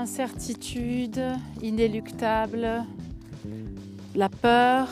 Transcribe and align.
incertitude 0.00 1.20
inéluctable, 1.60 2.84
la 4.14 4.30
peur, 4.30 4.88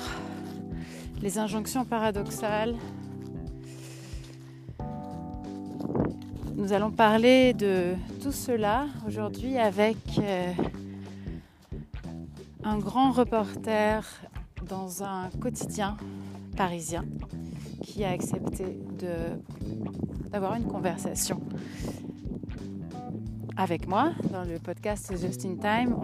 les 1.22 1.38
injonctions 1.38 1.86
paradoxales. 1.86 2.76
Nous 6.56 6.74
allons 6.74 6.90
parler 6.90 7.54
de 7.54 7.94
tout 8.22 8.32
cela 8.32 8.86
aujourd'hui 9.06 9.56
avec 9.56 9.96
euh, 10.18 10.52
un 12.62 12.78
grand 12.78 13.10
reporter 13.10 14.06
dans 14.68 15.02
un 15.02 15.30
quotidien 15.40 15.96
parisien 16.54 17.06
qui 17.82 18.04
a 18.04 18.10
accepté 18.10 18.78
d'avoir 20.30 20.54
une 20.56 20.66
conversation 20.66 21.40
avec 23.58 23.88
moi 23.88 24.12
dans 24.32 24.44
le 24.44 24.60
podcast 24.60 25.12
Just 25.20 25.44
in 25.44 25.56
Time. 25.56 25.96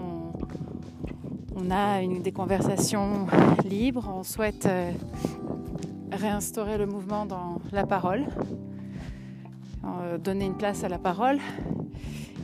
On, 1.55 1.71
a 1.71 2.03
une, 2.03 2.21
des 2.21 2.33
conversations 2.33 3.27
libres. 3.65 4.13
On 4.13 4.25
souhaite 4.25 4.67
euh, 4.67 4.91
réinstaurer 6.11 6.79
le 6.79 6.87
mouvement 6.87 7.27
dans 7.27 7.61
la 7.71 7.87
parole, 7.87 8.27
euh, 9.85 10.19
donner 10.19 10.47
une 10.47 10.57
place 10.57 10.83
à 10.83 10.89
la 10.89 10.99
parole. 10.99 11.39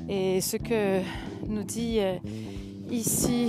Et 0.08 0.40
ce 0.40 0.56
que 0.56 1.00
nous 1.48 1.64
dit 1.64 1.98
euh, 1.98 2.16
ici 2.88 3.48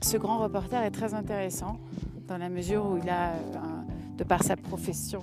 ce 0.00 0.16
grand 0.16 0.38
reporter 0.38 0.82
est 0.82 0.90
très 0.90 1.12
intéressant 1.12 1.76
dans 2.26 2.38
la 2.38 2.48
mesure 2.48 2.86
où 2.86 2.96
il 2.96 3.10
a, 3.10 3.34
de 4.16 4.24
par 4.24 4.42
sa 4.42 4.56
profession, 4.56 5.20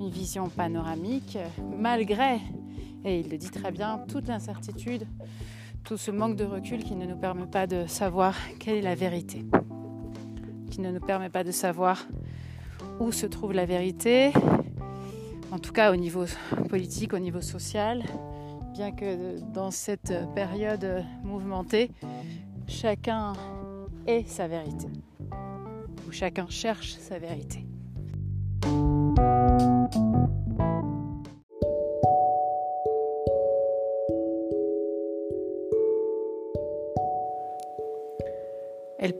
une 0.00 0.08
vision 0.08 0.48
panoramique, 0.48 1.36
malgré 1.78 2.40
et 3.04 3.20
il 3.20 3.30
le 3.30 3.38
dit 3.38 3.50
très 3.50 3.70
bien, 3.70 4.04
toute 4.08 4.28
l'incertitude, 4.28 5.06
tout 5.84 5.96
ce 5.96 6.10
manque 6.10 6.36
de 6.36 6.44
recul 6.44 6.82
qui 6.84 6.94
ne 6.94 7.06
nous 7.06 7.16
permet 7.16 7.46
pas 7.46 7.66
de 7.66 7.86
savoir 7.86 8.34
quelle 8.58 8.76
est 8.76 8.82
la 8.82 8.94
vérité, 8.94 9.44
qui 10.70 10.80
ne 10.80 10.90
nous 10.90 11.00
permet 11.00 11.30
pas 11.30 11.44
de 11.44 11.50
savoir 11.50 12.06
où 13.00 13.12
se 13.12 13.26
trouve 13.26 13.52
la 13.52 13.64
vérité, 13.64 14.32
en 15.50 15.58
tout 15.58 15.72
cas 15.72 15.92
au 15.92 15.96
niveau 15.96 16.24
politique, 16.68 17.14
au 17.14 17.18
niveau 17.18 17.40
social, 17.40 18.04
bien 18.74 18.92
que 18.92 19.40
dans 19.52 19.70
cette 19.70 20.12
période 20.34 21.04
mouvementée, 21.22 21.90
chacun 22.66 23.32
ait 24.06 24.24
sa 24.24 24.46
vérité, 24.46 24.88
ou 26.06 26.12
chacun 26.12 26.46
cherche 26.48 26.96
sa 26.98 27.18
vérité. 27.18 27.66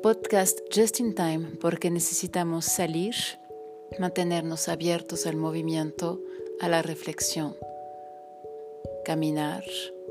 Podcast 0.03 0.59
Just 0.71 1.01
in 1.01 1.15
Time 1.15 1.57
porque 1.61 1.91
necesitamos 1.91 2.65
salir, 2.65 3.15
mantenernos 3.99 4.69
abiertos 4.69 5.27
al 5.27 5.37
movimiento, 5.37 6.21
a 6.61 6.69
la 6.69 6.83
reflexión, 6.83 7.57
caminar, 9.05 9.65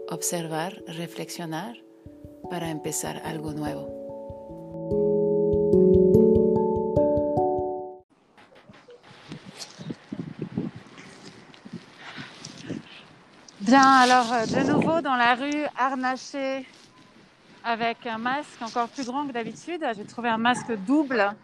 observar, 0.09 0.83
reflexionar 0.87 1.77
para 2.49 2.69
empezar 2.69 3.21
algo 3.25 3.53
nuevo. 3.53 3.97
Bien, 13.59 13.81
alors 13.81 14.31
euh, 14.31 14.45
de 14.45 14.63
nouveau 14.63 15.01
dans 15.01 15.17
la 15.17 15.35
rue 15.35 15.65
Arnaché 15.75 16.65
avec 17.67 18.05
un 18.05 18.17
masque 18.17 18.61
encore 18.61 18.87
plus 18.87 19.05
grand 19.05 19.27
que 19.27 19.33
d'habitude. 19.33 19.85
J'ai 19.97 20.05
trouvé 20.05 20.29
un 20.29 20.37
masque 20.37 20.71
double, 20.87 21.35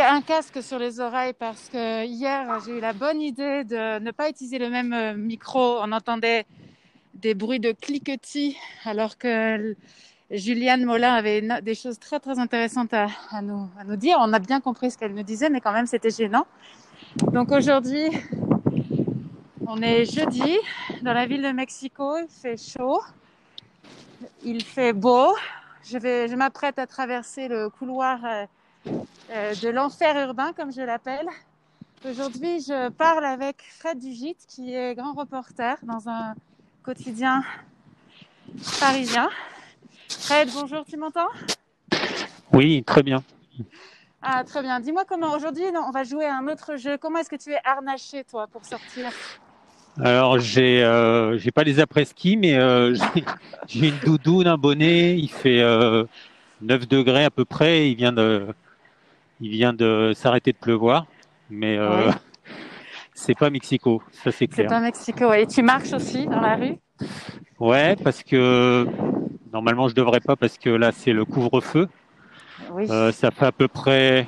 un 0.00 0.20
casque 0.20 0.62
sur 0.62 0.78
les 0.78 1.00
oreilles 1.00 1.32
parce 1.36 1.68
que 1.68 2.06
hier 2.06 2.46
j'ai 2.64 2.78
eu 2.78 2.80
la 2.80 2.92
bonne 2.92 3.20
idée 3.20 3.64
de 3.64 3.98
ne 3.98 4.12
pas 4.12 4.30
utiliser 4.30 4.60
le 4.60 4.70
même 4.70 4.92
euh, 4.92 5.14
micro. 5.14 5.80
On 5.80 5.90
entendait 5.90 6.46
des 7.14 7.34
bruits 7.34 7.58
de 7.58 7.72
cliquetis 7.72 8.56
alors 8.84 9.18
que 9.18 9.74
Juliane 10.30 10.84
Molin 10.84 11.14
avait 11.14 11.42
des 11.60 11.74
choses 11.74 11.98
très 11.98 12.20
très 12.20 12.38
intéressantes 12.38 12.94
à, 12.94 13.08
nous, 13.42 13.68
à 13.76 13.82
nous 13.82 13.96
dire. 13.96 14.18
On 14.20 14.32
a 14.32 14.38
bien 14.38 14.60
compris 14.60 14.92
ce 14.92 14.98
qu'elle 14.98 15.14
nous 15.14 15.24
disait, 15.24 15.50
mais 15.50 15.60
quand 15.60 15.72
même 15.72 15.86
c'était 15.86 16.10
gênant. 16.10 16.46
Donc 17.32 17.50
aujourd'hui, 17.50 18.06
on 19.66 19.82
est 19.82 20.04
jeudi 20.04 20.58
dans 21.02 21.12
la 21.12 21.26
ville 21.26 21.42
de 21.42 21.50
Mexico, 21.50 22.18
il 22.18 22.28
fait 22.28 22.56
chaud. 22.56 23.00
Il 24.42 24.64
fait 24.64 24.92
beau. 24.92 25.34
Je, 25.84 25.98
vais, 25.98 26.28
je 26.28 26.34
m'apprête 26.34 26.78
à 26.78 26.86
traverser 26.86 27.48
le 27.48 27.70
couloir 27.70 28.24
euh, 28.24 28.46
euh, 29.30 29.54
de 29.54 29.68
l'enfer 29.68 30.16
urbain, 30.16 30.52
comme 30.52 30.72
je 30.72 30.82
l'appelle. 30.82 31.26
Aujourd'hui, 32.08 32.60
je 32.60 32.90
parle 32.90 33.24
avec 33.24 33.62
Fred 33.78 33.98
Dugit, 33.98 34.36
qui 34.48 34.74
est 34.74 34.94
grand 34.94 35.14
reporter 35.14 35.76
dans 35.82 36.08
un 36.08 36.34
quotidien 36.82 37.42
parisien. 38.80 39.28
Fred, 40.08 40.50
bonjour, 40.52 40.84
tu 40.84 40.96
m'entends? 40.96 41.28
Oui, 42.52 42.82
très 42.84 43.02
bien. 43.02 43.22
Ah, 44.22 44.44
très 44.44 44.62
bien. 44.62 44.80
Dis-moi 44.80 45.04
comment 45.04 45.32
aujourd'hui, 45.32 45.64
on 45.74 45.90
va 45.90 46.04
jouer 46.04 46.26
à 46.26 46.36
un 46.36 46.48
autre 46.48 46.76
jeu. 46.76 46.98
Comment 46.98 47.18
est-ce 47.18 47.30
que 47.30 47.36
tu 47.36 47.52
es 47.52 47.60
harnaché, 47.64 48.24
toi, 48.24 48.46
pour 48.46 48.64
sortir? 48.64 49.10
Alors, 50.00 50.38
j'ai 50.38 50.82
euh, 50.84 51.38
j'ai 51.38 51.50
pas 51.50 51.64
les 51.64 51.80
après-ski, 51.80 52.36
mais 52.36 52.54
euh, 52.54 52.94
j'ai 53.68 53.88
une 53.88 53.98
doudoune, 54.04 54.46
un 54.46 54.56
bonnet. 54.56 55.18
Il 55.18 55.28
fait 55.28 55.60
euh, 55.60 56.04
9 56.62 56.86
degrés 56.88 57.24
à 57.24 57.30
peu 57.30 57.44
près. 57.44 57.90
Il 57.90 57.96
vient 57.96 58.12
de, 58.12 58.46
il 59.40 59.50
vient 59.50 59.72
de 59.72 60.12
s'arrêter 60.14 60.52
de 60.52 60.58
pleuvoir, 60.58 61.06
mais 61.50 61.76
euh, 61.78 62.10
c'est 63.14 63.36
pas 63.36 63.50
Mexico, 63.50 64.02
ça 64.12 64.30
c'est 64.32 64.46
clair. 64.46 64.68
C'est 64.68 64.74
pas 64.74 64.80
Mexico. 64.80 65.32
Et 65.32 65.46
tu 65.46 65.62
marches 65.62 65.92
aussi 65.92 66.26
dans 66.26 66.40
la 66.40 66.56
rue? 66.56 66.76
Ouais, 67.58 67.96
parce 67.96 68.22
que 68.22 68.86
normalement 69.52 69.88
je 69.88 69.94
devrais 69.94 70.20
pas, 70.20 70.36
parce 70.36 70.58
que 70.58 70.70
là 70.70 70.92
c'est 70.92 71.12
le 71.12 71.24
couvre-feu. 71.24 71.88
Oui. 72.72 72.86
Euh, 72.90 73.12
ça 73.12 73.30
fait 73.30 73.46
à 73.46 73.52
peu 73.52 73.68
près 73.68 74.26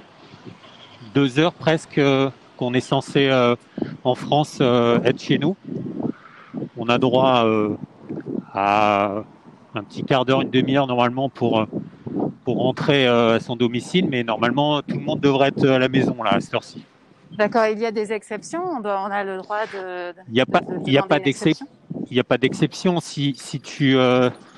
deux 1.14 1.38
heures 1.38 1.52
presque 1.52 2.00
qu'on 2.60 2.74
est 2.74 2.80
censé 2.80 3.28
euh, 3.28 3.56
en 4.04 4.14
France 4.14 4.58
euh, 4.60 5.00
être 5.02 5.18
chez 5.18 5.38
nous. 5.38 5.56
On 6.76 6.90
a 6.90 6.98
droit 6.98 7.46
euh, 7.46 7.74
à 8.52 9.24
un 9.74 9.82
petit 9.82 10.04
quart 10.04 10.26
d'heure, 10.26 10.42
une 10.42 10.50
demi-heure 10.50 10.86
normalement 10.86 11.30
pour 11.30 11.66
pour 12.44 12.58
rentrer 12.58 13.06
à 13.06 13.38
son 13.38 13.54
domicile, 13.56 14.08
mais 14.10 14.24
normalement 14.24 14.82
tout 14.82 14.96
le 14.96 15.02
monde 15.02 15.20
devrait 15.20 15.48
être 15.48 15.66
à 15.66 15.78
la 15.78 15.88
maison 15.88 16.22
là 16.22 16.34
à 16.34 16.40
cette 16.40 16.52
heure-ci. 16.54 16.84
D'accord, 17.32 17.66
il 17.66 17.78
y 17.78 17.86
a 17.86 17.92
des 17.92 18.12
exceptions, 18.12 18.62
on, 18.62 18.84
a 18.84 19.24
le 19.24 19.36
droit 19.38 19.64
de. 19.66 20.12
Il 20.28 20.34
n'y 20.34 20.40
a 20.40 20.46
pas, 20.46 20.60
il 20.86 20.98
a 20.98 21.02
pas 21.02 21.20
d'exception. 21.20 21.66
Il 22.10 22.14
n'y 22.14 22.20
a 22.20 22.24
pas 22.24 22.38
d'exception 22.38 23.00
si 23.00 23.34
si 23.36 23.60
tu 23.60 23.96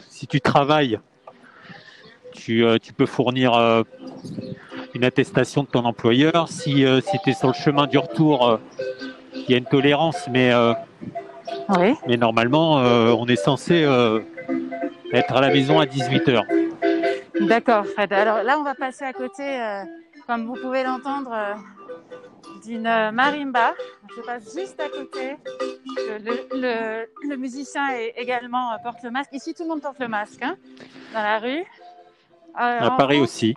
si 0.09 0.27
tu 0.27 0.41
travailles, 0.41 0.99
tu 2.33 2.65
tu 2.81 2.93
peux 2.95 3.07
fournir 3.07 3.85
une 4.95 5.05
attestation 5.05 5.63
de 5.63 5.69
ton 5.69 5.85
employeur. 5.85 6.49
Si, 6.49 6.85
euh, 6.85 7.01
si 7.01 7.19
tu 7.25 7.31
es 7.31 7.33
sur 7.33 7.49
le 7.49 7.55
chemin 7.55 7.87
du 7.87 7.99
retour, 7.99 8.49
euh, 8.49 8.57
il 9.35 9.51
y 9.51 9.55
a 9.55 9.59
une 9.59 9.65
tolérance, 9.65 10.29
mais, 10.31 10.53
euh, 10.53 10.75
mais 12.07 12.17
normalement, 12.17 12.75
on 12.75 13.27
est 13.27 13.37
censé 13.37 13.83
être 15.13 15.37
à 15.37 15.41
la 15.41 15.49
maison 15.49 15.81
à 15.81 15.87
18h. 15.87 16.43
D'accord, 17.41 17.87
Fred. 17.87 18.13
Alors 18.13 18.43
là, 18.43 18.59
on 18.59 18.63
va 18.63 18.75
passer 18.75 19.05
à 19.05 19.13
côté, 19.13 19.45
comme 20.27 20.47
vous 20.47 20.55
pouvez 20.55 20.85
l'entendre, 20.85 21.35
d'une 22.65 22.83
marimba. 22.83 23.75
Je 24.17 24.23
passe 24.23 24.57
juste 24.57 24.81
à 24.81 24.89
côté. 24.89 25.37
Le, 25.97 27.07
le, 27.29 27.37
musicien 27.37 27.89
est 27.91 28.15
également 28.17 28.77
porte 28.83 29.03
le 29.03 29.11
masque. 29.11 29.33
Ici, 29.33 29.55
tout 29.55 29.65
le 29.65 29.71
monde 29.71 29.83
porte 29.83 29.99
le 29.99 30.09
masque 30.09 30.43
hein, 30.43 30.57
dans 31.15 31.23
la 31.23 31.39
rue. 31.39 31.65
à 32.55 32.91
Paris 32.97 33.21
aussi 33.21 33.57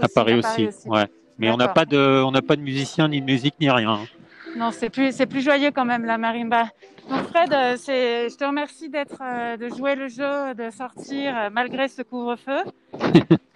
à 0.00 0.08
Paris 0.08 0.34
aussi. 0.34 0.68
Ouais. 0.86 1.06
Mais 1.38 1.50
on 1.50 1.56
n'a 1.56 1.68
pas 1.68 1.84
de, 1.84 2.22
on 2.22 2.30
n'a 2.30 2.42
pas 2.42 2.56
de 2.56 2.62
musicien 2.62 3.08
ni 3.08 3.20
de 3.20 3.26
musique 3.26 3.54
ni 3.60 3.70
rien. 3.70 4.00
Non, 4.56 4.70
c'est 4.70 4.90
plus, 4.90 5.12
c'est 5.12 5.26
plus 5.26 5.40
joyeux 5.40 5.70
quand 5.70 5.84
même 5.84 6.04
la 6.04 6.18
marimba. 6.18 6.68
Donc 7.08 7.22
Fred, 7.28 7.52
euh, 7.52 7.76
c'est, 7.76 8.28
je 8.28 8.36
te 8.36 8.44
remercie 8.44 8.88
d'être, 8.88 9.20
euh, 9.20 9.56
de 9.56 9.68
jouer 9.68 9.94
le 9.96 10.08
jeu, 10.08 10.54
de 10.54 10.70
sortir 10.70 11.36
euh, 11.36 11.50
malgré 11.50 11.88
ce 11.88 12.02
couvre-feu 12.02 12.62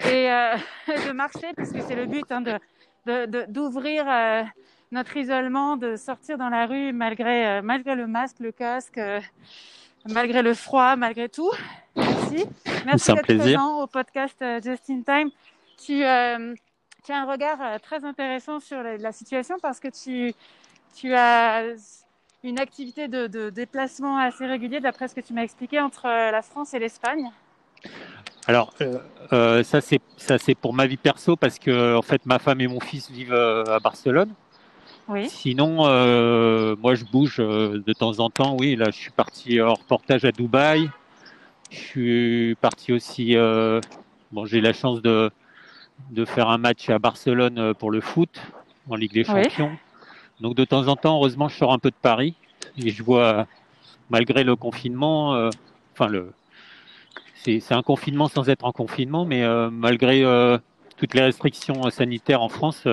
et 0.01 0.29
de 0.89 1.13
marcher 1.13 1.53
puisque 1.57 1.81
c'est 1.83 1.95
le 1.95 2.07
but 2.07 2.25
hein, 2.31 2.41
de, 2.41 3.27
de, 3.27 3.45
d'ouvrir 3.49 4.07
notre 4.91 5.17
isolement, 5.17 5.77
de 5.77 5.97
sortir 5.97 6.39
dans 6.39 6.49
la 6.49 6.67
rue 6.67 6.93
malgré, 6.93 7.61
malgré 7.63 7.95
le 7.95 8.07
masque, 8.07 8.41
le 8.41 8.53
casque, 8.53 9.01
malgré 10.09 10.43
le 10.43 10.55
froid, 10.55 10.97
malgré 10.97 11.29
tout. 11.29 11.53
Merci. 11.95 12.47
Merci 12.85 13.15
d'être 13.15 13.37
présent 13.37 13.83
au 13.83 13.87
podcast 13.87 14.43
Just 14.63 14.91
in 14.91 15.03
Time 15.03 15.31
tu, 15.76 16.05
euh, 16.05 16.55
tu, 17.05 17.12
as 17.12 17.23
un 17.23 17.31
regard 17.31 17.61
euh, 17.61 17.78
très 17.82 18.05
intéressant 18.05 18.61
sur 18.61 18.82
la, 18.82 19.12
situation 19.12 19.56
parce 19.61 19.81
que 19.81 19.88
tu, 19.88 20.34
tu 20.94 21.14
as 21.14 21.64
une 22.43 22.58
activité 22.58 23.08
de, 23.08 23.50
déplacement 23.50 24.19
assez 24.19 24.46
régulier, 24.46 24.81
d'après 24.81 25.08
ce 25.08 25.14
que 25.14 25.20
tu 25.20 25.32
m'as 25.32 25.43
expliqué, 25.43 25.81
entre 25.81 26.06
la 26.06 26.43
France 26.43 26.75
et 26.75 26.78
l'Espagne. 26.78 27.31
Alors, 28.46 28.73
ça 29.31 29.81
c'est 29.81 30.00
ça 30.17 30.38
c'est 30.38 30.55
pour 30.55 30.73
ma 30.73 30.87
vie 30.87 30.96
perso 30.96 31.34
parce 31.34 31.58
que 31.58 31.96
en 31.96 32.02
fait 32.02 32.25
ma 32.26 32.38
femme 32.38 32.61
et 32.61 32.69
mon 32.69 32.79
fils 32.79 33.11
vivent 33.11 33.34
à 33.34 33.81
Barcelone. 33.81 34.32
Oui. 35.08 35.29
Sinon, 35.29 35.76
moi 36.76 36.94
je 36.94 37.05
bouge 37.05 37.38
de 37.38 37.93
temps 37.93 38.20
en 38.20 38.31
temps. 38.31 38.56
Oui, 38.58 38.76
là 38.76 38.87
je 38.93 38.96
suis 38.96 39.11
parti 39.11 39.61
en 39.61 39.75
reportage 39.75 40.25
à 40.25 40.31
Dubaï. 40.31 40.88
Je 41.70 41.76
suis 41.76 42.55
parti 42.61 42.93
aussi. 42.93 43.34
bon, 44.31 44.46
j'ai 44.46 44.61
la 44.61 44.72
chance 44.72 45.02
de 45.02 45.32
de 46.10 46.25
faire 46.25 46.48
un 46.48 46.58
match 46.58 46.88
à 46.90 46.98
Barcelone 46.98 47.58
euh, 47.58 47.75
pour 47.75 47.90
le 47.90 48.00
foot 48.00 48.40
en 48.88 48.96
Ligue 48.96 49.12
des 49.12 49.25
Champions. 49.25 49.76
Donc 50.40 50.54
de 50.54 50.64
temps 50.64 50.87
en 50.88 50.96
temps, 50.96 51.16
heureusement, 51.16 51.48
je 51.48 51.56
sors 51.56 51.72
un 51.72 51.78
peu 51.78 51.90
de 51.90 51.96
Paris 52.00 52.34
et 52.78 52.90
je 52.90 53.02
vois, 53.02 53.46
malgré 54.10 54.44
le 54.44 54.54
confinement, 54.54 55.34
euh, 55.34 55.50
enfin 55.94 56.08
le, 56.08 56.32
c'est 57.44 57.72
un 57.72 57.82
confinement 57.82 58.28
sans 58.28 58.48
être 58.48 58.64
en 58.64 58.72
confinement, 58.72 59.25
mais 59.25 59.43
euh, 59.43 59.70
malgré 59.70 60.25
toutes 60.96 61.14
les 61.14 61.22
restrictions 61.22 61.88
sanitaires 61.90 62.43
en 62.43 62.48
France, 62.48 62.88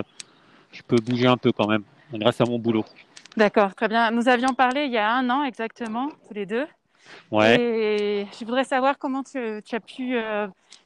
je 0.71 0.81
peux 0.83 0.97
bouger 0.97 1.27
un 1.27 1.37
peu 1.37 1.51
quand 1.51 1.67
même, 1.67 1.83
grâce 2.13 2.39
à 2.39 2.45
mon 2.45 2.59
boulot. 2.59 2.85
D'accord, 3.35 3.73
très 3.73 3.87
bien. 3.87 4.11
Nous 4.11 4.29
avions 4.29 4.53
parlé 4.53 4.85
il 4.85 4.91
y 4.91 4.97
a 4.97 5.11
un 5.11 5.27
an 5.31 5.43
exactement, 5.43 6.09
tous 6.27 6.35
les 6.35 6.45
deux. 6.45 6.67
Ouais. 7.31 7.59
Et 7.59 8.27
je 8.39 8.45
voudrais 8.45 8.63
savoir 8.63 8.99
comment 8.99 9.23
tu, 9.23 9.39
as 9.39 9.79
pu. 9.79 10.15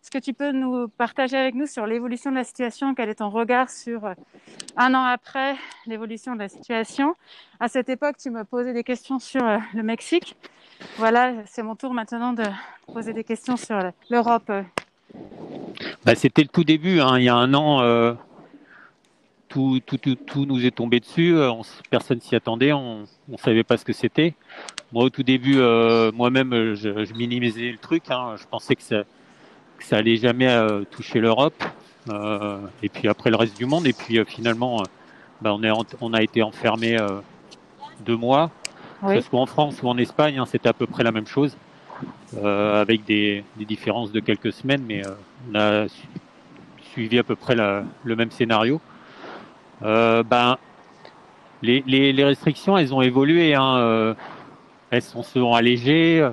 Euh, 0.07 0.09
est-ce 0.09 0.11
que 0.11 0.23
tu 0.23 0.33
peux 0.33 0.51
nous 0.51 0.87
partager 0.87 1.35
avec 1.37 1.55
nous 1.55 1.65
sur 1.65 1.85
l'évolution 1.85 2.31
de 2.31 2.35
la 2.35 2.43
situation 2.43 2.93
Quel 2.95 3.09
est 3.09 3.15
ton 3.15 3.29
regard 3.29 3.69
sur 3.69 4.05
euh, 4.05 4.13
un 4.77 4.93
an 4.93 5.03
après 5.03 5.55
l'évolution 5.85 6.33
de 6.33 6.39
la 6.39 6.49
situation? 6.49 7.15
À 7.59 7.67
cette 7.67 7.89
époque, 7.89 8.15
tu 8.17 8.29
me 8.29 8.43
posais 8.43 8.73
des 8.73 8.83
questions 8.83 9.19
sur 9.19 9.45
euh, 9.45 9.57
le 9.73 9.83
Mexique. 9.83 10.35
Voilà, 10.97 11.33
c'est 11.45 11.63
mon 11.63 11.75
tour 11.75 11.93
maintenant 11.93 12.33
de 12.33 12.43
poser 12.93 13.13
des 13.13 13.23
questions 13.23 13.57
sur 13.57 13.77
l'Europe. 14.09 14.51
Bah, 16.05 16.15
C'était 16.15 16.43
le 16.43 16.49
tout 16.49 16.63
début. 16.63 16.99
Hein. 16.99 17.17
Il 17.17 17.23
y 17.23 17.29
a 17.29 17.35
un 17.35 17.53
an, 17.53 18.15
tout, 19.49 19.79
tout, 19.85 19.97
tout, 19.97 20.15
tout, 20.15 20.45
nous 20.45 20.65
est 20.65 20.75
tombé 20.75 20.99
dessus. 20.99 21.35
personne 21.89 22.21
s'y 22.21 22.35
attendait. 22.35 22.71
On 22.73 23.05
ne 23.27 23.37
savait 23.37 23.63
pas 23.63 23.77
ce 23.77 23.83
que 23.83 23.93
c'était. 23.93 24.35
Moi, 24.93 25.03
au 25.03 25.09
tout 25.09 25.23
début, 25.23 25.57
euh, 25.57 26.11
moi-même, 26.13 26.75
je, 26.75 27.03
je, 27.03 27.13
minimisais 27.13 27.71
le 27.71 27.77
truc. 27.77 28.03
Hein. 28.09 28.35
Je 28.37 28.45
pensais 28.45 28.75
que 28.75 28.81
ça, 28.81 29.03
que 29.77 29.83
ça 29.83 29.97
allait 29.97 30.17
jamais 30.17 30.47
euh, 30.47 30.83
toucher 30.89 31.19
l'Europe, 31.19 31.63
euh, 32.09 32.59
et 32.83 32.89
puis 32.89 33.07
après 33.07 33.29
le 33.29 33.35
reste 33.35 33.57
du 33.57 33.65
monde. 33.65 33.87
Et 33.87 33.93
puis 33.93 34.19
finalement, 34.25 34.83
bah, 35.41 35.53
on, 35.53 35.63
est, 35.63 35.71
on 36.01 36.13
a 36.13 36.21
été 36.21 36.43
enfermé 36.43 36.97
deux 38.05 38.17
mois, 38.17 38.51
oui. 39.03 39.15
que 39.15 39.21
ce 39.21 39.29
soit 39.29 39.39
en 39.39 39.45
France 39.45 39.81
ou 39.81 39.87
en 39.87 39.97
Espagne, 39.97 40.39
hein, 40.39 40.45
c'était 40.45 40.69
à 40.69 40.73
peu 40.73 40.87
près 40.87 41.03
la 41.03 41.11
même 41.11 41.27
chose, 41.27 41.57
avec 42.43 43.05
des, 43.05 43.43
des, 43.57 43.65
différences 43.65 44.11
de 44.11 44.19
quelques 44.19 44.53
semaines, 44.53 44.83
mais 44.87 45.01
on 45.49 45.55
a 45.55 45.85
suivi 46.91 47.19
à 47.19 47.23
peu 47.23 47.35
près 47.35 47.55
la, 47.55 47.83
le 48.03 48.15
même 48.15 48.31
scénario. 48.31 48.81
ben, 49.81 50.57
les, 51.63 51.83
les, 51.87 52.13
les, 52.13 52.23
restrictions, 52.23 52.77
elles 52.77 52.93
ont 52.93 53.01
évolué. 53.01 53.55
Hein, 53.55 54.15
elles 54.89 55.01
sont, 55.01 55.23
sont 55.23 55.53
allégées. 55.53 56.27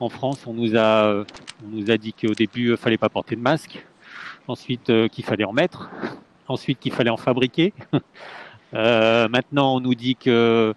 En 0.00 0.08
France, 0.08 0.46
on 0.46 0.54
nous 0.54 0.76
a, 0.76 1.24
on 1.64 1.68
nous 1.68 1.90
a 1.90 1.98
dit 1.98 2.14
qu'au 2.14 2.32
début, 2.32 2.70
il 2.70 2.76
fallait 2.76 2.98
pas 2.98 3.10
porter 3.10 3.36
de 3.36 3.42
masque. 3.42 3.84
Ensuite, 4.48 4.90
euh, 4.90 5.08
qu'il 5.08 5.24
fallait 5.24 5.44
en 5.44 5.52
mettre. 5.52 5.90
Ensuite, 6.48 6.80
qu'il 6.80 6.92
fallait 6.92 7.10
en 7.10 7.16
fabriquer. 7.16 7.72
Euh, 8.72 9.28
maintenant, 9.28 9.74
on 9.74 9.80
nous 9.80 9.96
dit 9.96 10.14
que 10.14 10.72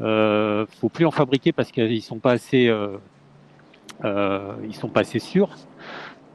euh, 0.00 0.66
faut 0.80 0.88
plus 0.88 1.06
en 1.06 1.10
fabriquer 1.10 1.52
parce 1.52 1.70
qu'ils 1.70 2.02
sont 2.02 2.18
pas 2.18 2.32
assez, 2.32 2.68
euh, 2.68 2.96
euh, 4.04 4.54
ils 4.64 4.74
sont 4.74 4.88
pas 4.88 5.00
assez 5.00 5.18
sûrs. 5.18 5.50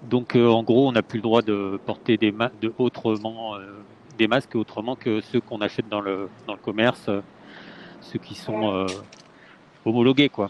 Donc, 0.10 0.36
en 0.36 0.64
gros, 0.64 0.88
on 0.88 0.92
n'a 0.92 1.02
plus 1.02 1.18
le 1.18 1.24
droit 1.24 1.42
de 1.42 1.80
porter 1.86 2.18
des 2.18 2.32
de 2.62 2.74
autrement 2.78 3.56
des 4.18 4.28
masques 4.28 4.56
autrement 4.56 4.96
que 4.96 5.20
ceux 5.22 5.42
qu'on 5.42 5.62
achète 5.62 5.90
dans 5.90 6.00
le 6.00 6.30
dans 6.48 6.54
le 6.54 6.60
commerce, 6.60 7.10
ceux 8.02 8.20
qui 8.20 8.36
sont 8.36 8.86
homologué 9.84 10.30
quoi. 10.30 10.50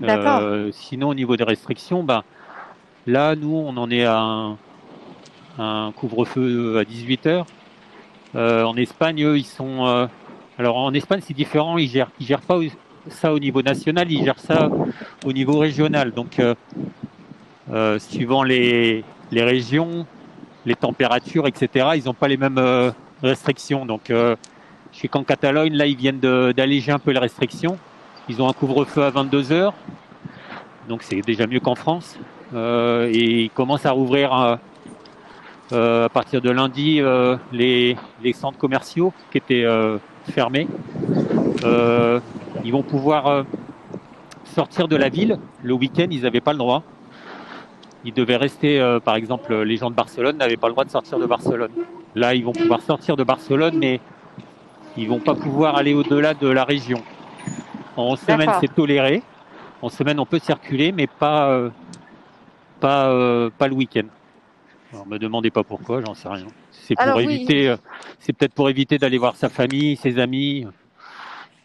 Euh, 0.00 0.70
sinon 0.72 1.08
au 1.08 1.14
niveau 1.14 1.36
des 1.36 1.44
restrictions, 1.44 2.02
bah, 2.02 2.24
là 3.06 3.34
nous 3.34 3.54
on 3.54 3.76
en 3.76 3.90
est 3.90 4.04
à 4.04 4.56
un, 5.58 5.92
couvre-feu 5.92 6.78
à 6.78 6.84
18 6.84 7.26
heures. 7.26 7.46
Euh, 8.34 8.64
en 8.64 8.76
Espagne, 8.76 9.22
eux, 9.24 9.38
ils 9.38 9.44
sont. 9.44 9.86
Euh, 9.86 10.06
alors 10.58 10.76
en 10.76 10.94
Espagne, 10.94 11.20
c'est 11.22 11.34
différent. 11.34 11.76
Ils 11.76 11.88
gèrent, 11.88 12.10
ils 12.18 12.26
gèrent 12.26 12.40
pas 12.40 12.58
ça 13.08 13.32
au 13.34 13.38
niveau 13.38 13.62
national, 13.62 14.10
ils 14.10 14.24
gèrent 14.24 14.38
ça 14.38 14.70
au 15.24 15.32
niveau 15.32 15.58
régional. 15.58 16.12
Donc, 16.12 16.40
suivant 17.98 18.42
les, 18.42 19.04
les 19.30 19.42
régions, 19.42 20.06
les 20.64 20.76
températures, 20.76 21.46
etc., 21.46 21.90
ils 21.96 22.04
n'ont 22.04 22.14
pas 22.14 22.28
les 22.28 22.36
mêmes 22.36 22.92
restrictions. 23.22 23.84
Donc, 23.84 24.04
je 24.08 24.36
sais 24.92 25.08
qu'en 25.08 25.24
Catalogne, 25.24 25.74
là, 25.74 25.86
ils 25.86 25.96
viennent 25.96 26.20
d'alléger 26.20 26.92
un 26.92 26.98
peu 26.98 27.10
les 27.10 27.18
restrictions. 27.18 27.76
Ils 28.28 28.40
ont 28.40 28.48
un 28.48 28.52
couvre-feu 28.52 29.02
à 29.02 29.10
22 29.10 29.50
heures, 29.52 29.74
donc 30.88 31.02
c'est 31.02 31.20
déjà 31.22 31.46
mieux 31.46 31.60
qu'en 31.60 31.74
France. 31.74 32.18
Euh, 32.54 33.10
et 33.12 33.44
ils 33.44 33.50
commencent 33.50 33.86
à 33.86 33.92
rouvrir 33.92 34.34
euh, 34.34 34.56
euh, 35.72 36.04
à 36.04 36.08
partir 36.08 36.40
de 36.40 36.50
lundi 36.50 37.00
les, 37.52 37.96
centres 38.34 38.58
commerciaux 38.58 39.12
qui 39.30 39.38
étaient 39.38 39.66
fermés. 40.30 40.68
ils 42.64 42.72
vont 42.72 42.82
pouvoir 42.82 43.44
sortir 44.44 44.86
de 44.86 44.96
la 44.96 45.08
ville. 45.08 45.38
Le 45.62 45.74
week-end, 45.74 46.06
ils 46.10 46.22
n'avaient 46.22 46.40
pas 46.40 46.52
le 46.52 46.58
droit. 46.58 46.82
Ils 48.04 48.12
devaient 48.12 48.36
rester, 48.36 48.98
par 49.04 49.16
exemple, 49.16 49.62
les 49.62 49.76
gens 49.76 49.90
de 49.90 49.94
Barcelone 49.96 50.36
n'avaient 50.36 50.56
pas 50.56 50.68
le 50.68 50.74
droit 50.74 50.84
de 50.84 50.90
sortir 50.90 51.18
de 51.18 51.26
Barcelone. 51.26 51.70
Là, 52.14 52.34
ils 52.34 52.44
vont 52.44 52.52
pouvoir 52.52 52.82
sortir 52.82 53.16
de 53.16 53.24
Barcelone, 53.24 53.78
mais 53.78 54.00
ils 54.96 55.08
vont 55.08 55.20
pas 55.20 55.34
pouvoir 55.34 55.76
aller 55.76 55.94
au-delà 55.94 56.34
de 56.34 56.48
la 56.48 56.64
région. 56.64 57.02
En 57.96 58.16
semaine, 58.16 58.50
c'est 58.60 58.74
toléré. 58.74 59.22
En 59.82 59.88
semaine, 59.88 60.18
on 60.20 60.26
peut 60.26 60.38
circuler, 60.38 60.92
mais 60.92 61.06
pas, 61.06 61.50
euh, 61.50 61.70
pas, 62.80 63.10
euh, 63.10 63.50
pas 63.56 63.68
le 63.68 63.74
week-end. 63.74 64.06
Alors, 64.92 65.06
me 65.06 65.18
demandez 65.18 65.50
pas 65.50 65.64
pourquoi, 65.64 66.00
j'en 66.04 66.14
sais 66.14 66.28
rien. 66.28 66.46
C'est 66.70 66.94
pour 66.94 67.20
éviter, 67.20 67.68
euh, 67.68 67.76
c'est 68.18 68.32
peut-être 68.32 68.54
pour 68.54 68.70
éviter 68.70 68.98
d'aller 68.98 69.18
voir 69.18 69.36
sa 69.36 69.48
famille, 69.48 69.96
ses 69.96 70.18
amis, 70.18 70.66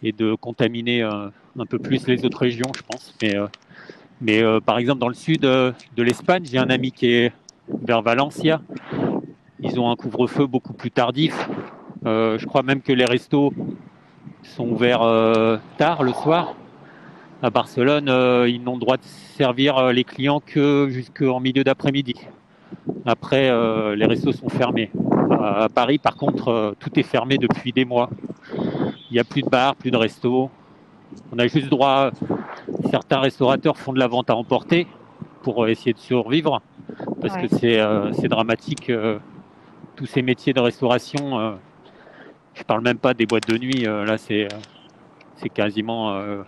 et 0.03 0.11
de 0.11 0.35
contaminer 0.35 1.01
un 1.01 1.65
peu 1.67 1.79
plus 1.79 2.07
les 2.07 2.23
autres 2.25 2.39
régions, 2.39 2.71
je 2.75 2.81
pense. 2.83 3.15
Mais, 3.21 3.35
mais 4.21 4.43
par 4.61 4.77
exemple, 4.77 4.99
dans 4.99 5.07
le 5.07 5.15
sud 5.15 5.41
de 5.41 5.73
l'Espagne, 5.97 6.43
j'ai 6.45 6.59
un 6.59 6.69
ami 6.69 6.91
qui 6.91 7.11
est 7.11 7.33
vers 7.67 8.01
Valencia. 8.03 8.61
Ils 9.59 9.79
ont 9.79 9.89
un 9.89 9.95
couvre-feu 9.95 10.45
beaucoup 10.45 10.73
plus 10.73 10.91
tardif. 10.91 11.49
je 12.05 12.45
crois 12.45 12.61
même 12.61 12.81
que 12.81 12.93
les 12.93 13.05
restos 13.05 13.53
sont 14.47 14.69
ouverts 14.69 15.01
euh, 15.01 15.57
tard 15.77 16.03
le 16.03 16.13
soir. 16.13 16.55
À 17.43 17.49
Barcelone, 17.49 18.09
euh, 18.09 18.49
ils 18.49 18.63
n'ont 18.63 18.73
le 18.73 18.79
droit 18.79 18.97
de 18.97 19.03
servir 19.03 19.77
euh, 19.77 19.91
les 19.91 20.03
clients 20.03 20.41
que 20.43 20.87
jusqu'en 20.89 21.39
milieu 21.39 21.63
d'après-midi. 21.63 22.15
Après, 23.05 23.49
les 23.95 24.05
restos 24.05 24.33
sont 24.33 24.49
fermés. 24.49 24.91
À 25.39 25.69
Paris, 25.73 25.97
par 25.97 26.17
contre, 26.17 26.75
tout 26.79 26.99
est 26.99 27.03
fermé 27.03 27.37
depuis 27.37 27.71
des 27.71 27.85
mois. 27.85 28.09
Il 28.53 29.13
n'y 29.13 29.19
a 29.19 29.23
plus 29.23 29.41
de 29.41 29.49
bars, 29.49 29.75
plus 29.75 29.91
de 29.91 29.95
restos. 29.95 30.49
On 31.31 31.39
a 31.39 31.47
juste 31.47 31.69
droit. 31.69 32.11
Certains 32.91 33.19
restaurateurs 33.19 33.77
font 33.77 33.93
de 33.93 33.99
la 33.99 34.07
vente 34.07 34.29
à 34.29 34.35
emporter 34.35 34.87
pour 35.43 35.65
essayer 35.69 35.93
de 35.93 35.99
survivre, 35.99 36.61
parce 37.21 37.37
que 37.37 37.47
c'est 37.47 38.27
dramatique. 38.27 38.91
tous 39.95 40.05
ces 40.05 40.21
métiers 40.21 40.51
de 40.51 40.59
restauration, 40.59 41.57
je 42.57 42.63
parle 42.63 42.81
même 42.81 42.97
pas 42.97 43.13
des 43.13 43.25
boîtes 43.25 43.47
de 43.47 43.57
nuit. 43.57 43.85
Euh, 43.85 44.05
là, 44.05 44.17
c'est 44.17 44.45
euh, 44.45 44.57
c'est 45.37 45.49
quasiment. 45.49 46.13
Euh, 46.15 46.43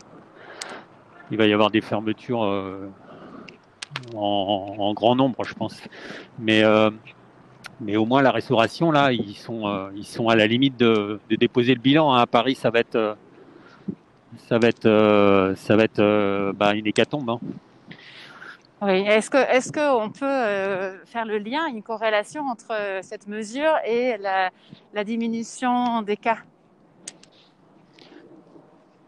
il 1.32 1.38
va 1.38 1.46
y 1.46 1.54
avoir 1.54 1.70
des 1.70 1.82
fermetures 1.82 2.42
en, 4.16 4.94
grand 4.96 5.16
nombre, 5.16 5.44
je 5.44 5.54
pense. 5.54 5.80
Mais 6.40 6.64
mais 7.82 7.98
au 7.98 8.06
moins 8.06 8.24
la 8.24 8.32
restauration 8.32 8.90
là, 8.90 9.14
ils 9.14 9.36
sont 9.36 9.92
ils 9.96 10.06
sont 10.06 10.28
à 10.28 10.36
la 10.36 10.48
limite 10.48 10.76
de, 10.78 11.20
déposer 11.30 11.76
le 11.76 11.82
bilan. 11.82 12.12
Hein. 12.12 12.22
À 12.22 12.26
Paris, 12.26 12.56
ça 12.56 12.72
va 12.72 12.80
être 12.80 13.16
ça 14.38 14.58
va 14.58 14.70
être 14.70 15.54
ça 15.56 15.76
va 15.76 15.84
être 15.84 16.52
bah, 16.54 16.74
une 16.74 16.88
hécatombe. 16.88 17.30
Hein. 17.30 17.40
Oui. 18.82 19.02
Est-ce 19.06 19.30
que 19.30 19.38
est-ce 19.38 19.74
qu'on 19.74 20.10
peut 20.10 20.26
euh, 20.26 21.04
faire 21.06 21.26
le 21.26 21.38
lien, 21.38 21.68
une 21.68 21.84
corrélation 21.84 22.44
entre 22.44 22.72
euh, 22.72 23.00
cette 23.02 23.28
mesure 23.28 23.74
et 23.86 24.16
la, 24.18 25.04
diminution 25.04 26.02
des 26.02 26.16
cas? 26.16 26.38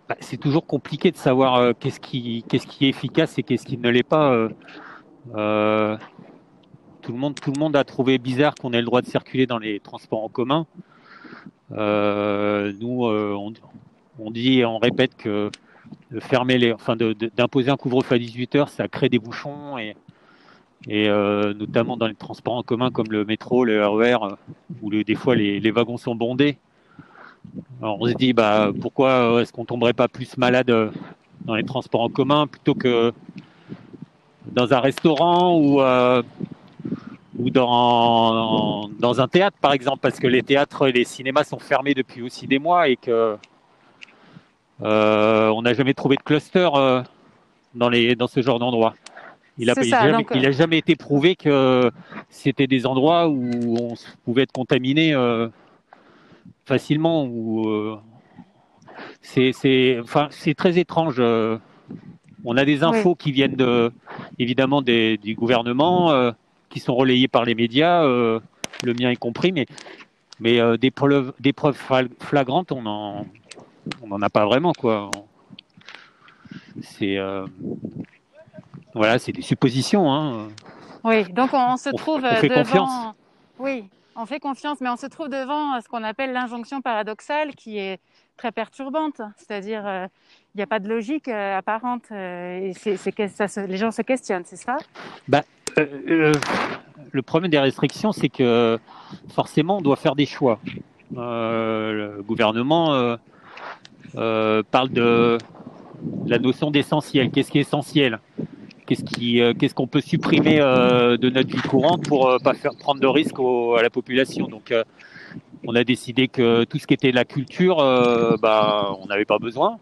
Bah, 0.09 0.17
C'est 0.19 0.35
toujours 0.35 0.65
compliqué 0.65 1.09
de 1.11 1.15
savoir 1.15 1.55
euh, 1.55 1.71
qu'est-ce 1.79 2.01
qui 2.01 2.43
qu'est-ce 2.49 2.67
qui 2.67 2.85
est 2.85 2.89
efficace 2.89 3.37
et 3.37 3.43
qu'est-ce 3.43 3.65
qui 3.65 3.77
ne 3.77 3.89
l'est 3.89 4.03
pas. 4.03 4.49
tout 7.01 7.13
le 7.13 7.17
monde 7.17 7.39
tout 7.39 7.53
le 7.55 7.59
monde 7.59 7.77
a 7.77 7.85
trouvé 7.85 8.17
bizarre 8.17 8.55
qu'on 8.55 8.73
ait 8.73 8.81
le 8.81 8.85
droit 8.85 9.01
de 9.01 9.07
circuler 9.07 9.45
dans 9.47 9.59
les 9.59 9.79
transports 9.79 10.23
en 10.25 10.29
commun. 10.29 10.65
nous, 11.69 13.05
on, 13.05 13.53
on 14.19 14.31
dit, 14.31 14.65
on 14.65 14.79
répète 14.79 15.15
que 15.15 15.49
fermer 16.19 16.57
les, 16.57 16.73
enfin 16.73 16.95
d'imposer 16.95 17.71
un 17.71 17.77
couvre-feu 17.77 18.15
à 18.15 18.19
18 18.19 18.55
heures, 18.55 18.69
ça 18.69 18.87
crée 18.87 19.09
des 19.09 19.19
bouchons 19.19 19.77
et, 19.77 19.95
euh, 20.89 21.53
notamment 21.53 21.95
dans 21.95 22.07
les 22.07 22.15
transports 22.15 22.55
en 22.55 22.63
commun 22.63 22.91
comme 22.91 23.11
le 23.11 23.23
métro, 23.23 23.63
le 23.63 23.85
RER, 23.85 24.15
e 24.15 24.35
où 24.81 24.89
des 24.91 25.15
fois 25.15 25.35
les, 25.35 25.71
wagons 25.71 25.97
sont 25.97 26.15
bondés. 26.15 26.57
Alors 27.81 27.99
on 28.01 28.07
se 28.07 28.13
dit, 28.13 28.33
bah 28.33 28.71
pourquoi 28.81 29.41
est-ce 29.41 29.53
qu'on 29.53 29.65
tomberait 29.65 29.93
pas 29.93 30.07
plus 30.07 30.37
malade 30.37 30.71
dans 31.45 31.55
les 31.55 31.63
transports 31.63 32.01
en 32.01 32.09
commun 32.09 32.47
plutôt 32.47 32.75
que 32.75 33.13
dans 34.51 34.73
un 34.73 34.79
restaurant 34.79 35.57
ou 35.57 35.81
euh, 35.81 36.21
ou 37.39 37.49
dans, 37.49 38.89
dans 38.99 39.21
un 39.21 39.27
théâtre 39.27 39.57
par 39.61 39.73
exemple? 39.73 39.99
Parce 40.01 40.19
que 40.19 40.27
les 40.27 40.43
théâtres 40.43 40.87
et 40.87 40.91
les 40.91 41.05
cinémas 41.05 41.43
sont 41.43 41.59
fermés 41.59 41.93
depuis 41.93 42.21
aussi 42.21 42.47
des 42.47 42.59
mois 42.59 42.89
et 42.89 42.95
que 42.95 43.11
euh, 43.11 43.35
on 44.81 45.61
n'a 45.61 45.73
jamais 45.73 45.93
trouvé 45.93 46.15
de 46.15 46.21
cluster 46.21 46.69
euh, 46.75 47.03
dans, 47.75 47.89
les, 47.89 48.15
dans 48.15 48.27
ce 48.27 48.41
genre 48.41 48.59
d'endroit. 48.59 48.93
Il 49.57 49.67
n'a 49.67 49.73
jamais, 49.73 50.47
a 50.47 50.51
jamais 50.51 50.77
été 50.77 50.95
prouvé 50.95 51.35
que 51.35 51.91
c'était 52.29 52.67
des 52.67 52.85
endroits 52.85 53.27
où 53.27 53.77
on 53.77 53.93
pouvait 54.23 54.43
être 54.43 54.53
contaminé 54.53 55.13
facilement. 56.65 57.29
C'est, 59.21 59.99
enfin, 60.01 60.29
c'est 60.31 60.55
très 60.55 60.79
étrange. 60.79 61.21
On 62.43 62.57
a 62.57 62.65
des 62.65 62.83
infos 62.83 63.15
qui 63.15 63.31
viennent 63.31 63.55
de, 63.55 63.91
évidemment 64.39 64.81
des, 64.81 65.17
du 65.17 65.35
gouvernement, 65.35 66.11
euh, 66.11 66.31
qui 66.69 66.79
sont 66.79 66.95
relayées 66.95 67.27
par 67.27 67.45
les 67.45 67.55
médias, 67.55 68.03
euh, 68.03 68.39
le 68.83 68.93
mien 68.93 69.11
y 69.11 69.17
compris, 69.17 69.51
mais, 69.51 69.67
mais 70.39 70.59
euh, 70.59 70.77
des, 70.77 70.91
preuves, 70.91 71.33
des 71.39 71.53
preuves 71.53 71.77
flagrantes, 72.19 72.71
on 72.71 72.81
n'en 72.81 73.25
on 74.01 74.11
en 74.11 74.21
a 74.21 74.29
pas 74.29 74.45
vraiment. 74.45 74.73
quoi. 74.73 75.09
C'est 76.81 77.17
voilà, 78.93 79.19
c'est 79.19 79.31
des 79.31 79.41
suppositions. 79.41 80.11
Hein. 80.11 80.49
Oui, 81.03 81.23
donc 81.31 81.51
on, 81.53 81.77
se 81.77 81.89
trouve 81.89 82.23
on 82.23 82.35
fait 82.35 82.49
devant. 82.49 82.63
Confiance. 82.63 83.15
Oui, 83.59 83.85
on 84.15 84.25
fait 84.25 84.39
confiance, 84.39 84.79
mais 84.81 84.89
on 84.89 84.97
se 84.97 85.05
trouve 85.05 85.29
devant 85.29 85.79
ce 85.81 85.87
qu'on 85.87 86.03
appelle 86.03 86.33
l'injonction 86.33 86.81
paradoxale, 86.81 87.55
qui 87.55 87.77
est 87.77 87.99
très 88.37 88.51
perturbante. 88.51 89.21
C'est-à-dire, 89.37 89.83
il 90.53 90.57
n'y 90.57 90.63
a 90.63 90.67
pas 90.67 90.79
de 90.79 90.89
logique 90.89 91.27
apparente. 91.27 92.11
et 92.11 92.73
c'est, 92.75 92.97
ça, 92.97 93.65
les 93.65 93.77
gens 93.77 93.91
se 93.91 94.01
questionnent, 94.01 94.45
c'est 94.45 94.57
ça? 94.57 94.77
Bah, 95.27 95.43
Le 95.77 97.21
problème 97.21 97.49
des 97.49 97.59
restrictions, 97.59 98.11
c'est 98.11 98.29
que 98.29 98.79
forcément, 99.29 99.77
on 99.77 99.81
doit 99.81 99.95
faire 99.95 100.15
des 100.15 100.25
choix. 100.25 100.59
le 101.15 102.21
gouvernement 102.21 103.17
parle 104.13 104.89
de 104.89 105.37
la 106.27 106.39
notion 106.39 106.71
d'essentiel. 106.71 107.31
Qu'est-ce 107.31 107.51
qui 107.51 107.59
est 107.59 107.61
essentiel? 107.61 108.19
Qu'est-ce 108.85 109.03
qui, 109.03 109.41
qu'est-ce 109.57 109.73
qu'on 109.73 109.87
peut 109.87 110.01
supprimer 110.01 110.57
de 110.57 111.29
notre 111.29 111.49
vie 111.49 111.61
courante 111.61 112.07
pour 112.07 112.37
pas 112.43 112.53
faire 112.53 112.75
prendre 112.77 112.99
de 112.99 113.07
risques 113.07 113.39
à 113.77 113.81
la 113.81 113.89
population? 113.89 114.47
Donc, 114.47 114.73
on 115.65 115.75
a 115.75 115.83
décidé 115.83 116.27
que 116.27 116.63
tout 116.63 116.79
ce 116.79 116.87
qui 116.87 116.93
était 116.93 117.11
la 117.11 117.25
culture, 117.25 117.79
euh, 117.79 118.35
bah, 118.41 118.95
on 119.01 119.05
n'avait 119.07 119.25
pas 119.25 119.39
besoin. 119.39 119.77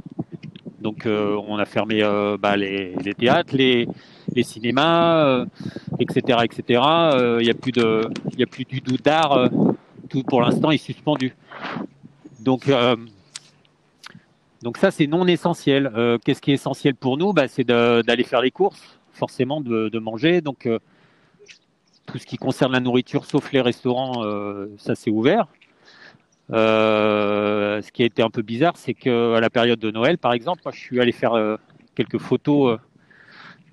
Donc 0.82 1.06
euh, 1.06 1.38
on 1.48 1.58
a 1.58 1.66
fermé 1.66 2.02
euh, 2.04 2.38
bah, 2.38 2.56
les, 2.56 2.94
théâtres, 3.18 3.56
les, 3.56 3.88
cinémas, 4.44 5.46
etc., 6.00 6.40
etc. 6.44 6.82
Il 7.40 7.44
n'y 7.44 7.50
a 7.50 7.54
plus 7.54 7.72
de, 7.72 8.02
il 8.34 8.42
a 8.42 8.46
plus 8.46 8.66
du 8.66 8.82
tout 8.82 8.98
d'art. 8.98 9.50
tout 10.10 10.24
pour 10.24 10.42
l'instant 10.42 10.72
est 10.72 10.78
suspendu. 10.78 11.36
Donc 12.40 12.72
donc 14.64 14.78
ça 14.78 14.92
c'est 14.92 15.08
non 15.08 15.28
essentiel. 15.28 15.92
Qu'est-ce 16.24 16.42
qui 16.42 16.52
est 16.52 16.56
essentiel 16.56 16.96
pour 16.96 17.18
nous? 17.18 17.34
Bah, 17.34 17.48
C'est 17.48 17.64
d'aller 17.64 18.24
faire 18.24 18.42
les 18.42 18.52
courses, 18.52 19.00
forcément 19.14 19.62
de, 19.62 20.00
manger. 20.00 20.42
Donc 20.42 20.68
tout 22.06 22.18
ce 22.18 22.26
qui 22.26 22.38
concerne 22.38 22.72
la 22.72 22.80
nourriture, 22.80 23.26
sauf 23.26 23.52
les 23.52 23.62
restaurants, 23.62 24.24
ça 24.78 24.96
c'est 24.96 25.12
ouvert. 25.12 25.48
Euh, 26.52 27.82
ce 27.82 27.92
qui 27.92 28.02
a 28.02 28.06
été 28.06 28.22
un 28.22 28.30
peu 28.30 28.42
bizarre, 28.42 28.74
c'est 28.76 28.94
qu'à 28.94 29.40
la 29.40 29.50
période 29.50 29.80
de 29.80 29.92
Noël, 29.92 30.18
par 30.18 30.34
exemple, 30.34 30.62
moi, 30.66 30.72
je 30.76 30.80
suis 30.80 31.00
allé 31.00 31.12
faire 31.12 31.34
euh, 31.34 31.58
quelques 31.96 32.18
photos 32.18 32.74
euh, 32.74 32.78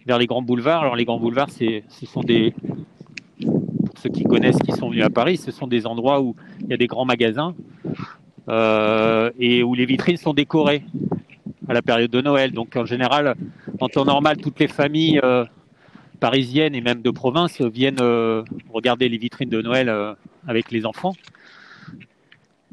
vers 0.07 0.19
les 0.19 0.27
grands 0.27 0.43
boulevards. 0.43 0.83
Alors 0.83 0.97
les 0.97 1.05
grands 1.05 1.19
boulevards, 1.19 1.51
ce 1.51 2.07
sont 2.07 2.21
des, 2.21 2.55
pour 3.41 3.99
ceux 3.99 4.11
qui 4.11 4.25
connaissent, 4.25 4.59
qui 4.59 4.73
sont 4.73 4.91
venus 4.91 5.05
à 5.05 5.11
Paris, 5.11 5.39
ce 5.39 5.51
sont 5.51 5.67
des 5.67 5.87
endroits 5.87 6.21
où 6.21 6.37
il 6.61 6.69
y 6.69 6.75
a 6.75 6.77
des 6.77 6.87
grands 6.87 7.07
magasins 7.07 7.55
et 8.49 9.63
où 9.63 9.75
les 9.75 9.87
vitrines 9.87 10.17
sont 10.17 10.35
décorées 10.35 10.85
à 11.69 11.75
la 11.75 11.83
période 11.83 12.11
de 12.11 12.21
Noël. 12.21 12.53
Donc 12.53 12.77
en 12.77 12.85
général, 12.85 13.35
en 13.81 13.89
temps 13.89 14.05
normal, 14.05 14.37
toutes 14.37 14.61
les 14.61 14.69
familles 14.69 15.21
parisiennes 16.21 16.75
et 16.75 16.81
même 16.81 17.03
de 17.03 17.11
province 17.11 17.61
viennent 17.61 18.01
regarder 18.73 19.09
les 19.09 19.19
vitrines 19.19 19.51
de 19.51 19.61
Noël 19.61 20.17
avec 20.47 20.71
les 20.71 20.87
enfants. 20.87 21.15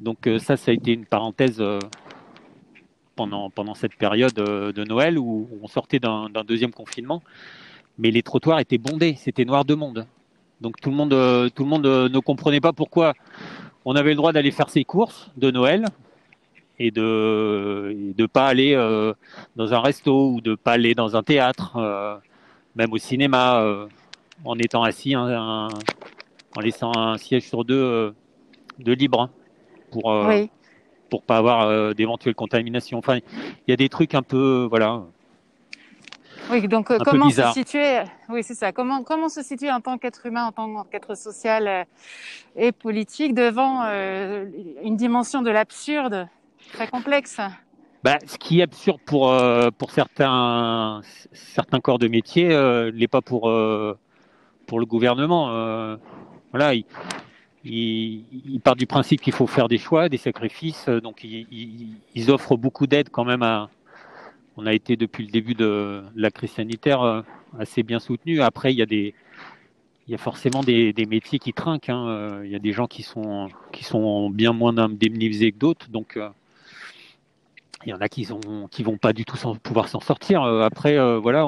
Donc 0.03 0.27
euh, 0.27 0.37
ça, 0.37 0.57
ça 0.57 0.71
a 0.71 0.73
été 0.73 0.91
une 0.91 1.05
parenthèse 1.05 1.57
euh, 1.59 1.79
pendant, 3.15 3.49
pendant 3.49 3.73
cette 3.73 3.95
période 3.95 4.37
euh, 4.37 4.73
de 4.73 4.83
Noël 4.83 5.17
où 5.17 5.47
on 5.61 5.67
sortait 5.67 5.99
d'un 5.99 6.29
deuxième 6.45 6.71
confinement. 6.71 7.23
Mais 7.97 8.11
les 8.11 8.21
trottoirs 8.21 8.59
étaient 8.59 8.77
bondés, 8.77 9.15
c'était 9.17 9.45
noir 9.45 9.65
de 9.65 9.75
monde. 9.75 10.05
Donc 10.61 10.81
tout 10.81 10.89
le 10.89 10.95
monde, 10.95 11.11
tout 11.53 11.63
le 11.63 11.69
monde 11.69 11.85
ne 11.85 12.19
comprenait 12.19 12.61
pas 12.61 12.73
pourquoi 12.73 13.13
on 13.85 13.95
avait 13.95 14.11
le 14.11 14.15
droit 14.15 14.31
d'aller 14.31 14.51
faire 14.51 14.69
ses 14.69 14.83
courses 14.83 15.31
de 15.37 15.51
Noël 15.51 15.85
et 16.79 16.91
de 16.91 17.95
ne 18.17 18.25
pas 18.25 18.47
aller 18.47 18.75
dans 19.55 19.73
un 19.73 19.79
resto 19.79 20.31
ou 20.31 20.41
de 20.41 20.55
pas 20.55 20.73
aller 20.73 20.95
dans 20.95 21.15
un 21.15 21.23
théâtre, 21.23 22.21
même 22.75 22.91
au 22.91 22.97
cinéma, 22.97 23.63
en 24.43 24.57
étant 24.57 24.83
assis, 24.83 25.15
en 25.15 25.69
laissant 26.61 26.95
un 26.97 27.17
siège 27.17 27.47
sur 27.47 27.63
deux 27.63 28.13
de 28.79 28.93
libre 28.93 29.29
pour 29.91 30.11
euh, 30.11 30.45
pour 31.09 31.23
pas 31.23 31.37
avoir 31.37 31.67
euh, 31.67 31.93
d'éventuelles 31.93 32.35
contaminations. 32.35 32.97
Enfin, 32.97 33.17
il 33.17 33.71
y 33.71 33.73
a 33.73 33.77
des 33.77 33.89
trucs 33.89 34.15
un 34.15 34.23
peu 34.23 34.67
voilà. 34.69 35.03
Oui, 36.51 36.67
donc 36.67 36.91
euh, 36.91 36.97
comment 37.05 37.29
se 37.29 37.51
situer 37.53 38.01
Oui, 38.29 38.43
c'est 38.43 38.53
ça. 38.53 38.71
Comment 38.71 39.03
comment 39.03 39.29
se 39.29 39.41
situer 39.41 39.71
en 39.71 39.81
tant 39.81 39.97
qu'être 39.97 40.25
humain, 40.25 40.45
en 40.45 40.51
tant 40.51 40.83
qu'être 40.83 41.15
social 41.15 41.85
et 42.55 42.71
politique 42.71 43.33
devant 43.33 43.83
une 43.83 44.97
dimension 44.97 45.41
de 45.41 45.49
l'absurde 45.49 46.27
très 46.73 46.87
complexe? 46.87 47.39
Bah, 48.03 48.17
ce 48.25 48.37
qui 48.37 48.59
est 48.59 48.63
absurde 48.63 48.99
pour 49.05 49.33
pour 49.77 49.91
certains 49.91 51.01
certains 51.31 51.79
corps 51.79 51.99
de 51.99 52.07
métier 52.07 52.49
n'est 52.93 53.07
pas 53.07 53.21
pour 53.21 53.51
pour 54.67 54.79
le 54.79 54.85
gouvernement. 54.85 55.97
voilà, 56.51 56.73
il, 56.73 56.85
ils, 57.65 58.59
partent 58.63 58.79
du 58.79 58.87
principe 58.87 59.21
qu'il 59.21 59.33
faut 59.33 59.47
faire 59.47 59.67
des 59.67 59.77
choix, 59.77 60.09
des 60.09 60.17
sacrifices. 60.17 60.89
Donc, 60.89 61.23
ils, 61.23 62.31
offrent 62.31 62.57
beaucoup 62.57 62.87
d'aide 62.87 63.09
quand 63.09 63.25
même 63.25 63.43
à. 63.43 63.69
On 64.55 64.65
a 64.67 64.73
été 64.73 64.95
depuis 64.95 65.25
le 65.25 65.31
début 65.31 65.55
de 65.55 66.03
la 66.15 66.29
crise 66.29 66.51
sanitaire 66.51 67.01
euh, 67.01 67.21
assez 67.57 67.81
bien 67.81 67.99
soutenu. 67.99 68.41
Après, 68.41 68.71
il 68.71 68.77
y 68.77 68.83
a 68.83 68.85
des, 68.85 69.15
il 70.07 70.11
y 70.11 70.15
a 70.15 70.19
forcément 70.19 70.61
des, 70.61 70.93
métiers 71.09 71.39
qui 71.39 71.53
trinquent. 71.53 71.89
Hein. 71.89 72.07
Euh, 72.07 72.41
il 72.45 72.51
y 72.51 72.55
a 72.55 72.59
des 72.59 72.71
gens 72.71 72.85
qui 72.85 73.01
sont, 73.01 73.49
qui 73.71 73.83
sont 73.83 74.29
bien 74.29 74.53
moins 74.53 74.77
indemnisés 74.77 75.51
que 75.51 75.57
d'autres. 75.57 75.89
Donc, 75.89 76.17
euh, 76.17 76.29
il 77.85 77.89
y 77.89 77.93
en 77.93 78.01
a 78.01 78.07
qui 78.07 78.27
ne 78.29 78.83
vont 78.83 78.97
pas 78.97 79.11
du 79.11 79.25
tout 79.25 79.37
pouvoir 79.61 79.89
s'en 79.89 79.99
sortir. 79.99 80.43
Après, 80.43 80.97
voilà, 81.19 81.45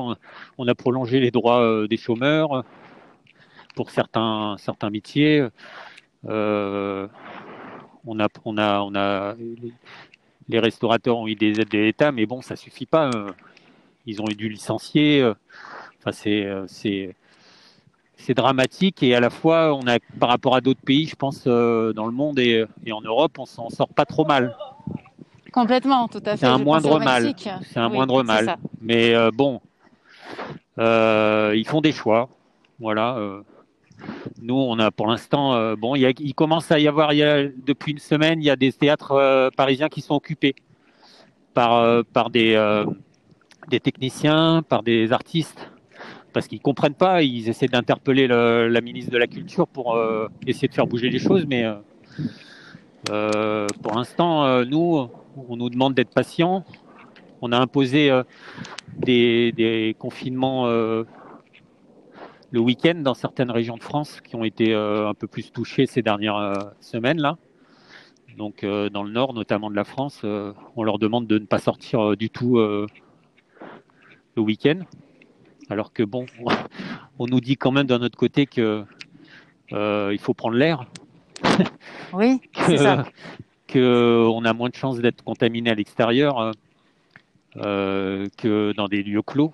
on, 0.57 0.67
a 0.67 0.75
prolongé 0.75 1.21
les 1.21 1.31
droits 1.31 1.87
des 1.87 1.95
chômeurs 1.95 2.65
pour 3.73 3.89
certains, 3.89 4.57
certains 4.57 4.89
métiers. 4.89 5.47
On 8.07 8.19
a, 8.19 8.27
on 8.43 8.57
a, 8.57 8.81
on 8.81 8.95
a, 8.95 9.35
les 10.47 10.59
restaurateurs 10.59 11.17
ont 11.17 11.27
eu 11.27 11.35
des 11.35 11.59
aides 11.59 11.69
de 11.69 11.77
l'État, 11.79 12.11
mais 12.11 12.25
bon, 12.25 12.41
ça 12.41 12.55
suffit 12.55 12.85
pas. 12.85 13.09
Euh. 13.09 13.31
Ils 14.05 14.21
ont 14.21 14.25
eu 14.29 14.35
dû 14.35 14.49
licencier. 14.49 15.21
Euh. 15.21 15.33
Enfin, 15.99 16.11
c'est, 16.11 16.47
c'est, 16.67 17.15
c'est 18.15 18.35
dramatique 18.35 19.01
et 19.01 19.15
à 19.15 19.19
la 19.19 19.31
fois, 19.31 19.73
on 19.73 19.87
a, 19.87 19.97
par 20.19 20.29
rapport 20.29 20.55
à 20.55 20.61
d'autres 20.61 20.81
pays, 20.81 21.07
je 21.07 21.15
pense, 21.15 21.45
dans 21.45 22.05
le 22.05 22.11
monde 22.11 22.37
et, 22.37 22.65
et 22.85 22.91
en 22.91 23.01
Europe, 23.01 23.39
on 23.39 23.45
s'en 23.45 23.69
sort 23.69 23.89
pas 23.89 24.05
trop 24.05 24.23
mal. 24.23 24.55
Complètement, 25.51 26.07
tout 26.07 26.21
à 26.25 26.31
fait. 26.31 26.37
C'est 26.37 26.45
un 26.45 26.59
moindre 26.59 26.99
mal. 26.99 27.33
C'est 27.37 27.79
un 27.79 27.89
moindre 27.89 28.21
mal. 28.21 28.57
Mais 28.81 29.15
bon, 29.31 29.61
ils 30.77 31.65
font 31.67 31.81
des 31.81 31.91
choix. 31.91 32.29
Voilà. 32.79 33.17
Nous, 34.41 34.55
on 34.55 34.77
a 34.79 34.91
pour 34.91 35.07
l'instant, 35.07 35.53
euh, 35.53 35.75
bon, 35.75 35.95
il, 35.95 36.35
commence 36.35 36.71
à 36.71 36.79
y 36.79 36.87
avoir, 36.87 37.09
depuis 37.11 37.93
une 37.93 37.99
semaine, 37.99 38.41
il 38.41 38.45
y 38.45 38.49
a 38.49 38.55
des 38.55 38.71
théâtres 38.71 39.13
euh, 39.13 39.49
parisiens 39.55 39.89
qui 39.89 40.01
sont 40.01 40.15
occupés 40.15 40.55
par, 41.53 41.75
euh, 41.75 42.03
par 42.13 42.29
des, 42.29 42.83
des 43.69 43.79
techniciens, 43.79 44.63
par 44.67 44.83
des 44.83 45.11
artistes, 45.13 45.71
parce 46.33 46.47
qu'ils 46.47 46.61
comprennent 46.61 46.95
pas. 46.95 47.23
Ils 47.23 47.49
essaient 47.49 47.67
d'interpeller 47.67 48.27
la 48.27 48.81
ministre 48.81 49.11
de 49.11 49.17
la 49.17 49.27
Culture 49.27 49.67
pour 49.67 49.97
essayer 50.45 50.67
de 50.67 50.73
faire 50.73 50.87
bouger 50.87 51.09
les 51.09 51.19
choses, 51.19 51.45
mais 51.47 51.65
pour 53.05 53.95
l'instant, 53.95 54.65
nous, 54.65 55.07
on 55.49 55.55
nous 55.55 55.69
demande 55.69 55.93
d'être 55.93 56.13
patients. 56.13 56.65
On 57.41 57.51
a 57.51 57.57
imposé 57.57 58.11
des, 58.97 59.53
des, 59.53 59.95
confinements 59.97 60.67
le 62.55 62.61
week-end 62.61 62.95
dans 62.95 63.13
certaines 63.13 63.51
régions 63.51 63.77
de 63.77 63.83
France 63.83 64.21
qui 64.21 64.35
ont 64.35 64.43
été 64.43 64.73
un 64.73 65.13
peu 65.13 65.27
plus 65.27 65.51
touchées 65.51 65.85
ces 65.85 66.01
dernières 66.01 66.73
semaines 66.79 67.21
là. 67.21 67.37
Donc 68.37 68.63
euh, 68.63 68.89
dans 68.89 69.03
le 69.03 69.11
nord, 69.11 69.33
notamment 69.33 69.69
de 69.69 69.75
la 69.75 69.83
France, 69.83 70.21
euh, 70.23 70.53
on 70.75 70.83
leur 70.83 70.99
demande 70.99 71.27
de 71.27 71.39
ne 71.39 71.45
pas 71.45 71.59
sortir 71.59 72.01
euh, 72.01 72.15
du 72.15 72.29
tout 72.29 72.57
le 72.57 72.87
week-end. 74.41 74.79
Alors 75.69 75.93
que 75.93 76.03
bon, 76.03 76.25
on 77.19 77.27
nous 77.27 77.39
dit 77.39 77.55
quand 77.55 77.71
même 77.71 77.87
d'un 77.87 78.01
autre 78.01 78.17
côté 78.17 78.45
que 78.45 78.83
il 79.71 80.19
faut 80.19 80.33
prendre 80.33 80.55
l'air. 80.55 80.85
Oui, 82.13 82.39
c'est 82.67 82.77
ça. 82.77 83.05
Que 83.67 84.27
on 84.31 84.45
a 84.45 84.53
moins 84.53 84.69
de 84.69 84.75
chances 84.75 84.99
d'être 84.99 85.23
contaminé 85.23 85.71
à 85.71 85.75
l'extérieur 85.75 86.51
que 87.55 88.73
dans 88.73 88.87
des 88.87 89.01
lieux 89.01 89.23
clos. 89.23 89.51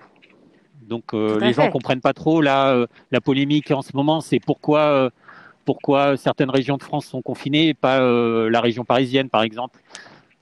Donc 0.92 1.14
les 1.14 1.54
gens 1.54 1.72
comprennent 1.72 2.02
pas 2.02 2.14
trop 2.14 2.42
là 2.42 2.86
la 3.12 3.22
polémique 3.22 3.72
en 3.72 3.82
ce 3.82 3.96
moment, 3.96 4.22
c'est 4.22 4.40
pourquoi 4.40 5.12
pourquoi 5.66 6.18
certaines 6.18 6.50
régions 6.50 6.78
de 6.78 6.84
France 6.84 7.06
sont 7.06 7.22
confinées 7.22 7.70
et 7.70 7.74
pas 7.74 8.02
euh, 8.02 8.50
la 8.50 8.62
région 8.62 8.84
parisienne, 8.84 9.30
par 9.30 9.44
exemple. 9.44 9.80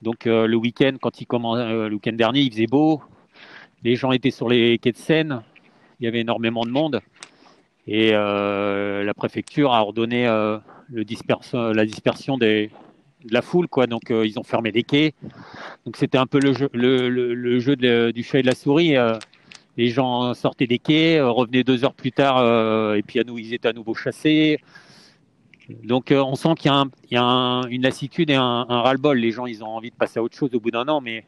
Donc 0.02 0.28
euh, 0.28 0.48
le 0.48 0.56
week-end, 0.56 0.94
quand 1.02 1.22
il 1.22 1.26
commence, 1.26 1.58
euh, 1.60 1.90
le 1.90 1.96
week-end 1.96 2.14
dernier, 2.14 2.42
il 2.42 2.52
faisait 2.52 2.68
beau, 2.68 3.02
les 3.84 3.96
gens 3.96 4.12
étaient 4.12 4.32
sur 4.32 4.50
les 4.50 4.78
quais 4.78 4.92
de 4.92 4.98
Seine, 4.98 5.42
il 6.00 6.06
y 6.06 6.08
avait 6.08 6.22
énormément 6.22 6.64
de 6.64 6.72
monde, 6.72 7.02
et 7.88 8.12
la 8.12 9.14
préfecture 9.16 9.74
a 9.74 9.82
ordonné 9.82 10.26
le 10.26 11.04
la 11.74 11.86
dispersion 11.86 12.38
des, 12.38 12.70
de 13.26 13.34
la 13.34 13.42
foule, 13.42 13.68
quoi. 13.68 13.88
Donc 13.88 14.04
ils 14.10 14.40
ont 14.40 14.44
fermé 14.44 14.72
les 14.72 14.84
quais. 14.84 15.14
Donc 15.86 15.98
c'était 15.98 16.18
un 16.18 16.28
peu 16.28 16.40
le 16.40 16.54
jeu, 16.54 16.70
le, 16.74 17.60
jeu 17.60 17.76
du 17.76 18.24
chat 18.24 18.40
et 18.40 18.42
de 18.44 18.48
la 18.48 18.56
souris. 18.56 18.96
Les 19.80 19.90
gens 19.90 20.34
sortaient 20.34 20.68
des 20.68 20.80
quais, 20.80 21.22
revenaient 21.22 21.64
deux 21.64 21.86
heures 21.86 21.94
plus 21.94 22.12
tard, 22.12 22.38
et 22.96 23.02
puis 23.02 23.20
à 23.20 23.24
nous, 23.24 23.38
ils 23.38 23.54
étaient 23.54 23.70
à 23.70 23.74
nouveau 23.74 23.94
chassés. 23.94 24.60
Donc 25.84 26.12
euh, 26.12 26.22
on 26.24 26.36
sent 26.36 26.56
qu'il 26.58 26.72
y 27.12 27.18
a, 27.18 27.62
une 27.70 27.84
lassitude 27.84 28.30
et 28.30 28.36
un, 28.36 28.64
ras-le-bol. 28.64 29.18
Les 29.18 29.32
gens, 29.32 29.46
ils 29.46 29.64
ont 29.64 29.68
envie 29.68 29.92
de 29.92 29.96
passer 29.96 30.20
à 30.20 30.24
autre 30.24 30.36
chose 30.36 30.54
au 30.56 30.60
bout 30.60 30.72
d'un 30.72 30.88
an, 30.88 31.00
mais 31.00 31.26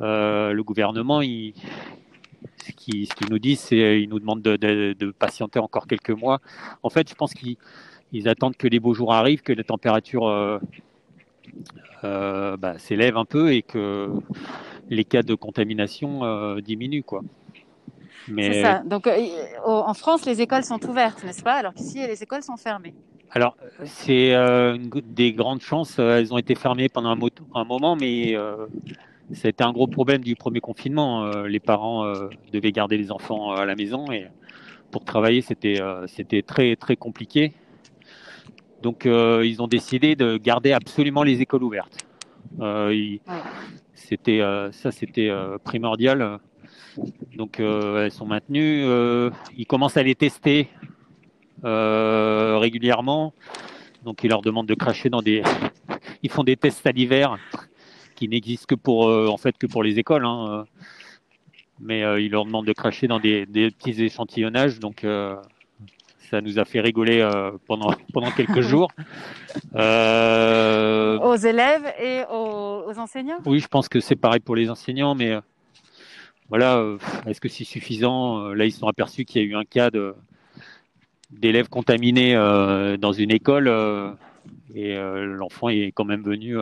euh, 0.00 0.52
le 0.52 0.62
gouvernement, 0.62 1.20
ce 1.20 2.72
qu'il 2.72 3.08
nous 3.30 3.38
dit, 3.40 3.56
c'est 3.56 4.00
il 4.00 4.08
nous 4.08 4.20
demande 4.20 4.42
de, 4.42 5.10
patienter 5.18 5.58
encore 5.58 5.88
quelques 5.88 6.10
mois. 6.10 6.40
En 6.82 6.90
fait, 6.90 7.08
je 7.08 7.14
pense 7.14 7.34
qu'ils 7.34 8.28
attendent 8.28 8.56
que 8.56 8.68
les 8.68 8.78
beaux 8.78 8.94
jours 8.94 9.12
arrivent, 9.12 9.42
que 9.42 9.52
la 9.52 9.64
température 9.64 10.28
euh, 12.04 12.56
bah, 12.56 12.78
s'élève 12.78 13.16
un 13.16 13.24
peu 13.24 13.52
et 13.52 13.62
que 13.62 14.08
les 14.88 15.04
cas 15.04 15.24
de 15.24 15.34
contamination 15.34 16.56
diminuent. 16.60 17.02
C'est 18.36 18.62
ça. 18.62 18.82
Donc, 18.84 19.08
en 19.64 19.94
France, 19.94 20.26
les 20.26 20.40
écoles 20.40 20.64
sont 20.64 20.84
ouvertes, 20.88 21.24
n'est-ce 21.24 21.42
pas? 21.42 21.54
Alors 21.54 21.74
qu'ici, 21.74 21.98
les 22.06 22.22
écoles 22.22 22.42
sont 22.42 22.56
fermées. 22.56 22.94
Alors, 23.30 23.56
c'est 23.84 24.34
euh, 24.34 24.78
des 25.04 25.32
grandes 25.32 25.60
chances. 25.60 25.98
Euh, 25.98 26.18
elles 26.18 26.32
ont 26.32 26.38
été 26.38 26.54
fermées 26.54 26.88
pendant 26.88 27.10
un, 27.10 27.64
moment, 27.64 27.94
mais 27.94 28.34
euh, 28.34 28.66
c'était 29.32 29.64
un 29.64 29.72
gros 29.72 29.86
problème 29.86 30.22
du 30.22 30.34
premier 30.34 30.60
confinement. 30.60 31.24
Euh, 31.24 31.46
les 31.46 31.60
parents 31.60 32.10
devaient 32.52 32.72
garder 32.72 32.96
les 32.96 33.12
enfants 33.12 33.52
à 33.52 33.66
la 33.66 33.74
maison 33.74 34.10
et 34.10 34.28
pour 34.90 35.04
travailler, 35.04 35.42
c'était 35.42 35.80
c'était 36.06 36.40
très 36.40 36.74
très 36.76 36.96
compliqué. 36.96 37.52
Donc, 38.82 39.04
ils 39.04 39.56
ont 39.60 39.66
décidé 39.66 40.16
de 40.16 40.38
garder 40.38 40.72
absolument 40.72 41.22
les 41.22 41.42
écoles 41.42 41.62
ouvertes. 41.62 42.06
C'était 43.94 44.40
ça, 44.72 44.90
c'était 44.90 45.30
primordial. 45.62 46.38
Donc, 47.36 47.60
elles 47.60 48.10
sont 48.10 48.26
maintenues. 48.26 48.84
ils 49.56 49.66
commencent 49.66 49.96
à 49.96 50.02
les 50.02 50.14
tester 50.14 50.68
euh, 51.64 52.58
régulièrement. 52.58 53.32
Donc 54.04 54.22
ils 54.22 54.28
leur 54.28 54.42
demandent 54.42 54.68
de 54.68 54.74
cracher 54.74 55.10
dans 55.10 55.22
des. 55.22 55.42
ils 56.22 56.30
font 56.30 56.44
des 56.44 56.56
tests 56.56 56.82
salivaires 56.82 57.36
qui 58.14 58.28
n'existent 58.28 58.66
que 58.68 58.74
pour 58.74 59.08
euh, 59.08 59.28
en 59.28 59.36
fait 59.36 59.58
que 59.58 59.66
pour 59.66 59.82
les 59.82 59.98
écoles. 59.98 60.24
Hein. 60.24 60.66
Mais 61.80 62.04
euh, 62.04 62.20
ils 62.20 62.30
leur 62.30 62.44
demandent 62.44 62.66
de 62.66 62.72
cracher 62.72 63.08
dans 63.08 63.20
des, 63.20 63.46
petits 63.46 64.02
échantillonnages. 64.02 64.78
Donc 64.78 65.04
ça 66.30 66.40
nous 66.40 66.58
a 66.58 66.64
fait 66.64 66.80
rigoler 66.80 67.28
pendant 67.66 67.92
pendant 68.12 68.30
quelques 68.30 68.60
jours. 68.72 68.90
Aux 69.74 71.36
élèves 71.36 71.92
et 72.00 72.22
aux, 72.30 72.84
aux, 72.88 72.98
enseignants? 72.98 73.38
Oui, 73.46 73.58
je 73.58 73.68
pense 73.68 73.88
que 73.88 73.98
c'est 73.98 74.16
pareil 74.16 74.40
pour 74.40 74.54
les 74.54 74.70
enseignants, 74.70 75.16
mais 75.16 75.36
voilà, 76.48 76.82
est-ce 77.26 77.40
que 77.40 77.48
c'est 77.48 77.64
suffisant 77.64 78.48
Là, 78.54 78.64
ils 78.64 78.72
sont 78.72 78.88
aperçus 78.88 79.24
qu'il 79.24 79.42
y 79.42 79.44
a 79.44 79.48
eu 79.48 79.54
un 79.54 79.64
cas 79.64 79.90
d'élèves 81.30 81.68
contaminés 81.68 82.34
euh, 82.34 82.96
dans 82.96 83.12
une 83.12 83.30
école 83.30 83.68
euh, 83.68 84.12
et 84.74 84.96
euh, 84.96 85.26
l'enfant 85.26 85.68
est 85.68 85.92
quand 85.92 86.04
même 86.04 86.22
venu 86.22 86.56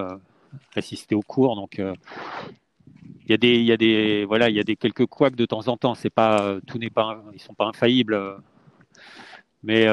assister 0.75 1.14
au 1.14 1.22
cours. 1.22 1.57
Donc 1.57 1.79
il 1.79 3.31
y 3.31 3.35
a 3.35 3.37
des 3.37 3.61
y 3.61 3.72
a 3.72 3.77
des 3.77 4.25
voilà 4.25 4.49
il 4.49 4.57
y 4.57 4.61
a 4.61 4.64
des 4.64 4.77
quelques 4.77 5.07
couacs 5.07 5.37
de 5.37 5.46
temps 5.46 5.68
en 5.68 5.77
temps. 5.77 5.94
C'est 5.94 6.11
pas 6.11 6.57
tout 6.66 6.79
n'est 6.79 6.90
pas 6.90 7.22
ils 7.35 7.40
sont 7.40 7.55
pas 7.55 7.66
infaillibles, 7.66 8.37
mais 9.62 9.87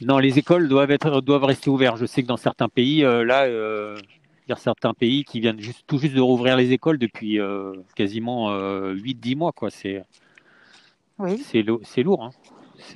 non, 0.00 0.18
les 0.18 0.38
écoles 0.38 0.68
doivent 0.68 0.90
être 0.90 1.20
doivent 1.20 1.44
rester 1.44 1.70
ouvertes. 1.70 1.98
Je 1.98 2.06
sais 2.06 2.22
que 2.22 2.28
dans 2.28 2.36
certains 2.36 2.68
pays, 2.68 3.02
là, 3.02 3.46
certains 4.58 4.94
pays 4.94 5.24
qui 5.24 5.40
viennent 5.40 5.60
juste, 5.60 5.84
tout 5.86 5.98
juste 5.98 6.14
de 6.14 6.20
rouvrir 6.20 6.56
les 6.56 6.72
écoles 6.72 6.98
depuis 6.98 7.38
quasiment 7.94 8.50
8-10 8.50 9.36
mois. 9.36 9.52
Quoi. 9.52 9.70
C'est, 9.70 10.02
oui. 11.18 11.42
c'est, 11.44 11.64
c'est 11.84 12.02
lourd. 12.02 12.24
Hein. 12.24 12.30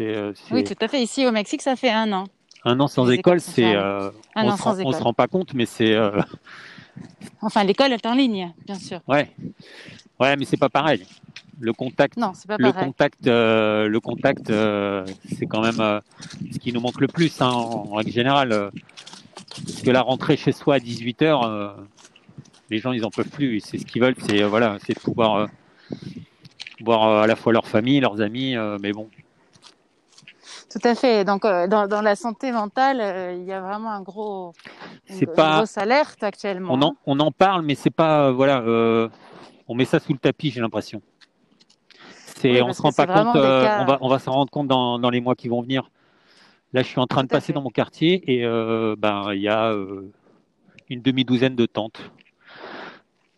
Euh, 0.00 0.32
oui, 0.50 0.64
tout 0.64 0.74
à 0.80 0.88
fait. 0.88 1.02
Ici 1.02 1.26
au 1.26 1.32
Mexique, 1.32 1.62
ça 1.62 1.76
fait 1.76 1.90
un 1.90 2.12
an. 2.12 2.24
Un 2.64 2.80
an 2.80 2.88
sans 2.88 3.08
école, 3.10 3.40
c'est. 3.40 3.74
Euh, 3.74 4.10
on 4.34 4.44
ne 4.44 4.56
se, 4.56 5.02
rend 5.02 5.12
pas 5.12 5.28
compte, 5.28 5.54
mais 5.54 5.66
c'est. 5.66 5.94
Euh, 5.94 6.20
enfin, 7.42 7.64
l'école 7.64 7.92
est 7.92 8.06
en 8.06 8.14
ligne, 8.14 8.52
bien 8.64 8.74
sûr. 8.74 9.00
Ouais, 9.06 9.30
ouais, 10.20 10.36
mais 10.36 10.44
c'est 10.44 10.56
pas 10.56 10.68
pareil. 10.68 11.06
Le 11.58 11.72
contact, 11.72 12.18
non, 12.18 12.32
pas 12.46 12.56
le 12.58 12.70
contact, 12.70 13.26
le 13.26 13.98
contact, 13.98 14.52
c'est 15.38 15.46
quand 15.46 15.62
même 15.62 16.02
ce 16.52 16.58
qui 16.58 16.70
nous 16.70 16.80
manque 16.80 17.00
le 17.00 17.06
plus 17.06 17.40
hein, 17.40 17.48
en, 17.48 17.94
règle 17.94 18.12
générale. 18.12 18.70
Parce 19.64 19.82
que 19.82 19.90
la 19.90 20.02
rentrée 20.02 20.36
chez 20.36 20.52
soi 20.52 20.76
à 20.76 20.78
18 20.80 21.22
h 21.22 21.74
les 22.68 22.78
gens 22.78 22.92
ils 22.92 23.04
en 23.04 23.10
peuvent 23.10 23.28
plus. 23.28 23.60
C'est 23.60 23.78
ce 23.78 23.86
qu'ils 23.86 24.02
veulent, 24.02 24.16
c'est 24.18 24.42
voilà, 24.42 24.78
c'est 24.84 24.94
de 24.94 25.00
pouvoir 25.00 25.48
voir 26.80 27.22
à 27.22 27.26
la 27.26 27.36
fois 27.36 27.52
leur 27.52 27.66
famille, 27.66 28.00
leurs 28.00 28.20
amis, 28.20 28.56
mais 28.80 28.92
bon, 28.92 29.08
tout 30.78 30.88
à 30.88 30.94
fait. 30.94 31.24
Donc, 31.24 31.44
euh, 31.44 31.66
dans, 31.66 31.86
dans, 31.86 32.02
la 32.02 32.16
santé 32.16 32.52
mentale, 32.52 33.00
euh, 33.00 33.32
il 33.32 33.44
y 33.44 33.52
a 33.52 33.60
vraiment 33.60 33.90
un 33.92 34.02
gros, 34.02 34.52
une, 35.08 35.26
pas... 35.26 35.56
grosse 35.56 35.78
alerte 35.78 36.22
actuellement. 36.22 36.74
On 36.74 36.82
en, 36.82 36.96
on 37.06 37.18
en 37.20 37.30
parle, 37.30 37.62
mais 37.62 37.74
c'est 37.74 37.90
pas, 37.90 38.26
euh, 38.26 38.32
voilà, 38.32 38.62
on 39.68 39.74
met 39.74 39.84
ça 39.84 39.98
sous 39.98 40.12
le 40.12 40.18
tapis, 40.18 40.50
j'ai 40.50 40.60
l'impression. 40.60 41.00
C'est, 42.38 42.60
on 42.60 42.72
se 42.72 42.82
rend 42.82 42.92
pas 42.92 43.06
compte. 43.06 43.36
on 43.36 43.84
va, 43.86 43.98
on 44.00 44.08
va 44.08 44.18
s'en 44.18 44.32
rendre 44.32 44.50
compte 44.50 44.68
dans, 44.68 44.98
dans, 44.98 45.08
les 45.08 45.20
mois 45.20 45.34
qui 45.34 45.48
vont 45.48 45.62
venir. 45.62 45.90
Là, 46.76 46.82
je 46.82 46.88
suis 46.88 47.00
en 47.00 47.06
train 47.06 47.24
de 47.24 47.28
passer 47.28 47.54
dans 47.54 47.62
mon 47.62 47.70
quartier 47.70 48.22
et 48.30 48.42
ben 48.98 49.32
il 49.32 49.40
y 49.40 49.48
a 49.48 49.74
une 50.90 51.00
demi-douzaine 51.00 51.56
de 51.56 51.64
tentes, 51.64 52.10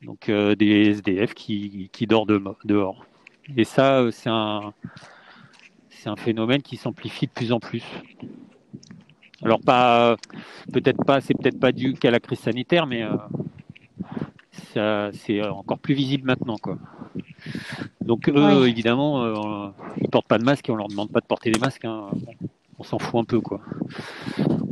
donc 0.02 0.28
des 0.28 0.90
SDF 0.90 1.34
qui, 1.34 1.88
qui 1.92 2.08
dorment 2.08 2.56
dehors. 2.64 3.06
Et 3.56 3.62
ça, 3.62 4.04
c'est 4.10 4.28
un 4.28 4.72
c'est 5.88 6.08
un 6.08 6.16
phénomène 6.16 6.62
qui 6.62 6.76
s'amplifie 6.76 7.26
de 7.28 7.32
plus 7.32 7.52
en 7.52 7.60
plus. 7.60 7.84
Alors 9.42 9.60
pas, 9.60 10.16
peut-être 10.72 11.04
pas, 11.04 11.20
c'est 11.20 11.34
peut-être 11.34 11.60
pas 11.60 11.70
dû 11.70 11.94
qu'à 11.94 12.10
la 12.10 12.18
crise 12.18 12.40
sanitaire, 12.40 12.88
mais 12.88 13.04
euh, 14.74 15.10
c'est 15.12 15.42
encore 15.42 15.78
plus 15.78 15.94
visible 15.94 16.26
maintenant, 16.26 16.56
quoi. 16.56 16.76
Donc 18.00 18.28
eux, 18.28 18.66
évidemment, 18.66 19.22
euh, 19.22 19.68
ils 20.00 20.08
portent 20.08 20.26
pas 20.26 20.38
de 20.38 20.44
masque 20.44 20.68
et 20.68 20.72
on 20.72 20.76
leur 20.76 20.88
demande 20.88 21.12
pas 21.12 21.20
de 21.20 21.26
porter 21.26 21.52
des 21.52 21.60
masques. 21.60 21.84
Hein. 21.84 22.10
On 22.78 22.84
s'en 22.84 22.98
fout 22.98 23.20
un 23.20 23.24
peu, 23.24 23.40
quoi. 23.40 23.60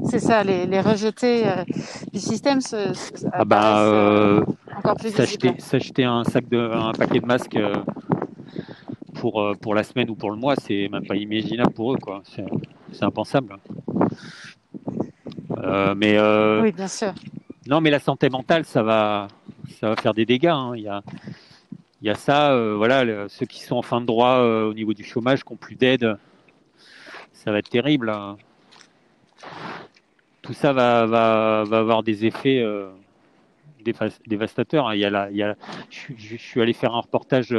C'est 0.09 0.21
ça, 0.21 0.45
les, 0.45 0.81
rejetés 0.81 1.49
euh, 1.49 1.65
du 2.13 2.21
système 2.21 2.61
se, 2.61 2.93
ah 3.33 3.45
bah, 3.45 4.41
encore 4.77 4.97
plus 4.97 5.11
S'acheter 5.59 6.05
un 6.05 6.23
sac 6.25 6.49
de, 6.49 6.59
un 6.59 6.93
paquet 6.93 7.21
de 7.21 7.27
masques 7.27 7.59
pour, 9.17 9.43
euh, 9.43 9.55
pour 9.55 9.75
la 9.75 9.83
semaine 9.83 10.11
ou 10.11 10.15
pour 10.15 10.31
le 10.31 10.37
mois, 10.37 10.55
c'est 10.57 10.89
même 10.89 11.07
pas 11.07 11.17
imaginable 11.17 11.73
pour 11.73 11.93
eux, 11.93 11.99
quoi. 12.01 12.23
C'est 12.93 13.05
impensable. 13.05 13.57
Euh, 15.59 15.95
mais 15.97 16.17
euh, 16.17 16.63
oui, 16.63 16.73
bien 16.73 16.89
sûr. 16.89 17.13
Non, 17.67 17.81
mais 17.81 17.91
la 17.91 17.99
santé 17.99 18.29
mentale, 18.29 18.65
ça 18.65 18.83
va, 18.83 19.29
ça 19.81 19.89
va 19.89 19.97
faire 19.97 20.15
des 20.15 20.27
dégâts. 20.27 20.47
Hein. 20.47 20.73
Il 20.77 20.83
y 20.83 20.89
a, 20.89 21.03
il 22.01 22.07
y 22.07 22.11
a 22.11 22.15
ça, 22.15 22.57
voilà, 22.77 23.29
ceux 23.29 23.47
qui 23.47 23.63
sont 23.63 23.77
en 23.77 23.83
fin 23.83 24.01
de 24.01 24.07
droit 24.07 24.39
au 24.39 24.75
niveau 24.75 24.95
du 24.95 25.03
chômage, 25.03 25.43
qui 25.43 25.53
n'ont 25.53 25.57
plus 25.57 25.75
d'aide, 25.75 26.17
ça 27.47 27.53
va 27.53 27.59
être 27.59 27.71
terrible. 27.71 28.11
Hein. 28.11 28.37
tout 30.43 30.53
ça 30.53 30.73
va, 30.73 31.07
va, 31.07 31.63
va 31.65 31.79
avoir 31.79 32.03
des 32.03 32.27
effets 32.27 32.61
dévastateurs. 34.27 34.93
Il 34.95 34.99
y 34.99 35.05
a 35.05 35.31
il 35.31 35.37
y 35.37 35.45
a, 35.45 35.55
je, 35.89 36.37
suis 36.37 36.61
allé 36.61 36.73
faire 36.73 36.93
un 36.93 37.01
reportage 37.01 37.57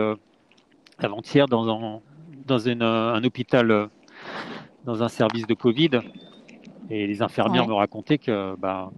avant-hier 0.99 1.47
dans, 1.47 1.69
un, 1.69 2.01
dans 2.45 2.67
un 2.67 3.23
hôpital, 3.23 3.89
dans 4.83 5.03
un 5.03 5.07
service 5.07 5.47
de 5.47 5.53
Covid, 5.53 6.01
et 6.89 7.07
les 7.07 7.21
infirmières 7.21 7.65
me 7.65 7.73
racontaient 7.73 8.17
que, 8.17 8.55
bah, 8.57 8.91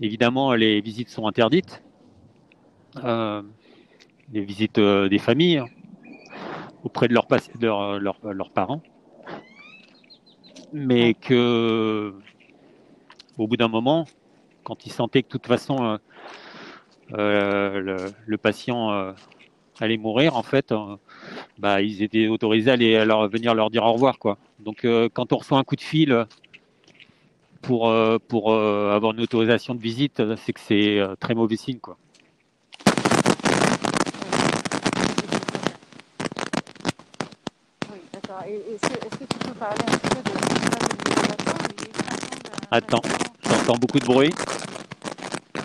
évidemment, 0.00 0.54
les 0.54 0.80
visites 0.80 1.10
sont 1.10 1.28
interdites. 1.28 1.80
Euh, 3.04 3.40
les 4.32 4.44
visites 4.44 4.78
euh, 4.78 5.08
des 5.08 5.18
familles 5.18 5.62
auprès 6.82 7.06
de, 7.06 7.14
leurs 7.14 8.50
parents. 8.50 8.82
Mais 10.72 11.14
que, 11.14 12.14
au 13.38 13.46
bout 13.46 13.56
d'un 13.56 13.68
moment, 13.68 14.06
quand 14.64 14.86
ils 14.86 14.92
sentaient 14.92 15.22
que 15.22 15.28
de 15.28 15.32
toute 15.32 15.46
façon 15.46 15.98
euh, 17.12 18.08
le, 18.26 18.38
patient 18.38 19.14
allait 19.80 19.98
mourir, 19.98 20.36
en 20.36 20.42
fait, 20.42 20.72
bah, 21.58 21.82
ils 21.82 22.02
étaient 22.02 22.28
autorisés 22.28 22.70
à, 22.70 22.74
aller, 22.74 22.96
à 22.96 23.26
venir 23.26 23.54
leur 23.54 23.70
dire 23.70 23.84
au 23.84 23.92
revoir. 23.92 24.18
Quoi. 24.18 24.38
Donc, 24.60 24.86
quand 25.12 25.32
on 25.32 25.36
reçoit 25.36 25.58
un 25.58 25.64
coup 25.64 25.76
de 25.76 25.82
fil 25.82 26.26
pour, 27.62 27.88
euh, 27.88 28.18
pour 28.18 28.52
euh, 28.52 28.94
avoir 28.94 29.14
une 29.14 29.20
autorisation 29.20 29.74
de 29.74 29.80
visite, 29.80 30.22
c'est 30.36 30.52
que 30.52 30.60
c'est 30.60 30.98
euh, 30.98 31.14
très 31.18 31.34
mauvais 31.34 31.56
signe. 31.56 31.78
Quoi. 31.78 31.96
Oui, 37.90 37.98
d'accord. 38.12 38.42
Est-ce 38.46 39.18
que 39.18 39.24
tu 39.24 39.38
peux 39.38 39.54
parler 39.54 39.84
un 39.86 39.98
peu 39.98 40.30
de 40.30 40.41
Attends, 42.74 43.02
j'entends 43.44 43.74
beaucoup 43.74 43.98
de 43.98 44.06
bruit. 44.06 44.30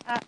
Ah, 0.06 0.20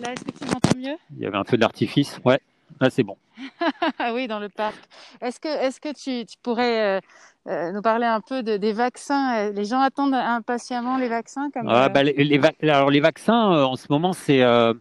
là, 0.00 0.12
est-ce 0.12 0.24
que 0.24 0.30
tu 0.30 0.44
m'entends 0.44 0.78
mieux? 0.78 0.96
Il 1.16 1.24
y 1.24 1.26
avait 1.26 1.36
un 1.36 1.42
feu 1.42 1.56
d'artifice. 1.56 2.20
Ouais, 2.24 2.38
là, 2.80 2.88
c'est 2.88 3.02
bon. 3.02 3.16
oui, 4.14 4.28
dans 4.28 4.38
le 4.38 4.48
parc. 4.48 4.76
Est-ce 5.20 5.40
que, 5.40 5.48
est 5.48 5.80
que 5.80 5.92
tu, 5.92 6.24
tu 6.24 6.36
pourrais 6.40 7.00
euh, 7.48 7.72
nous 7.72 7.82
parler 7.82 8.06
un 8.06 8.20
peu 8.20 8.44
de, 8.44 8.58
des 8.58 8.72
vaccins? 8.72 9.50
Les 9.50 9.64
gens 9.64 9.80
attendent 9.80 10.14
impatiemment 10.14 10.98
les 10.98 11.08
vaccins 11.08 11.50
comme, 11.50 11.68
ah, 11.68 11.88
bah, 11.88 12.04
les, 12.04 12.40
Alors 12.62 12.90
les 12.90 13.00
vaccins, 13.00 13.52
euh, 13.52 13.64
en 13.64 13.74
ce 13.74 13.88
moment, 13.90 14.12
c'est 14.12 14.42
euh, 14.42 14.74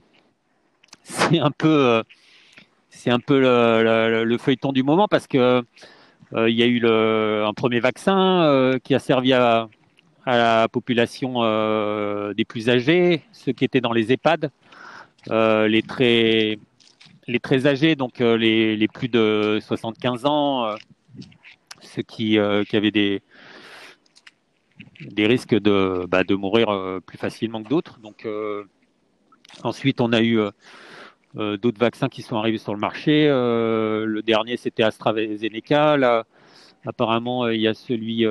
c'est 1.01 1.39
un 1.39 1.49
peu 1.49 2.03
c'est 2.91 3.09
un 3.09 3.19
peu 3.19 3.39
le, 3.39 4.37
feuilleton 4.37 4.71
du 4.71 4.83
moment 4.83 5.07
parce 5.07 5.25
que 5.25 5.63
il 6.35 6.53
y 6.53 6.61
a 6.61 6.67
eu 6.67 6.77
le, 6.77 7.43
un 7.43 7.53
premier 7.55 7.79
vaccin 7.79 8.77
qui 8.83 8.93
a 8.93 8.99
servi 8.99 9.33
à, 9.33 9.67
à 10.27 10.37
la 10.37 10.67
population 10.67 11.41
des 12.33 12.45
plus 12.45 12.69
âgés, 12.69 13.23
ceux 13.31 13.53
qui 13.53 13.65
étaient 13.65 13.81
dans 13.81 13.93
les 13.93 14.11
EHPAD, 14.11 14.51
les 15.29 15.81
très 15.81 16.59
les 17.29 17.39
très 17.39 17.67
âgés, 17.67 17.95
donc 17.95 18.19
les, 18.19 18.77
les 18.77 18.87
plus 18.87 19.09
de 19.09 19.59
75 19.61 20.25
ans 20.25 20.77
qui, 22.03 22.37
euh, 22.37 22.63
qui 22.63 22.75
avaient 22.75 22.91
des, 22.91 23.21
des 25.01 25.27
risques 25.27 25.55
de, 25.55 26.05
bah, 26.07 26.23
de 26.23 26.35
mourir 26.35 26.69
euh, 26.69 26.99
plus 26.99 27.17
facilement 27.17 27.63
que 27.63 27.69
d'autres. 27.69 27.99
Donc, 27.99 28.25
euh, 28.25 28.63
ensuite, 29.63 30.01
on 30.01 30.13
a 30.13 30.21
eu 30.21 30.39
d'autres 31.35 31.79
vaccins 31.79 32.09
qui 32.09 32.21
sont 32.21 32.37
arrivés 32.37 32.57
sur 32.57 32.73
le 32.73 32.79
marché. 32.79 33.27
le 33.27 34.21
dernier, 34.21 34.57
c'était 34.57 34.83
AstraZeneca. 34.83 35.97
Là, 35.97 36.25
apparemment, 36.85 37.47
il 37.47 37.61
y 37.61 37.67
a 37.67 37.73
celui 37.73 38.25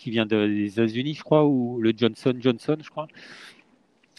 qui 0.00 0.10
vient 0.10 0.26
des 0.26 0.72
États-Unis, 0.72 1.14
je 1.14 1.22
crois, 1.22 1.44
ou 1.44 1.78
le 1.80 1.92
Johnson 1.96 2.34
Johnson, 2.40 2.76
je 2.82 2.90
crois. 2.90 3.06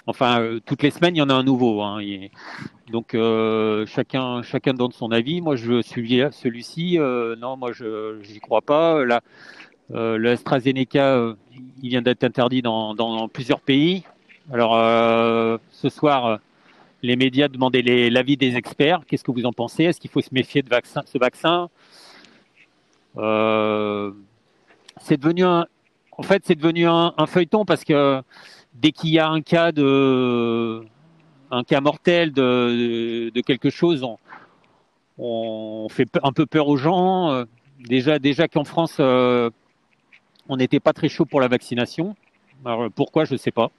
Enfin, 0.08 0.41
euh, 0.41 0.60
toutes 0.65 0.84
les 0.84 0.91
semaines, 0.91 1.15
il 1.15 1.20
y 1.20 1.22
en 1.22 1.30
a 1.30 1.34
un 1.34 1.44
nouveau. 1.44 1.82
Hein. 1.82 2.00
donc, 2.91 3.13
euh, 3.13 3.86
chacun, 3.86 4.41
chacun 4.41 4.74
donne 4.74 4.91
son 4.91 5.12
avis. 5.12 5.41
Moi, 5.41 5.56
je 5.56 5.82
suis 5.82 6.24
celui-ci. 6.32 7.00
Euh, 7.00 7.36
non, 7.36 7.58
moi, 7.58 7.72
je 7.72 8.22
n'y 8.32 8.39
crois 8.39 8.62
pas. 8.62 9.06
Là, 9.06 9.22
le 9.89 10.30
AstraZeneca, 10.32 11.36
il 11.84 11.89
vient 11.89 12.02
d'être 12.02 12.24
interdit 12.24 12.62
dans, 12.62 12.96
dans, 12.96 13.28
plusieurs 13.28 13.62
pays. 13.62 14.04
Alors, 14.52 14.74
ce 15.72 15.89
soir, 15.89 16.39
les 17.04 17.15
médias 17.15 17.48
demandaient 17.48 18.10
l'avis 18.10 18.38
des 18.38 18.56
experts. 18.56 19.02
Qu'est-ce 19.08 19.24
que 19.24 19.32
vous 19.32 19.46
en 19.46 19.54
pensez? 19.54 19.84
Est-ce 19.86 20.00
qu'il 20.00 20.10
faut 20.10 20.22
se 20.22 20.34
méfier 20.34 20.62
de 20.62 20.70
vaccin, 20.70 21.04
ce 21.06 21.17
vaccin? 21.17 21.70
C'est 25.03 25.17
devenu 25.17 25.43
un, 25.43 25.65
en 26.17 26.23
fait, 26.23 26.43
c'est 26.45 26.55
devenu 26.55 26.87
un, 26.87 27.13
un, 27.17 27.25
feuilleton 27.25 27.65
parce 27.65 27.83
que 27.83 28.21
dès 28.73 28.91
qu'il 28.91 29.09
y 29.09 29.19
a 29.19 29.27
un 29.27 29.41
cas 29.41 29.71
de 29.71 30.83
un 31.49 31.63
cas 31.63 31.81
mortel 31.81 32.31
de, 32.31 33.31
de, 33.33 33.41
quelque 33.41 33.69
chose, 33.69 34.03
on, 34.03 34.17
on, 35.17 35.87
fait 35.89 36.07
un 36.23 36.31
peu 36.31 36.45
peur 36.45 36.67
aux 36.67 36.77
gens. 36.77 37.31
Euh, 37.31 37.45
déjà, 37.79 38.19
déjà 38.19 38.47
qu'en 38.47 38.63
France, 38.63 38.97
euh, 38.99 39.49
on 40.47 40.57
n'était 40.57 40.79
pas 40.79 40.93
très 40.93 41.09
chaud 41.09 41.25
pour 41.25 41.41
la 41.41 41.47
vaccination. 41.47 42.15
Alors, 42.63 42.89
pourquoi, 42.95 43.25
je 43.25 43.33
ne 43.33 43.37
sais 43.37 43.51
pas. 43.51 43.71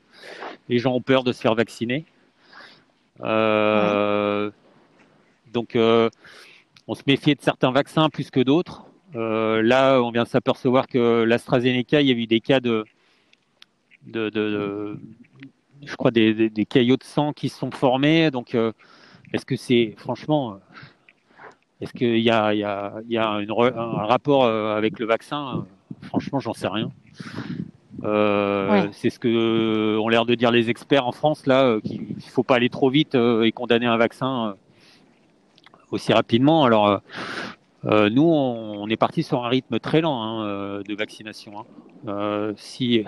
Les 0.68 0.78
gens 0.78 0.92
ont 0.92 1.00
peur 1.00 1.24
de 1.24 1.32
se 1.32 1.40
faire 1.40 1.54
vacciner. 1.54 2.04
Euh, 3.20 4.50
donc, 5.52 5.76
on 5.76 6.94
se 6.94 7.02
méfiait 7.06 7.35
de 7.35 7.42
certains 7.42 7.70
vaccins 7.70 8.11
plus 8.11 8.30
que 8.30 8.40
d'autres. 8.40 8.85
Là, 9.14 10.01
on 10.01 10.11
vient 10.11 10.25
de 10.25 10.29
s'apercevoir 10.29 10.87
que 10.87 11.22
l'AstraZeneca, 11.25 12.01
il 12.01 12.09
y 12.09 12.12
a 12.12 12.14
eu 12.14 12.27
des 12.27 12.40
cas 12.40 12.61
de, 12.61 12.85
de, 14.07 14.98
je 15.85 15.96
crois, 15.96 16.11
des, 16.11 16.51
des, 16.51 16.64
caillots 16.64 16.96
de 16.96 17.05
sang 17.05 17.33
qui 17.33 17.48
sont 17.48 17.70
formés. 17.70 18.31
Donc, 18.31 18.55
euh, 18.55 18.72
est-ce 19.33 19.46
que 19.46 19.57
c'est, 19.57 19.94
franchement, 19.96 20.53
euh, 20.53 20.57
est-ce 21.81 21.92
qu'il 21.92 22.18
y 22.18 22.31
a, 22.31 22.55
il 22.55 22.61
y 22.61 22.64
a, 22.64 22.94
il 23.07 23.12
y 23.12 23.18
a 23.18 23.29
une, 23.40 23.51
un 23.51 24.07
rapport 24.07 24.44
euh, 24.44 24.77
avec 24.77 24.98
le 24.98 25.07
vaccin 25.07 25.66
Franchement, 26.03 26.40
j'en 26.40 26.55
sais 26.55 26.68
rien. 26.68 26.90
C'est 28.92 29.11
ce 29.11 29.18
que 29.18 29.96
ont 29.98 30.09
l'air 30.09 30.25
de 30.27 30.35
dire 30.35 30.51
les 30.51 30.70
experts 30.70 31.07
en 31.07 31.12
France 31.12 31.46
là, 31.46 31.79
qu'il 31.85 32.01
ne 32.01 32.20
faut 32.20 32.42
pas 32.42 32.57
aller 32.57 32.68
trop 32.68 32.90
vite 32.90 33.14
et 33.14 33.53
condamner 33.53 33.87
un 33.87 33.96
vaccin 33.96 34.57
aussi 35.92 36.12
rapidement. 36.12 36.64
Alors, 36.64 37.01
euh, 37.85 38.11
nous, 38.11 38.23
on, 38.23 38.88
est 38.88 38.97
parti 38.97 39.23
sur 39.23 39.45
un 39.45 39.49
rythme 39.49 39.79
très 39.81 40.01
lent 40.01 40.23
hein, 40.23 40.47
euh, 40.47 40.83
de 40.83 40.95
vaccination. 40.95 41.59
Hein. 41.59 41.64
Euh, 42.09 42.53
si, 42.57 43.05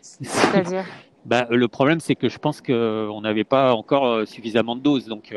C'est-à-dire 0.00 0.84
bah, 1.26 1.46
Le 1.50 1.68
problème, 1.68 2.00
c'est 2.00 2.14
que 2.14 2.28
je 2.28 2.38
pense 2.38 2.62
qu'on 2.62 3.20
n'avait 3.20 3.44
pas 3.44 3.74
encore 3.74 4.26
suffisamment 4.26 4.74
de 4.76 4.80
doses. 4.80 5.06
Donc, 5.06 5.34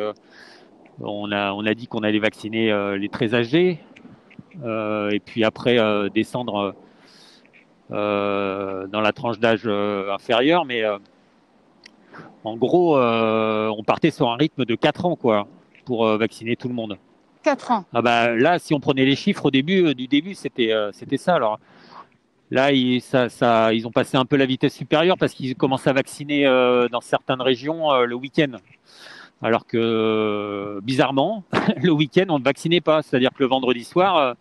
on, 1.01 1.31
a, 1.31 1.51
on 1.51 1.65
a 1.65 1.73
dit 1.73 1.87
qu'on 1.87 2.03
allait 2.03 2.19
vacciner 2.19 2.97
les 2.97 3.09
très 3.09 3.35
âgés, 3.35 3.79
et 4.63 5.21
puis 5.25 5.43
après 5.43 5.77
descendre 6.13 6.75
dans 7.89 9.01
la 9.01 9.11
tranche 9.13 9.39
d'âge 9.39 9.67
inférieure. 9.67 10.63
Mais 10.63 10.83
en 12.45 12.55
gros, 12.55 12.97
on 12.97 13.83
partait 13.85 14.11
sur 14.11 14.29
un 14.29 14.35
rythme 14.35 14.63
de 14.63 14.75
4 14.75 15.05
ans 15.05 15.15
quoi, 15.17 15.47
pour 15.85 16.05
vacciner 16.17 16.55
tout 16.55 16.69
le 16.69 16.75
monde. 16.75 16.97
4 17.43 17.71
ans. 17.71 17.85
Ah 17.93 18.01
bah, 18.01 18.35
là, 18.35 18.59
si 18.59 18.73
on 18.73 18.79
prenait 18.79 19.05
les 19.05 19.15
chiffres 19.15 19.45
au 19.45 19.51
début, 19.51 19.85
euh, 19.85 19.93
du 19.93 20.07
début, 20.07 20.33
c'était 20.33 20.73
euh, 20.73 20.91
c'était 20.91 21.17
ça. 21.17 21.35
Alors 21.35 21.59
là, 22.51 22.71
ils, 22.71 23.01
ils 23.73 23.87
ont 23.87 23.91
passé 23.91 24.17
un 24.17 24.25
peu 24.25 24.35
la 24.35 24.45
vitesse 24.45 24.73
supérieure 24.73 25.17
parce 25.17 25.33
qu'ils 25.33 25.55
commencent 25.55 25.87
à 25.87 25.93
vacciner 25.93 26.45
euh, 26.45 26.87
dans 26.89 27.01
certaines 27.01 27.41
régions 27.41 27.93
le 28.01 28.15
week-end. 28.15 28.57
Alors 29.41 29.65
que 29.65 30.79
bizarrement, 30.83 31.43
le 31.81 31.91
week-end, 31.91 32.25
on 32.29 32.39
ne 32.39 32.43
vaccinait 32.43 32.81
pas. 32.81 33.01
C'est-à-dire 33.01 33.31
que 33.31 33.41
le 33.41 33.47
vendredi 33.47 33.85
soir, 33.85 34.35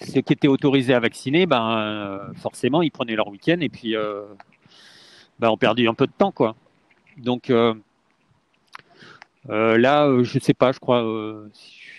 ceux 0.00 0.22
qui 0.22 0.32
étaient 0.32 0.48
autorisés 0.48 0.94
à 0.94 1.00
vacciner, 1.00 1.44
ben 1.46 2.32
forcément, 2.36 2.80
ils 2.80 2.90
prenaient 2.90 3.16
leur 3.16 3.28
week-end 3.28 3.58
et 3.60 3.68
puis 3.68 3.94
ben, 5.38 5.50
on 5.50 5.58
un 5.62 5.94
peu 5.94 6.06
de 6.06 6.12
temps, 6.16 6.32
quoi. 6.32 6.54
Donc 7.18 7.52
euh, 9.50 9.76
là, 9.76 10.06
euh, 10.06 10.24
je 10.24 10.38
sais 10.38 10.54
pas, 10.54 10.72
je 10.72 10.78
crois, 10.78 11.02
euh, 11.02 11.48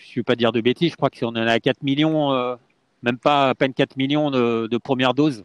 je 0.06 0.12
ne 0.12 0.16
veux 0.18 0.24
pas 0.24 0.36
dire 0.36 0.52
de 0.52 0.62
bêtises, 0.62 0.92
je 0.92 0.96
crois 0.96 1.10
qu'on 1.10 1.30
en 1.30 1.36
a 1.36 1.60
4 1.60 1.84
millions, 1.84 2.58
même 3.02 3.18
pas 3.18 3.50
à 3.50 3.56
peine 3.56 3.74
4 3.74 3.98
millions 3.98 4.32
de, 4.32 4.68
de 4.68 4.78
premières 4.78 5.14
doses. 5.14 5.44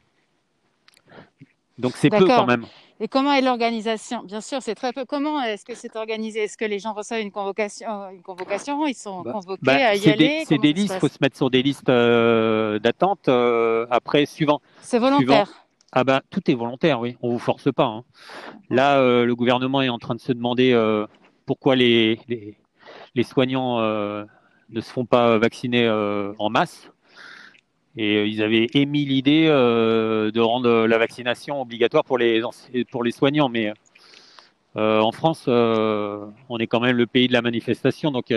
Donc 1.79 1.93
c'est 1.97 2.11
peu 2.11 2.27
quand 2.27 2.47
même. 2.47 2.67
Et 3.01 3.07
comment 3.07 3.33
est 3.33 3.41
l'organisation? 3.41 4.25
Bien 4.25 4.41
sûr, 4.41 4.61
c'est 4.61 4.75
très 4.75 4.93
peu. 4.93 5.05
Comment 5.05 5.41
est-ce 5.41 5.65
que 5.65 5.77
c'est 5.77 5.95
organisé? 5.95 6.41
Est-ce 6.41 6.59
que 6.59 6.65
les 6.65 6.81
gens 6.81 6.93
reçoivent 6.93 7.21
une 7.21 7.31
convocation, 7.31 8.11
une 8.11 8.23
convocation? 8.23 8.85
Ils 8.89 8.95
sont 8.95 9.23
bah, 9.23 9.33
convoqués 9.33 9.61
bah, 9.63 9.75
à 9.75 9.95
y 9.95 10.11
aller? 10.11 10.43
C'est 10.49 10.59
des 10.59 10.73
listes. 10.73 10.95
Il 10.97 10.99
faut 10.99 11.07
se 11.07 11.19
mettre 11.21 11.37
sur 11.37 11.49
des 11.49 11.63
listes 11.63 11.87
d'attente. 11.87 13.29
après, 13.29 14.27
suivant. 14.27 14.61
C'est 14.81 14.99
volontaire. 14.99 15.49
ah 15.93 16.03
ben, 16.03 16.21
tout 16.31 16.51
est 16.51 16.55
volontaire, 16.55 16.99
oui. 16.99 17.17
On 17.23 17.31
vous 17.31 17.39
force 17.39 17.73
pas. 17.73 17.85
Hein. 17.85 18.05
Là, 18.69 19.01
le 19.01 19.35
gouvernement 19.37 19.81
est 19.81 19.89
en 19.89 19.99
train 19.99 20.17
de 20.17 20.21
se 20.21 20.33
demander 20.33 20.75
pourquoi 21.49 21.77
les, 21.77 22.21
les, 23.15 23.23
soignants 23.23 23.81
euh, 23.81 24.23
ne 24.69 24.83
se 24.83 24.93
font 24.93 25.07
pas 25.07 25.39
vacciner 25.39 25.87
euh, 25.87 26.35
en 26.39 26.51
masse. 26.51 26.91
Et 27.97 28.27
ils 28.27 28.43
avaient 28.43 28.67
émis 28.75 29.07
l'idée 29.07 29.47
de 29.47 30.41
rendre 30.41 30.87
la 30.87 30.99
vaccination 30.99 31.63
obligatoire 31.63 32.05
pour 32.05 32.19
les, 32.19 32.43
pour 32.93 33.03
les 33.03 33.11
soignants. 33.11 33.49
Mais 33.49 33.73
en 34.77 35.11
France, 35.11 35.49
on 35.49 36.59
est 36.61 36.69
quand 36.69 36.81
même 36.81 36.97
le 36.97 37.07
pays 37.07 37.27
de 37.27 37.33
la 37.33 37.43
manifestation. 37.43 38.13
Donc, 38.13 38.33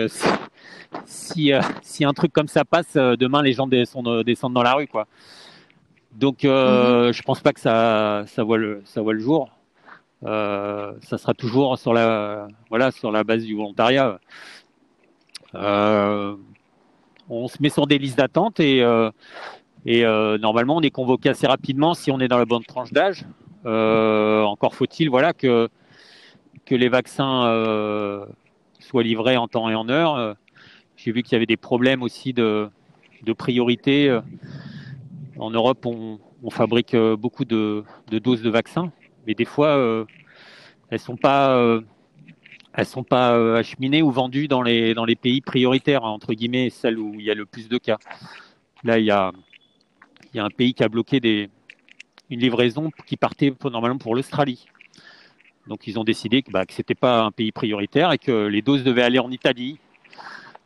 si, 1.04 1.52
si, 1.82 2.04
un 2.04 2.12
truc 2.12 2.32
comme 2.32 2.48
ça 2.48 2.64
passe, 2.64 2.94
demain, 2.94 3.42
les 3.42 3.52
gens 3.52 3.68
descendent, 3.68 4.24
descendent 4.24 4.54
dans 4.54 4.64
la 4.64 4.74
rue. 4.74 4.88
Quoi. 4.88 5.06
Donc, 6.12 6.42
mhm. 6.42 7.12
je 7.12 7.22
pense 7.22 7.38
pas 7.38 7.52
que 7.52 7.60
ça, 7.60 8.24
ça, 8.26 8.42
voit, 8.42 8.58
le, 8.58 8.82
ça 8.84 9.00
voit 9.00 9.12
le 9.12 9.20
jour. 9.20 9.48
Euh, 10.24 10.92
ça 11.00 11.18
sera 11.18 11.34
toujours 11.34 11.78
sur 11.78 11.92
la, 11.92 12.46
voilà, 12.68 12.90
sur 12.90 13.10
la 13.10 13.24
base 13.24 13.44
du 13.44 13.54
volontariat. 13.54 14.20
Euh, 15.54 16.36
on 17.28 17.48
se 17.48 17.58
met 17.60 17.68
sur 17.68 17.86
des 17.86 17.98
listes 17.98 18.18
d'attente 18.18 18.60
et, 18.60 18.82
euh, 18.82 19.10
normalement 20.38 20.76
on 20.76 20.80
est 20.80 20.90
convoqué 20.90 21.28
assez 21.28 21.46
rapidement 21.46 21.94
si 21.94 22.10
on 22.10 22.20
est 22.20 22.28
dans 22.28 22.38
la 22.38 22.44
bonne 22.44 22.64
tranche 22.64 22.92
d'âge. 22.92 23.24
encore 23.64 24.74
faut-il 24.74 25.10
voilà 25.10 25.32
que 25.32 25.68
que 26.64 26.74
les 26.74 26.88
vaccins 26.88 27.42
soient 28.78 29.02
livrés 29.02 29.36
en 29.36 29.48
temps 29.48 29.68
et 29.68 29.74
en 29.74 29.88
heure. 29.88 30.36
J'ai 30.96 31.10
vu 31.10 31.22
qu'il 31.22 31.32
y 31.32 31.36
avait 31.36 31.46
des 31.46 31.56
problèmes 31.56 32.02
aussi 32.02 32.32
de, 32.32 32.68
de 33.24 33.32
priorité. 33.32 34.20
En 35.38 35.50
Europe, 35.50 35.84
on, 35.86 36.18
fabrique 36.50 36.96
beaucoup 36.96 37.44
de, 37.44 37.84
doses 38.10 38.42
de 38.42 38.50
vaccins 38.50 38.92
mais 39.26 39.34
des 39.34 39.44
fois, 39.44 39.76
euh, 39.76 40.04
elles 40.90 40.98
sont 40.98 41.16
pas, 41.16 41.56
euh, 41.56 41.80
elles 42.74 42.86
sont 42.86 43.04
pas 43.04 43.34
euh, 43.34 43.56
acheminées 43.56 44.02
ou 44.02 44.10
vendues 44.10 44.48
dans 44.48 44.62
les 44.62 44.94
dans 44.94 45.04
les 45.04 45.16
pays 45.16 45.40
prioritaires 45.40 46.04
entre 46.04 46.34
guillemets, 46.34 46.70
celles 46.70 46.98
où 46.98 47.14
il 47.14 47.22
y 47.24 47.30
a 47.30 47.34
le 47.34 47.46
plus 47.46 47.68
de 47.68 47.78
cas. 47.78 47.98
Là, 48.84 48.98
il 48.98 49.04
y 49.04 49.10
a 49.10 49.32
il 50.32 50.38
y 50.38 50.40
a 50.40 50.44
un 50.44 50.50
pays 50.50 50.74
qui 50.74 50.82
a 50.82 50.88
bloqué 50.88 51.20
des 51.20 51.50
une 52.30 52.40
livraison 52.40 52.90
qui 53.06 53.16
partait 53.16 53.52
normalement 53.64 53.98
pour 53.98 54.14
l'Australie. 54.14 54.66
Donc 55.68 55.86
ils 55.86 55.98
ont 55.98 56.04
décidé 56.04 56.42
que, 56.42 56.50
bah, 56.50 56.66
que 56.66 56.72
c'était 56.72 56.94
pas 56.94 57.22
un 57.22 57.30
pays 57.30 57.52
prioritaire 57.52 58.10
et 58.12 58.18
que 58.18 58.46
les 58.46 58.62
doses 58.62 58.82
devaient 58.82 59.02
aller 59.02 59.18
en 59.18 59.30
Italie. 59.30 59.78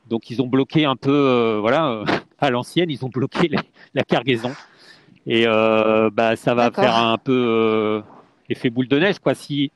Donc 0.09 0.31
ils 0.31 0.41
ont 0.41 0.47
bloqué 0.47 0.85
un 0.85 0.97
peu, 0.97 1.59
voilà, 1.61 2.05
à 2.39 2.51
l'ancienne, 2.51 2.89
ils 2.89 3.05
ont 3.05 3.09
bloqué 3.09 3.51
la 3.95 4.05
cargaison. 4.05 4.53
Et 5.27 5.45
bah, 5.45 6.37
ça 6.37 6.55
va 6.55 6.71
faire 6.71 6.97
un 6.97 7.19
peu 7.19 8.03
effet 8.49 8.71
boule 8.71 8.89
de 8.89 8.99
neige, 8.99 9.19
quoi. 9.19 9.35
Si, 9.35 9.71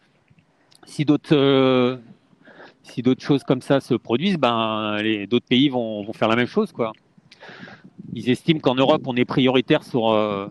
si 0.87 1.05
d'autres 1.05 1.35
euh, 1.35 1.97
si 2.83 3.03
d'autres 3.03 3.23
choses 3.23 3.43
comme 3.45 3.63
ça 3.63 3.81
se 3.81 3.95
produisent, 3.95 4.39
ben 4.39 4.97
les 5.03 5.27
d'autres 5.27 5.47
pays 5.47 5.69
vont, 5.69 6.03
vont, 6.05 6.13
faire 6.13 6.29
la 6.29 6.37
même 6.37 6.47
chose, 6.47 6.73
quoi. 6.73 6.93
Ils 8.15 8.31
estiment 8.31 8.61
qu'en 8.61 8.75
Europe 8.75 9.03
on 9.07 9.17
est 9.17 9.25
prioritaire 9.25 9.83
sur 9.85 10.11
euh, 10.11 10.49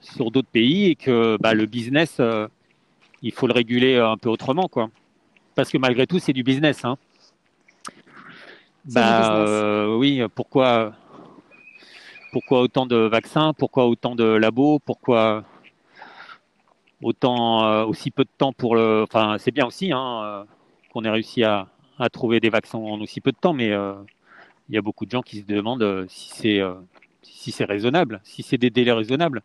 sur 0.00 0.30
d'autres 0.30 0.48
pays 0.48 0.86
et 0.86 0.94
que 0.94 1.36
bah, 1.40 1.54
le 1.54 1.66
business 1.66 2.16
euh, 2.20 2.48
il 3.22 3.32
faut 3.32 3.46
le 3.46 3.52
réguler 3.52 3.96
un 3.96 4.16
peu 4.16 4.28
autrement, 4.28 4.68
quoi. 4.68 4.90
Parce 5.54 5.70
que 5.70 5.78
malgré 5.78 6.06
tout 6.06 6.18
c'est 6.18 6.32
du 6.32 6.42
business, 6.42 6.84
hein. 6.84 6.96
Bah 8.84 9.88
oui, 9.96 10.22
pourquoi 10.34 10.92
pourquoi 12.30 12.60
autant 12.60 12.86
de 12.86 12.96
vaccins, 12.96 13.52
pourquoi 13.54 13.86
autant 13.86 14.14
de 14.14 14.24
labos, 14.24 14.78
pourquoi 14.78 15.44
autant 17.02 17.64
euh, 17.64 17.84
aussi 17.84 18.10
peu 18.10 18.24
de 18.24 18.30
temps 18.36 18.52
pour 18.52 18.76
le. 18.76 19.02
Enfin, 19.02 19.36
c'est 19.38 19.50
bien 19.50 19.66
aussi 19.66 19.92
hein, 19.92 20.22
euh, 20.24 20.44
qu'on 20.90 21.04
ait 21.04 21.10
réussi 21.10 21.44
à, 21.44 21.68
trouver 22.12 22.40
des 22.40 22.50
vaccins 22.50 22.78
en 22.78 23.00
aussi 23.00 23.20
peu 23.20 23.32
de 23.32 23.36
temps, 23.36 23.54
mais 23.54 23.70
euh, 23.72 23.94
il 24.68 24.74
y 24.74 24.78
a 24.78 24.82
beaucoup 24.82 25.06
de 25.06 25.10
gens 25.10 25.22
qui 25.22 25.40
se 25.40 25.44
demandent 25.44 26.06
si 26.08 26.30
c'est 26.30 26.60
si 27.22 27.52
c'est 27.52 27.64
raisonnable, 27.64 28.20
si 28.24 28.42
c'est 28.42 28.58
des 28.58 28.70
délais 28.70 28.92
raisonnables. 28.92 29.42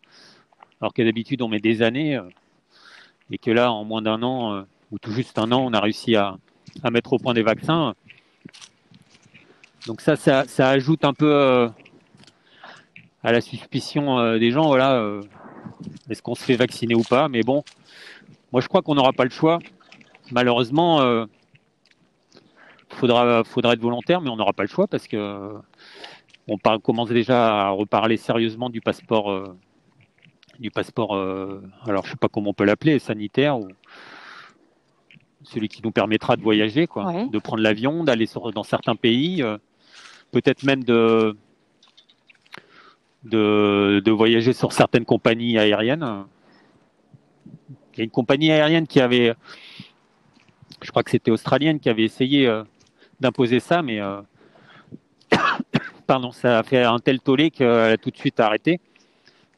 Alors 0.81 0.93
que 0.93 1.01
d'habitude 1.01 1.41
on 1.41 1.47
met 1.47 1.59
des 1.59 1.81
années 1.81 2.19
et 3.29 3.37
que 3.37 3.51
là 3.51 3.71
en 3.71 3.85
moins 3.85 4.01
d'un 4.01 4.21
an 4.23 4.65
ou 4.91 4.99
tout 4.99 5.11
juste 5.11 5.37
un 5.37 5.51
an 5.51 5.61
on 5.61 5.73
a 5.73 5.79
réussi 5.79 6.15
à, 6.15 6.37
à 6.83 6.91
mettre 6.91 7.13
au 7.13 7.19
point 7.19 7.33
des 7.33 7.43
vaccins. 7.43 7.93
Donc 9.87 10.01
ça, 10.01 10.15
ça, 10.15 10.45
ça 10.45 10.69
ajoute 10.69 11.05
un 11.05 11.13
peu 11.13 11.69
à 13.23 13.31
la 13.31 13.39
suspicion 13.39 14.37
des 14.37 14.51
gens. 14.51 14.67
Voilà, 14.67 15.21
est-ce 16.11 16.21
qu'on 16.21 16.35
se 16.35 16.43
fait 16.43 16.55
vacciner 16.55 16.95
ou 16.95 17.03
pas 17.03 17.29
Mais 17.29 17.41
bon, 17.41 17.63
moi 18.51 18.61
je 18.61 18.67
crois 18.67 18.81
qu'on 18.81 18.95
n'aura 18.95 19.13
pas 19.13 19.23
le 19.23 19.29
choix. 19.29 19.59
Malheureusement, 20.31 20.99
il 20.99 21.05
euh, 21.05 21.25
faudra, 22.89 23.43
faudra 23.43 23.73
être 23.73 23.81
volontaire, 23.81 24.21
mais 24.21 24.29
on 24.29 24.35
n'aura 24.35 24.53
pas 24.53 24.63
le 24.63 24.69
choix 24.69 24.87
parce 24.87 25.07
que 25.07 25.53
on 26.47 26.57
commence 26.79 27.09
déjà 27.09 27.67
à 27.67 27.69
reparler 27.69 28.17
sérieusement 28.17 28.69
du 28.69 28.81
passeport, 28.81 29.31
euh, 29.31 29.57
du 30.59 30.69
passeport. 30.69 31.15
Euh, 31.15 31.61
alors 31.85 32.05
je 32.05 32.11
sais 32.11 32.17
pas 32.17 32.27
comment 32.27 32.49
on 32.49 32.53
peut 32.53 32.65
l'appeler, 32.65 32.99
sanitaire 32.99 33.57
ou 33.59 33.69
celui 35.43 35.69
qui 35.69 35.81
nous 35.83 35.91
permettra 35.91 36.35
de 36.35 36.41
voyager, 36.41 36.87
quoi, 36.87 37.25
de 37.25 37.39
prendre 37.39 37.63
l'avion, 37.63 38.03
d'aller 38.03 38.27
dans 38.53 38.63
certains 38.63 38.95
pays, 38.95 39.43
peut-être 40.31 40.63
même 40.63 40.83
de 40.83 41.35
de, 43.23 44.01
de, 44.03 44.11
voyager 44.11 44.53
sur 44.53 44.73
certaines 44.73 45.05
compagnies 45.05 45.57
aériennes. 45.57 46.25
Il 47.93 47.99
y 47.99 48.01
a 48.01 48.03
une 48.03 48.09
compagnie 48.09 48.51
aérienne 48.51 48.87
qui 48.87 48.99
avait, 48.99 49.33
je 50.81 50.89
crois 50.89 51.03
que 51.03 51.11
c'était 51.11 51.31
australienne, 51.31 51.79
qui 51.79 51.89
avait 51.89 52.03
essayé 52.03 52.47
euh, 52.47 52.63
d'imposer 53.19 53.59
ça, 53.59 53.81
mais 53.81 53.99
euh, 53.99 54.21
pardon, 56.07 56.31
ça 56.31 56.59
a 56.59 56.63
fait 56.63 56.83
un 56.83 56.99
tel 56.99 57.19
tollé 57.19 57.51
qu'elle 57.51 57.67
a 57.67 57.97
tout 57.97 58.11
de 58.11 58.17
suite 58.17 58.39
arrêté. 58.39 58.79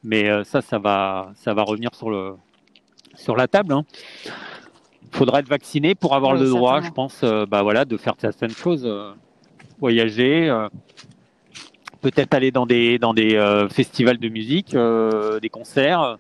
Mais 0.04 0.30
euh, 0.30 0.44
ça, 0.44 0.62
ça 0.62 0.80
va, 0.80 1.32
ça 1.36 1.54
va 1.54 1.64
revenir 1.64 1.96
sur 1.96 2.10
le, 2.10 2.36
sur 3.16 3.38
la 3.38 3.48
table. 3.48 3.74
Hein. 3.74 3.86
Il 4.26 5.18
faudra 5.18 5.40
être 5.40 5.48
vacciné 5.48 5.96
pour 5.96 6.16
avoir 6.16 6.34
le 6.34 6.50
droit, 6.50 6.82
je 6.82 6.90
pense, 6.90 7.24
bah 7.24 7.62
voilà, 7.62 7.86
de 7.86 7.98
faire 7.98 8.16
certaines 8.18 8.50
choses, 8.50 8.90
voyager, 9.78 10.50
peut-être 12.04 12.34
aller 12.36 12.52
dans 12.52 12.66
des 12.66 13.00
dans 13.00 13.14
des 13.14 13.36
euh, 13.36 13.68
festivals 13.70 14.20
de 14.20 14.30
musique, 14.30 14.76
euh, 14.76 15.40
des 15.40 15.50
concerts. 15.50 16.18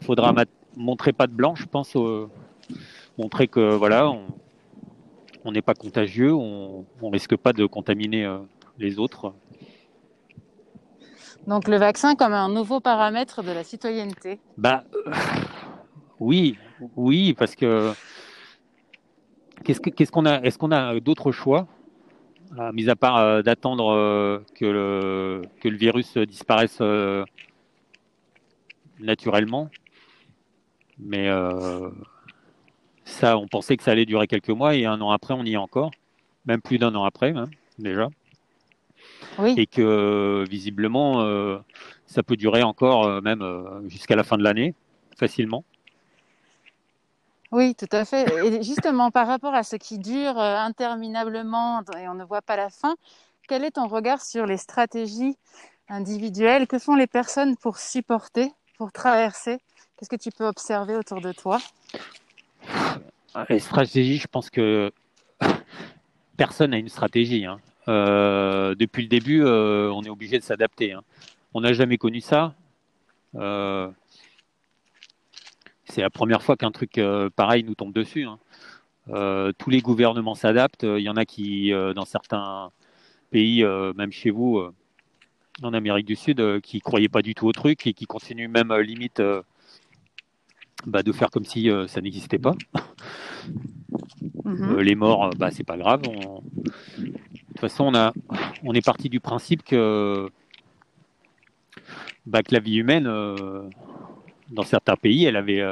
Il 0.00 0.06
faudra 0.06 0.34
montrer 0.76 1.12
pas 1.12 1.26
de 1.26 1.32
blanc, 1.32 1.54
je 1.54 1.66
pense, 1.66 1.96
montrer 3.16 3.46
que 3.46 3.74
voilà, 3.74 4.12
on 5.44 5.52
n'est 5.52 5.62
pas 5.62 5.74
contagieux, 5.74 6.34
on, 6.34 6.84
on 7.00 7.10
risque 7.10 7.36
pas 7.36 7.52
de 7.52 7.66
contaminer 7.66 8.24
euh, 8.24 8.38
les 8.78 8.98
autres. 8.98 9.32
Donc 11.46 11.68
le 11.68 11.76
vaccin 11.76 12.16
comme 12.16 12.32
un 12.32 12.48
nouveau 12.48 12.80
paramètre 12.80 13.42
de 13.42 13.52
la 13.52 13.62
citoyenneté. 13.62 14.40
Bah 14.56 14.84
oui, 16.18 16.58
oui, 16.96 17.34
parce 17.34 17.54
que 17.54 17.92
qu'est-ce 19.64 20.10
qu'on 20.10 20.24
a 20.24 20.40
Est-ce 20.42 20.58
qu'on 20.58 20.72
a 20.72 20.98
d'autres 21.00 21.30
choix? 21.30 21.66
Mis 22.72 22.88
à 22.88 22.96
part 22.96 23.16
euh, 23.16 23.42
d'attendre 23.42 23.92
euh, 23.92 24.40
que, 24.54 24.64
le, 24.64 25.42
que 25.60 25.68
le 25.68 25.76
virus 25.76 26.16
disparaisse 26.16 26.78
euh, 26.80 27.24
naturellement. 29.00 29.70
Mais 30.98 31.28
ça, 33.04 33.36
on 33.36 33.48
pensait 33.48 33.76
que 33.76 33.82
ça 33.82 33.90
allait 33.90 34.06
durer 34.06 34.28
quelques 34.28 34.50
mois 34.50 34.76
et 34.76 34.86
un 34.86 35.00
an 35.00 35.10
après, 35.10 35.34
on 35.34 35.42
y 35.44 35.54
est 35.54 35.56
encore. 35.56 35.90
Même 36.46 36.60
plus 36.60 36.78
d'un 36.78 36.94
an 36.94 37.04
après, 37.04 37.30
hein, 37.30 37.46
déjà. 37.78 38.08
Et 39.56 39.66
que 39.66 40.44
visiblement, 40.48 41.60
ça 42.06 42.22
peut 42.22 42.36
durer 42.36 42.62
encore 42.62 43.20
même 43.22 43.42
jusqu'à 43.88 44.14
la 44.14 44.22
fin 44.22 44.38
de 44.38 44.44
l'année, 44.44 44.74
facilement. 45.16 45.64
Oui, 47.54 47.76
tout 47.76 47.86
à 47.92 48.04
fait. 48.04 48.26
Et 48.44 48.64
justement, 48.64 49.12
par 49.12 49.28
rapport 49.28 49.54
à 49.54 49.62
ce 49.62 49.76
qui 49.76 50.00
dure 50.00 50.40
euh, 50.40 50.56
interminablement 50.56 51.82
et 51.96 52.08
on 52.08 52.14
ne 52.14 52.24
voit 52.24 52.42
pas 52.42 52.56
la 52.56 52.68
fin, 52.68 52.96
quel 53.46 53.62
est 53.62 53.70
ton 53.70 53.86
regard 53.86 54.22
sur 54.22 54.44
les 54.44 54.56
stratégies 54.56 55.36
individuelles? 55.88 56.66
Que 56.66 56.80
font 56.80 56.96
les 56.96 57.06
personnes 57.06 57.56
pour 57.56 57.78
supporter, 57.78 58.50
pour 58.76 58.90
traverser? 58.90 59.58
Qu'est-ce 59.96 60.10
que 60.10 60.16
tu 60.16 60.32
peux 60.32 60.48
observer 60.48 60.96
autour 60.96 61.20
de 61.20 61.30
toi? 61.30 61.60
Les 63.48 63.60
stratégies, 63.60 64.18
je 64.18 64.26
pense 64.26 64.50
que 64.50 64.90
personne 66.36 66.72
n'a 66.72 66.78
une 66.78 66.88
stratégie. 66.88 67.46
Hein. 67.46 67.60
Euh, 67.86 68.74
depuis 68.74 69.02
le 69.02 69.08
début, 69.08 69.44
euh, 69.44 69.92
on 69.92 70.02
est 70.02 70.10
obligé 70.10 70.40
de 70.40 70.44
s'adapter. 70.44 70.90
Hein. 70.90 71.02
On 71.52 71.60
n'a 71.60 71.72
jamais 71.72 71.98
connu 71.98 72.20
ça 72.20 72.52
c'est 75.94 76.00
la 76.00 76.10
première 76.10 76.42
fois 76.42 76.56
qu'un 76.56 76.72
truc 76.72 76.98
euh, 76.98 77.30
pareil 77.30 77.62
nous 77.62 77.76
tombe 77.76 77.92
dessus. 77.92 78.24
Hein. 78.24 78.38
Euh, 79.10 79.52
tous 79.56 79.70
les 79.70 79.80
gouvernements 79.80 80.34
s'adaptent. 80.34 80.82
Il 80.82 81.02
y 81.02 81.08
en 81.08 81.16
a 81.16 81.24
qui, 81.24 81.72
euh, 81.72 81.94
dans 81.94 82.04
certains 82.04 82.70
pays, 83.30 83.64
même 83.96 84.12
chez 84.12 84.30
vous, 84.30 84.62
en 85.62 85.72
Amérique 85.72 86.06
du 86.06 86.14
Sud, 86.14 86.60
qui 86.60 86.80
croyaient 86.80 87.08
pas 87.08 87.22
du 87.22 87.34
tout 87.34 87.46
au 87.46 87.52
truc 87.52 87.86
et 87.86 87.92
qui 87.92 88.06
continuent 88.06 88.48
même 88.48 88.72
limite 88.74 89.20
bah, 90.86 91.02
de 91.02 91.10
faire 91.10 91.30
comme 91.30 91.44
si 91.44 91.68
ça 91.88 92.00
n'existait 92.00 92.38
pas. 92.38 92.54
Mhm. 94.44 94.78
les 94.80 94.94
morts, 94.94 95.30
bah, 95.36 95.50
c'est 95.50 95.64
pas 95.64 95.76
grave. 95.76 96.02
De 96.02 97.06
toute 97.06 97.60
façon, 97.60 97.86
on, 97.86 97.94
a, 97.96 98.12
on 98.62 98.72
est 98.72 98.84
parti 98.84 99.08
du 99.08 99.18
principe 99.18 99.64
que 99.64 100.28
bah, 102.26 102.44
que 102.44 102.54
la 102.54 102.60
vie 102.60 102.76
humaine, 102.76 103.08
dans 104.50 104.62
certains 104.62 104.96
pays, 104.96 105.24
elle 105.24 105.36
avait, 105.36 105.62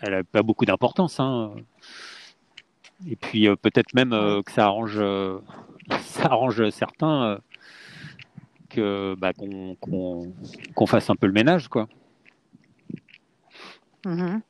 elle 0.00 0.14
avait 0.14 0.22
pas 0.22 0.42
beaucoup 0.42 0.64
d'importance. 0.64 1.20
Hein. 1.20 1.52
Et 3.08 3.16
puis 3.16 3.48
peut-être 3.56 3.94
même 3.94 4.10
que 4.10 4.52
ça 4.52 4.64
arrange, 4.64 4.98
ça 6.02 6.24
arrange 6.26 6.70
certains 6.70 7.38
que 8.70 9.14
bah, 9.18 9.32
qu'on 9.32 10.86
fasse 10.86 11.10
un 11.10 11.16
peu 11.16 11.26
le 11.26 11.32
ménage, 11.32 11.68
quoi. 11.68 11.88
Mm-hmm. 14.04 14.40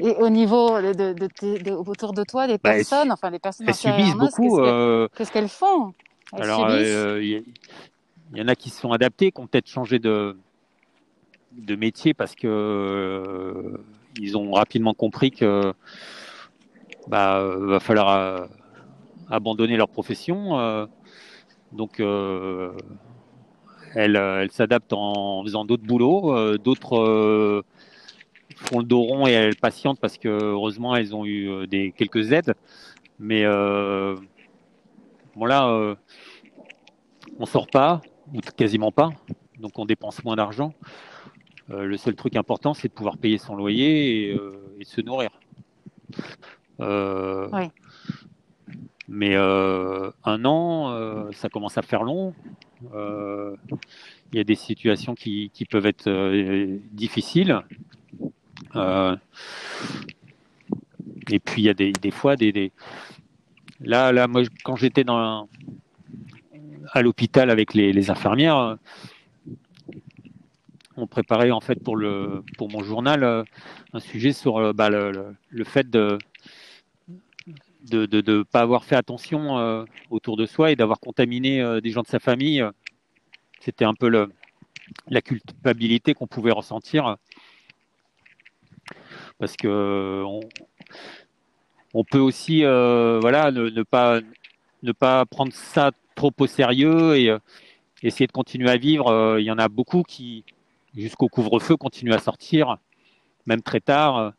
Et 0.00 0.14
au 0.16 0.30
niveau 0.30 0.80
de, 0.80 1.72
autour 1.72 2.14
de 2.14 2.24
toi, 2.24 2.46
des 2.46 2.54
bah, 2.54 2.72
personnes, 2.72 3.12
enfin 3.12 3.30
des 3.30 3.38
personnes 3.38 3.68
elles 3.68 3.74
subissent 3.74 4.14
beaucoup. 4.14 4.60
Euh, 4.60 5.08
qu'est-ce 5.14 5.30
qu'elles 5.30 5.48
font? 5.48 5.92
Alors, 6.32 6.70
il 6.70 6.86
euh, 6.86 7.22
y, 7.22 8.40
en 8.40 8.48
a 8.48 8.54
qui 8.54 8.70
se 8.70 8.80
sont 8.80 8.92
adaptés, 8.92 9.30
qui 9.30 9.40
ont 9.40 9.46
peut-être 9.46 9.66
changé 9.66 9.98
de, 9.98 10.36
de 11.52 11.76
métier 11.76 12.14
parce 12.14 12.34
que 12.34 12.46
euh, 12.46 13.76
ils 14.18 14.36
ont 14.36 14.52
rapidement 14.52 14.94
compris 14.94 15.30
que 15.30 15.72
bah, 17.08 17.42
va 17.56 17.80
falloir 17.80 18.48
abandonner 19.30 19.76
leur 19.76 19.88
profession. 19.88 20.88
donc, 21.72 22.00
elles, 22.00 22.72
elles 24.16 24.50
s'adaptent 24.50 24.92
en 24.92 25.42
faisant 25.44 25.64
d'autres 25.64 25.86
boulots, 25.86 26.58
d'autres 26.58 27.64
font 28.60 28.78
le 28.78 28.84
dos 28.84 29.02
rond 29.02 29.26
et 29.26 29.32
elles 29.32 29.56
patientent 29.56 30.00
parce 30.00 30.18
que 30.18 30.28
heureusement 30.28 30.94
elles 30.94 31.14
ont 31.14 31.24
eu 31.24 31.48
euh, 31.48 31.66
des 31.66 31.92
quelques 31.92 32.32
aides. 32.32 32.54
Mais 33.18 33.44
euh, 33.44 34.16
bon 35.36 35.46
là, 35.46 35.68
euh, 35.68 35.94
on 37.38 37.46
sort 37.46 37.66
pas 37.66 38.00
ou 38.34 38.40
quasiment 38.56 38.92
pas, 38.92 39.10
donc 39.58 39.78
on 39.78 39.84
dépense 39.84 40.22
moins 40.24 40.36
d'argent. 40.36 40.72
Le 41.70 41.96
seul 41.96 42.14
truc 42.14 42.36
important, 42.36 42.74
c'est 42.74 42.88
de 42.88 42.92
pouvoir 42.92 43.16
payer 43.16 43.38
son 43.38 43.54
loyer 43.54 44.30
et, 44.30 44.84
se 44.84 45.00
nourrir. 45.00 45.30
Mais 49.08 49.36
un 49.36 50.44
an, 50.44 51.30
ça 51.32 51.48
commence 51.48 51.78
à 51.78 51.82
faire 51.82 52.02
long. 52.02 52.34
Il 52.92 54.36
y 54.36 54.40
a 54.40 54.44
des 54.44 54.54
situations 54.54 55.14
qui, 55.14 55.50
qui 55.54 55.64
peuvent 55.64 55.86
être 55.86 56.10
difficiles. 56.92 57.62
Euh, 58.76 59.16
et 61.30 61.38
puis 61.38 61.62
il 61.62 61.64
y 61.64 61.68
a 61.68 61.74
des, 61.74 61.92
des 61.92 62.10
fois 62.10 62.36
des, 62.36 62.72
là 63.80 64.12
là 64.12 64.26
moi 64.26 64.42
quand 64.64 64.76
j'étais 64.76 65.04
dans 65.04 65.48
à 66.92 67.02
l'hôpital 67.02 67.50
avec 67.50 67.74
les, 67.74 67.92
les, 67.92 68.10
infirmières, 68.10 68.76
on 71.02 71.52
en 71.52 71.60
fait 71.60 71.82
pour 71.82 71.96
le 71.96 72.42
pour 72.58 72.70
mon 72.70 72.82
journal 72.82 73.24
euh, 73.24 73.42
un 73.92 74.00
sujet 74.00 74.32
sur 74.32 74.58
euh, 74.58 74.72
bah, 74.72 74.90
le, 74.90 75.34
le, 75.48 75.64
fait 75.64 75.88
de 75.90 76.18
ne 77.92 78.06
de, 78.06 78.20
de 78.20 78.42
pas 78.42 78.60
avoir 78.60 78.84
fait 78.84 78.96
attention 78.96 79.86
autour 80.10 80.36
de 80.36 80.46
soi 80.46 80.70
et 80.70 80.76
d'avoir 80.76 81.00
contaminé 81.00 81.80
des 81.80 81.90
gens 81.90 82.02
de 82.02 82.08
sa 82.08 82.18
famille. 82.18 82.64
C'était 83.60 83.84
un 83.84 83.94
peu 83.94 84.08
le, 84.08 84.30
la 85.08 85.22
culpabilité 85.22 86.14
qu'on 86.14 86.26
pouvait 86.26 86.52
ressentir 86.52 87.16
parce 89.40 89.56
que 89.56 90.22
on, 91.94 92.04
peut 92.04 92.18
aussi 92.18 92.64
euh, 92.64 93.18
voilà 93.20 93.50
ne, 93.50 93.82
pas 93.82 94.20
ne 94.82 94.92
pas 94.92 95.24
prendre 95.26 95.52
ça 95.52 95.92
trop 96.14 96.32
au 96.38 96.46
sérieux 96.46 97.16
et 97.16 97.30
euh, 97.30 97.38
essayer 98.02 98.26
de 98.26 98.32
continuer 98.32 98.70
à 98.70 98.76
vivre. 98.76 99.08
Euh, 99.08 99.40
il 99.40 99.44
y 99.44 99.50
en 99.50 99.58
a 99.58 99.68
beaucoup 99.68 100.02
qui 100.02 100.44
jusqu'au 100.96 101.28
couvre-feu 101.28 101.76
continuent 101.76 102.14
à 102.14 102.18
sortir, 102.18 102.76
même 103.46 103.62
très 103.62 103.80
tard, 103.80 104.32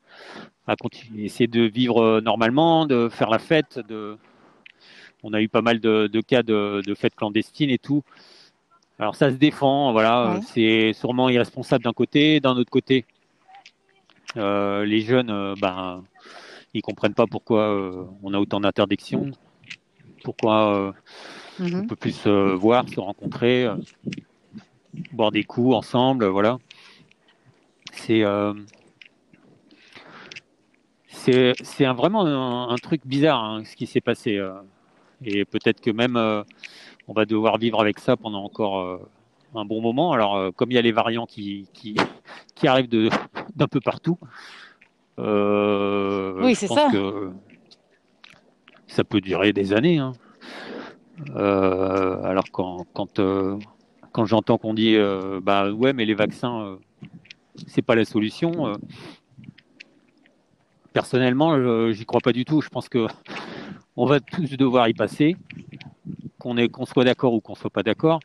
à 0.68 0.76
continuer, 0.76 1.26
essayer 1.26 1.48
de 1.48 1.62
vivre 1.62 2.20
normalement, 2.22 2.86
de 2.86 3.10
faire 3.10 3.30
la 3.30 3.40
fête. 3.40 3.80
De... 3.88 4.18
On 5.24 5.34
a 5.34 5.42
eu 5.42 5.50
pas 5.50 5.62
mal 5.62 5.80
de, 5.80 6.22
cas 6.22 6.44
de, 6.44 6.94
fêtes 6.96 7.16
clandestines 7.16 7.70
et 7.70 7.78
tout. 7.78 8.04
Alors 9.00 9.16
ça 9.16 9.32
se 9.32 9.36
défend, 9.36 9.92
voilà, 9.94 10.40
c'est 10.46 10.94
sûrement 10.94 11.30
irresponsable 11.30 11.84
d'un 11.84 11.94
côté, 11.94 12.40
d'un 12.40 12.56
autre 12.56 12.70
côté, 12.70 13.06
euh, 14.38 14.86
les 14.86 15.02
jeunes, 15.02 15.30
euh, 15.30 15.56
ben, 15.60 16.04
ils 16.74 16.82
comprennent 16.82 17.14
pas 17.14 17.28
pourquoi 17.28 17.70
euh, 17.70 18.06
on 18.24 18.34
a 18.34 18.40
autant 18.40 18.62
d'interdictions, 18.62 19.32
pourquoi 20.24 20.94
mhm. 21.60 21.82
on 21.84 21.88
peut 21.88 21.96
plus 21.96 22.14
se 22.14 22.54
voir, 22.54 22.88
se 22.88 23.00
rencontrer, 23.00 23.68
boire 25.12 25.32
des 25.32 25.44
coups 25.44 25.76
ensemble, 25.76 26.26
voilà. 26.26 26.58
C'est 27.94 28.24
c'est 31.14 31.86
vraiment 31.86 32.26
un, 32.72 32.76
truc 32.78 33.02
bizarre 33.06 33.44
hein, 33.44 33.64
ce 33.64 33.76
qui 33.76 33.86
s'est 33.86 34.02
passé. 34.02 34.40
et 35.24 35.46
peut-être 35.46 35.82
que 35.82 35.92
même 35.92 36.16
on 37.08 37.14
va 37.14 37.26
devoir 37.26 37.58
vivre 37.58 37.80
avec 37.80 38.00
ça 38.00 38.18
pendant 38.18 38.44
encore 38.44 39.00
un 39.54 39.66
bon 39.66 39.82
moment. 39.82 40.14
Alors, 40.14 40.54
comme 40.56 40.72
il 40.72 40.76
y 40.76 40.78
a 40.78 40.82
les 40.82 40.92
variants 40.92 41.26
qui, 41.28 41.68
qui, 41.74 41.96
qui 42.56 42.68
arrivent 42.68 42.90
d'un 42.90 43.68
peu 43.68 43.80
partout. 43.80 44.18
Euh, 45.20 46.42
oui, 46.42 46.56
c'est 46.56 46.68
ça. 46.68 46.90
Que 46.92 47.32
ça 48.88 49.04
peut 49.04 49.22
durer 49.22 49.54
des 49.54 49.74
années. 49.74 50.00
Hein. 50.00 50.14
Euh, 51.36 52.24
alors 52.24 52.46
quand 52.52 52.86
quand, 52.94 53.20
euh, 53.20 53.58
quand 54.12 54.26
j'entends 54.26 54.58
qu'on 54.58 54.74
dit 54.74 54.98
bah 55.42 55.72
ouais 55.72 55.94
mais 55.94 56.06
les 56.06 56.14
vaccins 56.14 56.78
c'est 57.68 57.82
pas 57.82 57.96
la 57.96 58.06
solution. 58.06 58.74
personnellement 60.94 61.92
j'y 61.92 62.06
crois 62.06 62.22
pas 62.22 62.34
du 62.34 62.46
tout. 62.46 62.62
Je 62.62 62.70
pense 62.70 62.90
que 62.90 63.08
on 63.98 64.06
va 64.06 64.20
tous 64.20 64.58
devoir 64.58 64.88
y 64.88 64.94
passer, 64.94 65.36
qu'on 66.40 66.86
soit 66.86 67.04
d'accord 67.04 67.34
ou 67.34 67.42
qu'on 67.42 67.56
soit 67.56 67.70
pas 67.70 67.84
d'accord. 67.84 68.20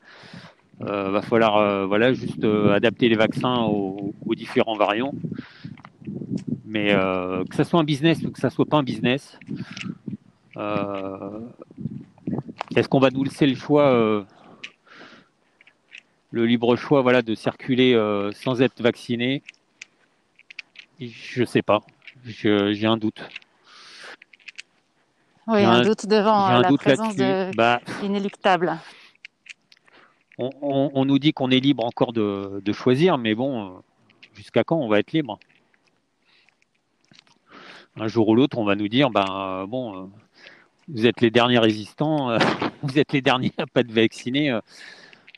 Euh, 0.82 1.10
va 1.10 1.22
falloir 1.22 1.56
euh, 1.56 1.86
voilà 1.86 2.12
juste 2.12 2.44
euh, 2.44 2.74
adapter 2.74 3.08
les 3.08 3.16
vaccins 3.16 3.62
aux, 3.62 4.12
différents 4.34 4.76
variants. 4.76 5.14
Mais 6.66 6.88
que 7.48 7.54
ça 7.54 7.64
soit 7.64 7.80
un 7.80 7.84
business 7.84 8.22
ou 8.22 8.30
que 8.30 8.38
ça 8.38 8.50
soit 8.50 8.66
pas 8.66 8.76
un 8.76 8.82
business, 8.82 9.38
est-ce 12.76 12.88
qu'on 12.88 12.98
va 12.98 13.10
nous 13.10 13.24
laisser 13.24 13.46
le 13.46 13.54
choix, 13.54 14.26
le 16.36 16.46
libre 16.46 16.76
choix, 16.76 17.02
voilà, 17.02 17.22
de 17.22 17.34
circuler 17.34 17.98
sans 18.34 18.62
être 18.62 18.80
vacciné. 18.82 19.42
Je 21.00 21.44
sais 21.44 21.62
pas. 21.62 21.80
J'ai 22.24 22.86
un 22.86 22.96
doute. 22.96 23.22
Oui, 25.46 25.62
un, 25.62 25.82
doute 25.82 26.06
devant 26.06 26.58
la 26.58 26.72
présence 26.72 27.14
de 27.14 27.54
bah, 27.56 27.80
inéluctable. 28.02 28.78
On, 30.38 31.04
nous 31.06 31.18
dit 31.18 31.32
qu'on 31.32 31.50
est 31.50 31.60
libre 31.60 31.84
encore 31.84 32.12
de, 32.12 32.72
choisir, 32.72 33.16
mais 33.16 33.34
bon, 33.34 33.64
euh, 33.64 33.78
jusqu'à 34.34 34.64
quand 34.64 34.76
on 34.76 34.88
va 34.88 34.98
être 34.98 35.12
libre? 35.12 35.38
Un 37.98 38.08
jour 38.08 38.28
ou 38.28 38.34
l'autre, 38.34 38.58
on 38.58 38.64
va 38.64 38.74
nous 38.74 38.88
dire, 38.88 39.08
ben 39.08 39.24
euh, 39.30 39.66
bon, 39.66 39.96
euh, 39.96 40.06
vous 40.88 41.06
êtes 41.06 41.22
les 41.22 41.30
derniers 41.30 41.58
résistants, 41.58 42.36
vous 42.82 42.98
êtes 42.98 43.12
les 43.12 43.22
derniers 43.22 43.52
à 43.56 43.66
pas 43.66 43.80
être 43.80 43.92
vaccinés, 43.92 44.58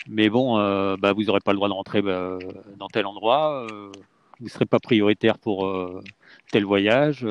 mais 0.08 0.28
bon, 0.28 0.56
bah, 0.96 1.12
vous 1.12 1.24
n'aurez 1.24 1.40
pas 1.40 1.52
le 1.52 1.56
droit 1.56 1.68
de 1.68 1.74
rentrer 1.74 2.02
bah, 2.02 2.38
dans 2.76 2.88
tel 2.88 3.06
endroit, 3.06 3.66
vous 3.70 4.44
ne 4.44 4.48
serez 4.48 4.66
pas 4.66 4.78
prioritaire 4.78 5.38
pour 5.38 5.70
tel 6.50 6.64
voyage, 6.64 7.26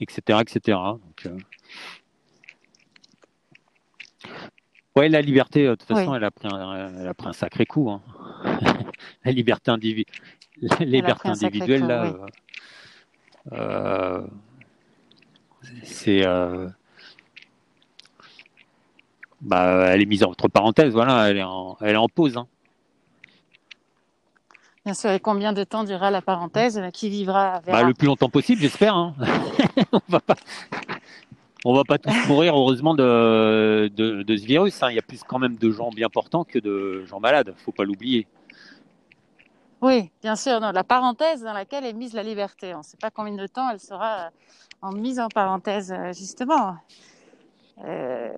etc., 0.00 0.40
etc. 0.40 0.78
Ouais, 4.94 5.08
la 5.08 5.22
liberté, 5.22 5.66
euh, 5.66 5.70
de 5.70 5.74
toute 5.76 5.88
façon, 5.88 6.14
elle, 6.14 6.24
a 6.24 6.30
pris 6.30 6.48
un, 6.48 6.88
elle 7.00 7.08
a 7.08 7.14
pris 7.14 7.28
un 7.28 7.32
sacré 7.32 7.64
coup. 7.64 7.90
Hein. 7.90 8.02
la 9.24 9.32
liberté, 9.32 9.70
individu... 9.70 10.04
la 10.60 10.84
liberté 10.84 11.28
individuelle, 11.28 11.86
là, 11.86 12.14
euh, 13.52 13.52
euh, 13.52 14.26
c'est. 15.82 16.26
Euh, 19.42 19.48
bah, 19.48 19.84
elle 19.88 20.02
est 20.02 20.06
mise 20.06 20.24
entre 20.24 20.48
parenthèses, 20.48 20.92
voilà, 20.92 21.28
elle 21.28 21.38
est 21.38 21.42
en, 21.42 21.76
elle 21.80 21.94
est 21.94 21.96
en 21.96 22.08
pause. 22.08 22.36
Hein. 22.36 22.46
Bien 24.84 24.94
sûr, 24.94 25.10
et 25.10 25.20
combien 25.20 25.52
de 25.52 25.62
temps 25.62 25.84
durera 25.84 26.10
la 26.10 26.22
parenthèse 26.22 26.80
Qui 26.92 27.08
vivra 27.08 27.60
bah, 27.66 27.82
Le 27.82 27.94
plus 27.94 28.06
longtemps 28.06 28.28
possible, 28.28 28.60
j'espère. 28.60 28.96
Hein. 28.96 29.14
On 29.92 30.00
va 30.08 30.20
pas 30.20 30.34
on 31.64 31.74
va 31.74 31.84
pas 31.84 31.98
tous 31.98 32.26
mourir 32.26 32.56
heureusement 32.56 32.94
de, 32.94 33.88
de, 33.94 34.36
ce 34.36 34.44
virus. 34.44 34.82
Hein. 34.82 34.90
Il 34.90 34.96
y 34.96 34.98
a 34.98 35.02
plus 35.02 35.22
quand 35.22 35.38
même 35.38 35.56
de 35.56 35.70
gens 35.70 35.90
bien 35.90 36.08
portants 36.08 36.42
que 36.42 36.58
de 36.58 37.04
gens 37.04 37.20
malades. 37.20 37.54
Faut 37.58 37.70
pas 37.70 37.84
l'oublier. 37.84 38.26
Oui, 39.80 40.10
bien 40.22 40.34
sûr. 40.34 40.58
la 40.58 40.84
parenthèse 40.84 41.42
dans 41.42 41.52
laquelle 41.52 41.84
est 41.84 41.92
mise 41.92 42.14
la 42.14 42.24
liberté. 42.24 42.74
On 42.74 42.78
ne 42.78 42.82
sait 42.82 42.96
pas 42.96 43.10
combien 43.10 43.36
de 43.36 43.46
temps 43.46 43.70
elle 43.70 43.78
sera 43.78 44.30
en 44.80 44.90
mise 44.90 45.20
en 45.20 45.28
parenthèse, 45.28 45.94
justement. 46.08 46.78
Euh, 47.84 48.32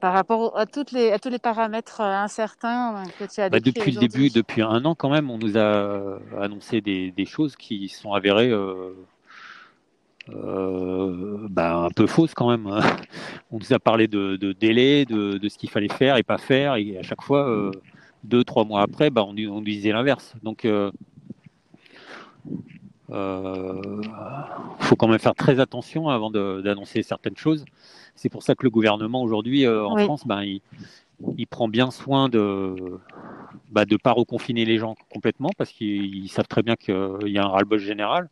par 0.00 0.12
rapport 0.12 0.56
à, 0.56 0.66
toutes 0.66 0.92
les, 0.92 1.10
à 1.10 1.18
tous 1.18 1.28
les 1.28 1.38
paramètres 1.38 2.00
euh, 2.00 2.24
incertains 2.24 3.02
que 3.18 3.24
tu 3.24 3.40
as 3.40 3.50
bah, 3.50 3.60
Depuis 3.60 3.92
le 3.92 4.00
début, 4.00 4.30
depuis 4.30 4.62
un 4.62 4.84
an 4.84 4.94
quand 4.94 5.10
même, 5.10 5.30
on 5.30 5.38
nous 5.38 5.58
a 5.58 6.18
annoncé 6.40 6.80
des, 6.80 7.10
des 7.10 7.24
choses 7.24 7.56
qui 7.56 7.88
sont 7.88 8.12
avérées 8.12 8.50
euh, 8.50 8.94
euh, 10.30 11.46
bah, 11.50 11.76
un 11.76 11.90
peu 11.90 12.06
fausses 12.06 12.34
quand 12.34 12.50
même. 12.50 12.68
On 13.50 13.58
nous 13.58 13.72
a 13.72 13.78
parlé 13.78 14.08
de, 14.08 14.36
de 14.36 14.52
délai, 14.52 15.04
de, 15.04 15.38
de 15.38 15.48
ce 15.48 15.58
qu'il 15.58 15.70
fallait 15.70 15.88
faire 15.88 16.16
et 16.16 16.22
pas 16.22 16.38
faire, 16.38 16.76
et 16.76 16.96
à 16.98 17.02
chaque 17.02 17.22
fois, 17.22 17.48
euh, 17.48 17.70
deux, 18.24 18.44
trois 18.44 18.64
mois 18.64 18.82
après, 18.82 19.10
bah, 19.10 19.24
on, 19.26 19.36
on 19.36 19.60
disait 19.60 19.92
l'inverse. 19.92 20.34
Donc, 20.42 20.64
euh, 20.64 20.90
euh, 22.46 22.56
faut 23.12 24.96
quand 24.96 25.08
même 25.08 25.18
faire 25.18 25.34
très 25.34 25.60
attention 25.60 26.08
avant 26.08 26.30
d'annoncer 26.30 27.02
certaines 27.02 27.36
choses. 27.36 27.64
C'est 28.14 28.28
pour 28.28 28.42
ça 28.42 28.54
que 28.54 28.64
le 28.64 28.70
gouvernement 28.70 29.22
aujourd'hui 29.22 29.66
euh, 29.66 29.84
en 29.84 29.96
France, 29.98 30.26
ben, 30.26 30.42
il, 30.42 30.60
il, 31.36 31.46
prend 31.46 31.68
bien 31.68 31.90
soin 31.90 32.28
de 32.28 32.74
ne 32.78 32.98
bah, 33.70 33.84
de 33.84 33.96
pas 33.96 34.12
reconfiner 34.12 34.64
les 34.64 34.78
gens 34.78 34.94
complètement 35.10 35.50
parce 35.56 35.72
qu'ils 35.72 36.28
savent 36.28 36.48
très 36.48 36.62
bien 36.62 36.76
qu'il 36.76 37.28
y 37.28 37.38
a 37.38 37.44
un 37.44 37.48
ras-le-bol 37.48 37.78
général. 37.78 38.28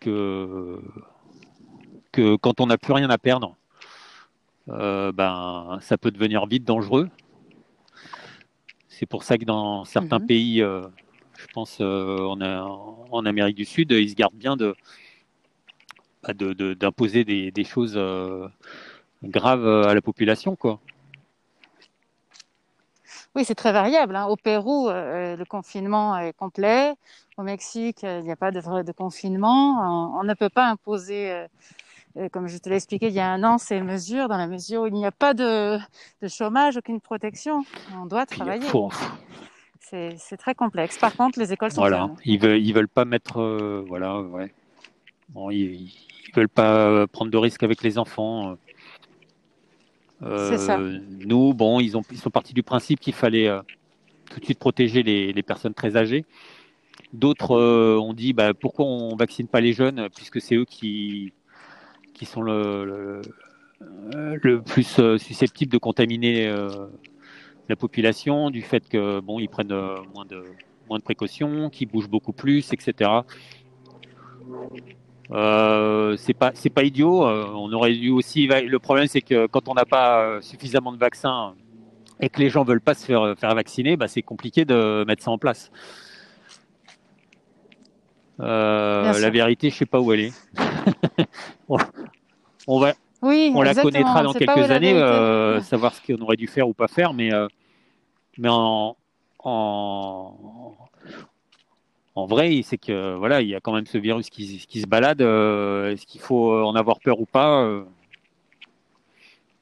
Que, 0.00 0.80
que 2.12 2.36
quand 2.36 2.60
on 2.60 2.66
n'a 2.66 2.76
plus 2.76 2.92
rien 2.92 3.08
à 3.08 3.16
perdre, 3.16 3.56
euh, 4.68 5.12
ben, 5.12 5.78
ça 5.80 5.96
peut 5.96 6.10
devenir 6.10 6.46
vite 6.46 6.64
dangereux. 6.64 7.08
C'est 8.88 9.06
pour 9.06 9.24
ça 9.24 9.38
que 9.38 9.44
dans 9.44 9.84
certains 9.84 10.18
mhm. 10.18 10.26
pays, 10.26 10.62
euh, 10.62 10.82
pense 11.54 11.78
euh, 11.80 12.18
en, 12.18 13.06
en, 13.10 13.26
Amérique 13.26 13.56
du 13.56 13.64
Sud, 13.64 13.92
ils 13.92 14.10
se 14.10 14.14
gardent 14.14 14.34
bien 14.34 14.56
de 14.56 14.74
bah, 16.22 16.34
d'imposer 16.34 17.24
des, 17.24 17.50
des, 17.50 17.64
choses 17.64 17.94
euh, 17.96 18.48
graves 19.22 19.66
à 19.66 19.94
la 19.94 20.02
population, 20.02 20.56
quoi. 20.56 20.80
Oui, 23.36 23.44
c'est 23.44 23.54
très 23.54 23.72
variable. 23.72 24.14
Hein. 24.16 24.26
Au 24.26 24.36
Pérou, 24.36 24.88
euh, 24.88 25.36
le 25.36 25.44
confinement 25.44 26.16
est 26.18 26.32
complet. 26.32 26.94
Au 27.36 27.42
Mexique, 27.42 28.02
il 28.02 28.22
n'y 28.22 28.30
a 28.30 28.36
pas 28.36 28.52
de, 28.52 28.82
de 28.82 28.92
confinement. 28.92 30.18
On, 30.18 30.22
ne 30.22 30.34
peut 30.34 30.48
pas 30.48 30.68
imposer, 30.68 31.46
comme 32.32 32.46
je 32.46 32.58
te 32.58 32.68
l'ai 32.68 32.76
expliqué 32.76 33.08
il 33.08 33.12
y 33.12 33.18
a 33.18 33.28
un 33.28 33.42
an, 33.42 33.58
ces 33.58 33.80
mesures 33.80 34.28
dans 34.28 34.36
la 34.36 34.46
mesure 34.46 34.82
où 34.82 34.86
il 34.86 34.94
n'y 34.94 35.04
a 35.04 35.10
pas 35.10 35.34
de, 35.34 35.78
de, 36.22 36.28
chômage, 36.28 36.76
aucune 36.76 37.00
protection. 37.00 37.64
On 38.00 38.06
doit 38.06 38.24
travailler. 38.24 38.68
C'est 39.90 40.36
très 40.38 40.54
complexe. 40.54 40.98
Par 40.98 41.14
contre, 41.14 41.38
les 41.38 41.52
écoles 41.52 41.70
sont 41.70 41.80
voilà. 41.80 42.10
Ils 42.24 42.40
veulent, 42.40 42.60
ils 42.60 42.72
veulent 42.72 42.88
pas 42.88 43.04
mettre, 43.04 43.40
euh, 43.40 43.84
voilà, 43.86 44.20
ouais. 44.20 44.52
Bon, 45.28 45.50
ils, 45.50 45.82
ils, 45.82 46.32
veulent 46.34 46.48
pas 46.48 47.06
prendre 47.06 47.30
de 47.30 47.36
risques 47.36 47.62
avec 47.62 47.82
les 47.82 47.98
enfants. 47.98 48.56
Euh, 50.22 50.56
ça. 50.56 50.78
Nous, 50.78 51.54
bon, 51.54 51.80
ils 51.80 51.96
ont, 51.96 52.02
ils 52.10 52.18
sont 52.18 52.30
partis 52.30 52.54
du 52.54 52.62
principe 52.62 53.00
qu'il 53.00 53.14
fallait 53.14 53.48
euh, 53.48 53.60
tout 54.30 54.40
de 54.40 54.44
suite 54.44 54.58
protéger 54.58 55.02
les, 55.02 55.32
les 55.32 55.42
personnes 55.42 55.74
très 55.74 55.96
âgées. 55.96 56.24
D'autres 57.12 57.56
euh, 57.56 57.98
ont 57.98 58.14
dit, 58.14 58.32
bah, 58.32 58.54
pourquoi 58.54 58.86
on 58.86 59.16
vaccine 59.16 59.48
pas 59.48 59.60
les 59.60 59.72
jeunes, 59.72 60.08
puisque 60.14 60.40
c'est 60.40 60.54
eux 60.54 60.64
qui, 60.64 61.32
qui 62.14 62.24
sont 62.24 62.42
le, 62.42 62.84
le, 62.84 64.36
le 64.42 64.62
plus 64.62 65.00
susceptibles 65.18 65.72
de 65.72 65.78
contaminer 65.78 66.52
la 67.68 67.76
population, 67.76 68.50
du 68.50 68.62
fait 68.62 68.88
que 68.88 69.20
bon, 69.20 69.38
ils 69.38 69.48
prennent 69.48 69.72
euh, 69.72 69.96
moins 70.14 70.24
de 70.24 70.44
moins 70.88 70.98
de 70.98 71.04
précautions, 71.04 71.70
qu'ils 71.70 71.88
bougent 71.88 72.10
beaucoup 72.10 72.32
plus, 72.32 72.72
etc. 72.72 73.10
Euh, 75.30 76.16
c'est 76.18 76.34
pas 76.34 76.52
c'est 76.54 76.70
pas 76.70 76.82
idiot. 76.82 77.26
Euh, 77.26 77.46
on 77.54 77.72
aurait 77.72 77.94
dû 77.94 78.10
aussi. 78.10 78.46
Le 78.46 78.78
problème, 78.78 79.06
c'est 79.06 79.22
que 79.22 79.46
quand 79.46 79.68
on 79.68 79.74
n'a 79.74 79.86
pas 79.86 80.40
suffisamment 80.42 80.92
de 80.92 80.98
vaccins 80.98 81.54
et 82.20 82.28
que 82.28 82.40
les 82.40 82.50
gens 82.50 82.64
veulent 82.64 82.82
pas 82.82 82.94
se 82.94 83.06
faire 83.06 83.34
faire 83.38 83.54
vacciner, 83.54 83.96
bah, 83.96 84.08
c'est 84.08 84.22
compliqué 84.22 84.64
de 84.64 85.04
mettre 85.06 85.22
ça 85.22 85.30
en 85.30 85.38
place. 85.38 85.70
la 88.38 89.30
vérité, 89.30 89.70
je 89.70 89.76
sais 89.76 89.86
pas 89.86 90.00
où 90.00 90.12
elle 90.12 90.20
est. 90.20 90.32
on 92.66 92.78
va 92.78 92.92
oui, 93.24 93.52
on 93.54 93.62
la 93.62 93.74
connaîtra 93.74 94.22
dans 94.22 94.34
quelques 94.34 94.70
années, 94.70 94.92
euh, 94.92 95.60
savoir 95.62 95.94
ce 95.94 96.02
qu'on 96.02 96.20
aurait 96.20 96.36
dû 96.36 96.46
faire 96.46 96.68
ou 96.68 96.74
pas 96.74 96.88
faire, 96.88 97.14
mais, 97.14 97.32
euh, 97.32 97.48
mais 98.36 98.50
en, 98.50 98.96
en, 99.38 100.76
en 102.14 102.26
vrai, 102.26 102.60
c'est 102.62 102.76
que 102.76 103.14
voilà, 103.14 103.40
il 103.40 103.48
y 103.48 103.54
a 103.54 103.60
quand 103.60 103.72
même 103.72 103.86
ce 103.86 103.96
virus 103.96 104.28
qui, 104.28 104.58
qui 104.68 104.80
se 104.80 104.86
balade. 104.86 105.22
Euh, 105.22 105.92
est-ce 105.92 106.06
qu'il 106.06 106.20
faut 106.20 106.52
en 106.52 106.74
avoir 106.74 107.00
peur 107.00 107.18
ou 107.18 107.24
pas 107.24 107.66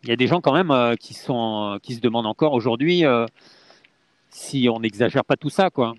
Il 0.02 0.08
y 0.08 0.12
a 0.12 0.16
des 0.16 0.26
gens 0.26 0.40
quand 0.40 0.52
même 0.52 0.96
qui 0.96 1.14
sont 1.14 1.78
qui 1.82 1.94
se 1.94 2.00
demandent 2.00 2.26
encore 2.26 2.54
aujourd'hui 2.54 3.04
si 4.30 4.68
on 4.68 4.80
n'exagère 4.80 5.24
pas 5.24 5.36
tout 5.36 5.50
ça, 5.50 5.70
quoi. 5.70 5.94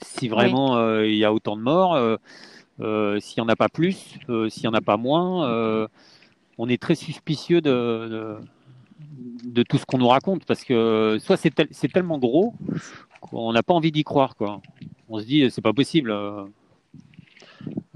Si 0.00 0.28
vraiment 0.28 1.00
il 1.00 1.16
y 1.16 1.24
a 1.24 1.32
autant 1.32 1.56
de 1.56 1.62
morts 1.62 2.18
s'il 2.78 3.42
n'y 3.42 3.46
en 3.46 3.48
a 3.48 3.56
pas 3.56 3.68
plus, 3.68 4.18
euh, 4.28 4.48
s'il 4.48 4.62
n'y 4.62 4.68
en 4.68 4.74
a 4.74 4.80
pas 4.80 4.96
moins, 4.96 5.48
euh, 5.48 5.86
on 6.58 6.68
est 6.68 6.80
très 6.80 6.94
suspicieux 6.94 7.60
de, 7.60 8.36
de, 9.44 9.62
tout 9.62 9.78
ce 9.78 9.86
qu'on 9.86 9.98
nous 9.98 10.08
raconte 10.08 10.44
parce 10.44 10.64
que 10.64 11.18
soit 11.20 11.36
c'est, 11.36 11.52
tellement 11.92 12.18
gros 12.18 12.54
qu'on 13.20 13.52
n'a 13.52 13.62
pas 13.62 13.74
envie 13.74 13.92
d'y 13.92 14.04
croire. 14.04 14.36
Quoi. 14.36 14.60
On 15.08 15.20
se 15.20 15.24
dit, 15.24 15.50
c'est 15.50 15.62
pas 15.62 15.72
possible. 15.72 16.14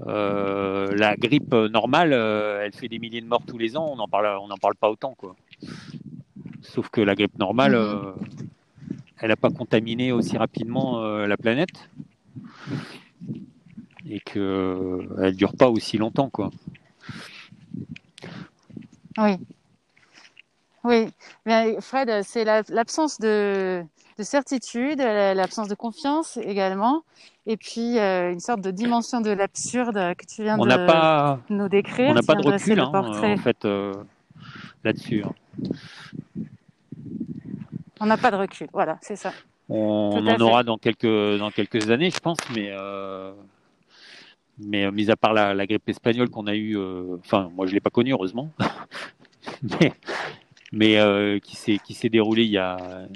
la 0.05 1.15
grippe 1.17 1.53
normale, 1.53 2.13
elle 2.13 2.73
fait 2.73 2.87
des 2.87 2.99
milliers 2.99 3.21
de 3.21 3.27
morts 3.27 3.43
tous 3.45 3.57
les 3.57 3.75
ans, 3.75 3.87
on 3.91 3.97
n'en 3.97 4.07
parle, 4.07 4.27
on 4.41 4.47
n'en 4.47 4.57
parle 4.57 4.75
pas 4.75 4.89
autant. 4.89 5.13
Quoi. 5.15 5.35
Sauf 6.61 6.89
que 6.89 7.01
la 7.01 7.15
grippe 7.15 7.37
normale, 7.37 7.75
mm-hmm. 7.75 8.47
elle 9.19 9.29
n'a 9.29 9.35
pas 9.35 9.49
contaminé 9.49 10.11
aussi 10.11 10.37
rapidement 10.37 11.01
la 11.01 11.37
planète 11.37 11.89
et 14.07 14.19
qu'elle 14.19 14.41
euh, 14.41 15.01
ne 15.17 15.31
dure 15.31 15.53
pas 15.55 15.69
aussi 15.69 15.97
longtemps. 15.97 16.29
Quoi. 16.29 16.51
Oui. 19.17 19.37
Oui, 20.85 21.09
mais 21.45 21.75
Fred, 21.81 22.21
c'est 22.23 22.45
l'absence 22.45 23.19
de, 23.19 23.83
certitude, 24.17 24.99
l'absence 24.99 25.67
de 25.67 25.75
confiance 25.75 26.37
également, 26.37 27.03
et 27.45 27.57
puis 27.57 27.99
euh, 27.99 28.31
une 28.31 28.39
sorte 28.39 28.61
de 28.61 28.71
dimension 28.71 29.19
de 29.19 29.29
l'absurde 29.29 30.15
que 30.15 30.25
tu 30.25 30.43
viens 30.43 30.57
de 30.57 30.85
pas, 30.87 31.39
nous 31.49 31.67
décrire. 31.67 32.11
On 32.11 32.13
n'a 32.13 32.23
pas 32.23 32.35
de 32.35 32.47
recul, 32.47 32.79
hein, 32.79 32.91
en 32.93 33.37
fait, 33.37 33.65
euh, 33.65 33.93
là-dessus. 34.85 35.23
Hein. 35.25 35.33
On 37.99 38.05
n'a 38.05 38.17
pas 38.17 38.31
de 38.31 38.37
recul, 38.37 38.69
voilà, 38.71 38.97
c'est 39.01 39.17
ça. 39.17 39.33
On, 39.67 40.25
en 40.25 40.39
aura 40.39 40.63
dans 40.63 40.77
quelques, 40.77 41.37
dans 41.37 41.51
quelques 41.51 41.91
années, 41.91 42.09
je 42.09 42.19
pense, 42.19 42.37
mais 42.55 42.71
mais 44.59 44.85
euh, 44.85 44.91
mis 44.91 45.09
à 45.09 45.15
part 45.15 45.33
la, 45.33 45.65
grippe 45.65 45.87
espagnole 45.89 46.29
qu'on 46.29 46.47
a 46.47 46.55
eue, 46.55 46.77
euh, 46.77 47.17
enfin 47.19 47.49
moi 47.55 47.65
je 47.65 47.73
l'ai 47.73 47.79
pas 47.79 47.89
connue 47.89 48.11
heureusement, 48.11 48.51
mais, 50.71 50.99
euh, 50.99 51.39
qui 51.39 51.55
s'est 51.55 51.77
qui 51.83 51.93
s'est 51.93 52.09
déroulée 52.09 52.43
il 52.43 52.51
y 52.51 52.57
a 52.57 53.07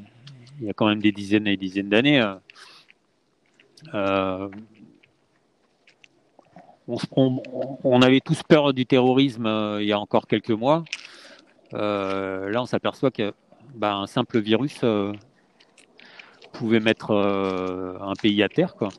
il 0.59 0.67
y 0.67 0.69
a 0.69 0.73
quand 0.73 0.87
même 0.87 1.01
des 1.01 1.11
dizaines 1.11 1.47
et 1.47 1.57
des 1.57 1.65
dizaines 1.65 1.89
d'années. 1.89 2.23
On, 7.15 7.41
on, 7.83 8.01
avait 8.01 8.19
tous 8.19 8.43
peur 8.43 8.73
du 8.73 8.85
terrorisme 8.85 9.77
il 9.79 9.85
y 9.85 9.93
a 9.93 9.99
encore 9.99 10.27
quelques 10.27 10.51
mois. 10.51 10.83
là, 11.71 12.61
on 12.61 12.65
s'aperçoit 12.65 13.11
que 13.11 13.33
bah, 13.73 13.95
un 13.95 14.07
simple 14.07 14.39
virus 14.39 14.81
pouvait 16.51 16.79
mettre 16.79 17.11
un 17.11 18.13
pays 18.21 18.43
à 18.43 18.49
terre, 18.49 18.75
quoi 18.75 18.89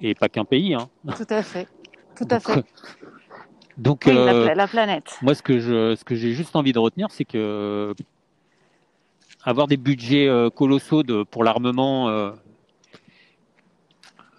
et 0.00 0.14
pas 0.14 0.28
qu'un 0.28 0.44
pays. 0.44 0.74
Hein. 0.74 0.88
Tout 1.16 1.26
à 1.30 1.42
fait. 1.42 1.68
Tout 2.16 2.28
à 2.30 2.40
fait. 2.40 2.64
Donc, 3.78 4.02
oui, 4.06 4.12
euh, 4.16 4.54
la, 4.54 4.66
planète. 4.66 5.16
Moi, 5.22 5.36
ce 5.36 5.42
que 5.42 5.60
je, 5.60 5.94
ce 5.94 6.02
que 6.02 6.16
j'ai 6.16 6.32
juste 6.32 6.56
envie 6.56 6.72
de 6.72 6.80
retenir, 6.80 7.08
c'est 7.12 7.24
que 7.24 7.94
avoir 9.44 9.68
des 9.68 9.76
budgets 9.76 10.26
euh, 10.26 10.50
colossaux 10.50 11.04
de, 11.04 11.22
pour 11.22 11.44
l'armement, 11.44 12.08
euh, 12.08 12.32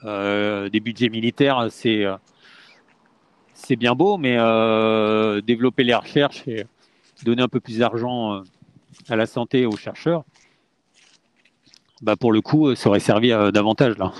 euh 0.04 0.70
des 0.70 0.82
budgets 0.82 1.08
militaires, 1.08 1.68
c'est 1.70 2.04
c'est 3.54 3.78
bien 3.78 3.96
beau, 3.96 4.18
mais 4.18 4.36
développer 5.42 5.84
les 5.84 5.96
recherches 5.96 6.46
et 6.48 6.66
donner 7.24 7.42
un 7.42 7.48
peu 7.48 7.62
plus 7.62 7.80
d'argent 7.80 8.44
à 9.08 9.16
la 9.16 9.26
santé 9.26 9.66
aux 9.66 9.78
chercheurs, 9.78 10.24
bah 12.02 12.16
pour 12.18 12.34
le 12.34 12.42
coup, 12.42 12.76
ça 12.76 12.90
aurait 12.90 13.00
servi 13.00 13.30
davantage 13.30 13.98
là. 13.98 14.12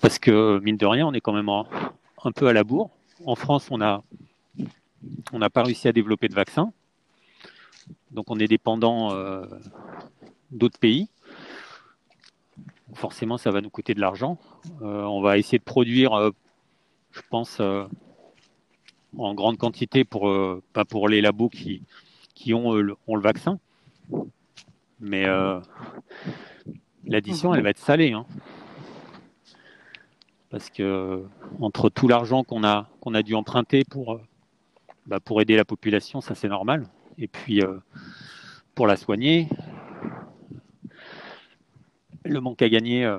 Parce 0.00 0.18
que, 0.18 0.58
mine 0.60 0.76
de 0.76 0.86
rien, 0.86 1.06
on 1.06 1.12
est 1.12 1.20
quand 1.20 1.32
même 1.32 1.48
un 1.48 2.32
peu 2.32 2.46
à 2.48 2.52
la 2.52 2.64
bourre. 2.64 2.90
En 3.24 3.34
France, 3.34 3.68
on 3.70 3.78
n'a 3.78 4.02
on 5.32 5.40
pas 5.48 5.62
réussi 5.62 5.88
à 5.88 5.92
développer 5.92 6.28
de 6.28 6.34
vaccins. 6.34 6.72
Donc, 8.10 8.30
on 8.30 8.38
est 8.38 8.48
dépendant 8.48 9.12
euh, 9.12 9.46
d'autres 10.50 10.78
pays. 10.78 11.08
Forcément, 12.94 13.36
ça 13.36 13.50
va 13.50 13.60
nous 13.60 13.70
coûter 13.70 13.94
de 13.94 14.00
l'argent. 14.00 14.38
Euh, 14.82 15.02
on 15.02 15.20
va 15.20 15.38
essayer 15.38 15.58
de 15.58 15.64
produire, 15.64 16.14
euh, 16.14 16.30
je 17.12 17.20
pense, 17.30 17.60
en 17.60 19.34
grande 19.34 19.58
quantité 19.58 20.04
pour, 20.04 20.32
pas 20.72 20.84
pour 20.84 21.08
les 21.08 21.20
labos 21.20 21.48
qui, 21.48 21.82
qui 22.34 22.54
ont, 22.54 22.72
le, 22.74 22.94
ont 23.06 23.16
le 23.16 23.22
vaccin. 23.22 23.58
Mais 25.00 25.26
l'addition, 27.04 27.54
elle 27.54 27.62
va 27.62 27.70
être 27.70 27.78
salée. 27.78 28.12
Hein. 28.12 28.26
Parce 30.50 30.70
que 30.70 31.24
entre 31.60 31.88
tout 31.90 32.08
l'argent 32.08 32.44
qu'on 32.44 32.62
a, 32.64 32.88
qu'on 33.00 33.14
a 33.14 33.22
dû 33.22 33.34
emprunter 33.34 33.84
pour, 33.84 34.20
bah, 35.06 35.20
pour 35.20 35.40
aider 35.40 35.56
la 35.56 35.64
population, 35.64 36.20
ça 36.20 36.34
c'est 36.34 36.48
normal. 36.48 36.86
Et 37.18 37.26
puis 37.26 37.62
pour 38.74 38.86
la 38.86 38.96
soigner, 38.96 39.48
le 42.24 42.40
manque 42.40 42.62
à 42.62 42.68
gagner 42.68 43.10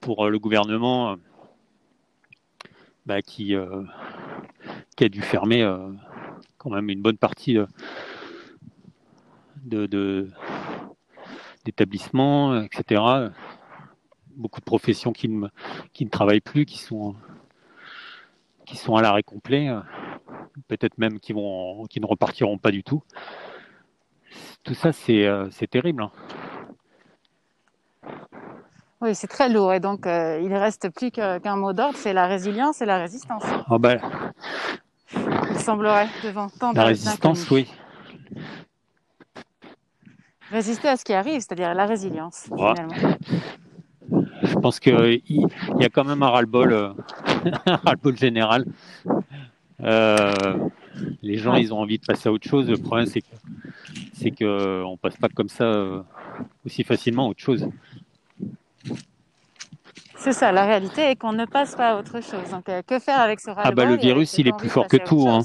pour 0.00 0.28
le 0.28 0.38
gouvernement 0.38 1.16
bah, 3.06 3.22
qui, 3.22 3.54
a 3.56 5.08
dû 5.08 5.22
fermer 5.22 5.66
quand 6.58 6.70
même 6.70 6.90
une 6.90 7.02
bonne 7.02 7.18
partie 7.18 7.58
d'établissements, 11.64 12.60
etc. 12.60 13.30
Beaucoup 14.36 14.60
de 14.60 14.64
professions 14.64 15.12
qui 15.12 15.28
ne, 15.28 15.48
qui 15.92 16.04
ne 16.04 16.10
travaillent 16.10 16.40
plus, 16.40 16.64
qui 16.64 16.78
sont, 16.78 17.14
qui 18.66 18.76
sont 18.76 18.96
à 18.96 19.02
l'arrêt 19.02 19.22
complet, 19.22 19.68
peut-être 20.68 20.98
même 20.98 21.20
qui, 21.20 21.32
vont, 21.32 21.86
qui 21.86 22.00
ne 22.00 22.06
repartiront 22.06 22.58
pas 22.58 22.70
du 22.70 22.82
tout. 22.82 23.02
Tout 24.64 24.74
ça, 24.74 24.92
c'est, 24.92 25.28
c'est 25.50 25.68
terrible. 25.68 26.02
Hein. 26.02 26.10
Oui, 29.04 29.14
c'est 29.14 29.26
très 29.26 29.50
lourd. 29.50 29.74
Et 29.74 29.80
donc, 29.80 30.06
euh, 30.06 30.40
il 30.42 30.48
ne 30.48 30.58
reste 30.58 30.88
plus 30.88 31.10
qu'un 31.10 31.56
mot 31.56 31.74
d'ordre, 31.74 31.98
c'est 31.98 32.14
la 32.14 32.26
résilience 32.26 32.80
et 32.80 32.86
la 32.86 32.96
résistance. 32.96 33.44
Oh 33.68 33.78
ben, 33.78 34.00
il 35.14 35.58
semblerait, 35.58 36.08
devant 36.24 36.48
tant 36.48 36.72
La 36.72 36.84
résistance, 36.84 37.50
oui. 37.50 37.70
Résister 40.50 40.88
à 40.88 40.96
ce 40.96 41.04
qui 41.04 41.12
arrive, 41.12 41.40
c'est-à-dire 41.40 41.74
la 41.74 41.84
résilience, 41.84 42.44
finalement. 42.44 43.16
Je 44.44 44.54
pense 44.54 44.80
qu'il 44.80 45.22
y 45.28 45.84
a 45.84 45.88
quand 45.88 46.04
même 46.04 46.22
un 46.22 46.28
ras-le-bol, 46.28 46.72
euh, 46.72 46.90
un 47.66 47.76
ras-le-bol 47.76 48.16
général. 48.16 48.64
Euh, 49.82 50.32
les 51.22 51.38
gens, 51.38 51.54
ils 51.54 51.74
ont 51.74 51.78
envie 51.78 51.98
de 51.98 52.04
passer 52.04 52.28
à 52.28 52.32
autre 52.32 52.48
chose. 52.48 52.68
Le 52.68 52.78
problème, 52.78 53.06
c'est 53.06 53.20
que 53.20 53.34
c'est 54.12 54.30
que 54.30 54.82
on 54.84 54.96
passe 54.96 55.16
pas 55.16 55.28
comme 55.28 55.48
ça 55.48 56.04
aussi 56.64 56.84
facilement 56.84 57.26
à 57.26 57.28
autre 57.30 57.42
chose. 57.42 57.68
C'est 60.24 60.32
ça, 60.32 60.52
la 60.52 60.64
réalité 60.64 61.02
est 61.02 61.16
qu'on 61.16 61.34
ne 61.34 61.44
passe 61.44 61.76
pas 61.76 61.90
à 61.90 61.96
autre 61.98 62.22
chose. 62.22 62.50
Donc, 62.50 62.66
euh, 62.70 62.80
que 62.80 62.98
faire 62.98 63.20
avec 63.20 63.40
ce 63.40 63.50
ras 63.50 63.60
Ah 63.62 63.72
bah 63.72 63.84
le 63.84 63.96
virus, 63.96 64.38
il 64.38 64.48
est 64.48 64.56
plus 64.56 64.70
fort 64.70 64.88
que 64.88 64.96
tout. 64.96 65.28
Hein. 65.28 65.42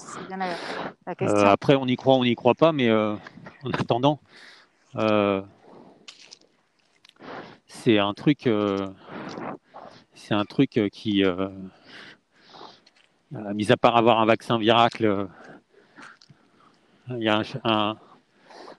Euh, 1.21 1.45
après, 1.47 1.75
on 1.75 1.85
y 1.85 1.97
croit, 1.97 2.15
on 2.15 2.23
n'y 2.23 2.33
croit 2.33 2.55
pas, 2.55 2.71
mais 2.71 2.87
euh, 2.87 3.13
en 3.65 3.71
attendant, 3.71 4.21
c'est 7.69 7.97
un 7.97 8.13
truc, 8.13 8.47
un 8.47 10.45
truc 10.45 10.81
qui, 10.91 11.23
mis 13.31 13.71
à 13.71 13.77
part 13.77 13.95
avoir 13.95 14.19
un 14.19 14.25
vaccin 14.25 14.57
miracle, 14.57 15.27
il 17.09 17.23
y 17.23 17.29
a 17.29 17.41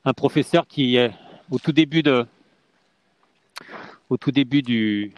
un, 0.05 0.13
professeur 0.13 0.67
qui, 0.67 0.99
au 1.51 1.59
tout 1.59 1.73
début 1.73 2.03
de, 2.03 2.27
au 4.11 4.17
tout 4.17 4.33
début 4.33 4.61
du, 4.61 5.15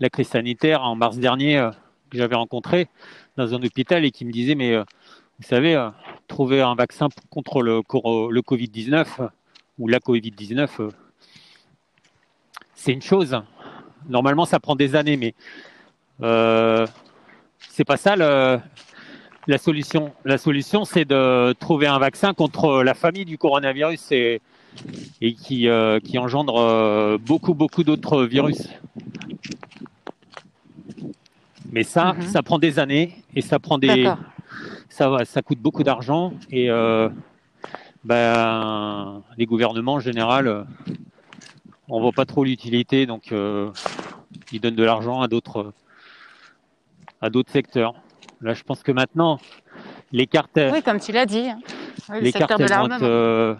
la 0.00 0.08
crise 0.08 0.28
sanitaire 0.28 0.82
en 0.82 0.94
mars 0.94 1.18
dernier 1.18 1.58
euh, 1.58 1.70
que 2.10 2.18
j'avais 2.18 2.36
rencontré 2.36 2.88
dans 3.36 3.54
un 3.54 3.62
hôpital 3.62 4.04
et 4.04 4.10
qui 4.10 4.24
me 4.24 4.32
disait 4.32 4.54
mais 4.54 4.74
euh, 4.74 4.84
vous 5.38 5.46
savez 5.46 5.74
euh, 5.74 5.90
trouver 6.28 6.60
un 6.62 6.74
vaccin 6.74 7.08
contre 7.30 7.62
le, 7.62 7.76
le 7.76 8.40
Covid-19 8.40 9.28
ou 9.78 9.88
la 9.88 9.98
Covid-19 9.98 10.90
c'est 12.82 12.92
une 12.92 13.02
chose. 13.02 13.40
Normalement 14.08 14.44
ça 14.44 14.58
prend 14.58 14.74
des 14.74 14.96
années 14.96 15.16
mais 15.16 15.34
c'est 17.68 17.84
pas 17.84 17.96
ça 17.96 18.16
la 18.16 19.58
solution. 19.58 20.12
La 20.24 20.38
solution, 20.38 20.84
c'est 20.84 21.04
de 21.04 21.52
trouver 21.54 21.86
un 21.86 21.98
vaccin 21.98 22.34
contre 22.34 22.82
la 22.82 22.94
famille 22.94 23.24
du 23.24 23.38
coronavirus 23.38 24.12
et, 24.12 24.40
et 25.20 25.34
qui, 25.34 25.68
qui 26.04 26.18
engendre 26.18 27.18
beaucoup, 27.18 27.54
beaucoup 27.54 27.84
d'autres 27.84 28.24
virus. 28.24 28.68
Mais 31.72 31.84
ça, 31.84 32.12
mhm. 32.12 32.22
ça 32.22 32.42
prend 32.42 32.58
des 32.58 32.78
années 32.78 33.16
et 33.34 33.40
ça 33.40 33.58
prend 33.58 33.78
des, 33.78 34.12
ça, 34.90 35.24
ça 35.24 35.42
coûte 35.42 35.58
beaucoup 35.58 35.82
d'argent 35.82 36.34
et 36.50 36.70
euh, 36.70 37.08
ben, 38.04 39.22
les 39.38 39.46
gouvernements 39.46 39.94
en 39.94 40.00
général, 40.00 40.46
euh, 40.46 40.64
on 41.92 42.00
voit 42.00 42.12
pas 42.12 42.24
trop 42.24 42.44
l'utilité, 42.44 43.06
donc 43.06 43.32
euh, 43.32 43.70
ils 44.52 44.60
donnent 44.60 44.76
de 44.76 44.84
l'argent 44.84 45.20
à 45.20 45.28
d'autres, 45.28 45.72
à 47.20 47.30
d'autres 47.30 47.50
secteurs. 47.50 47.94
Là, 48.40 48.54
je 48.54 48.62
pense 48.62 48.82
que 48.82 48.92
maintenant, 48.92 49.38
les 50.10 50.26
cartes, 50.26 50.58
oui, 50.72 50.82
comme 50.82 51.00
tu 51.00 51.12
l'as 51.12 51.26
dit, 51.26 51.48
hein. 51.48 51.58
les 52.20 52.32
cartes 52.32 52.52
elles 52.58 52.68
vont, 52.68 52.86
être, 52.86 53.58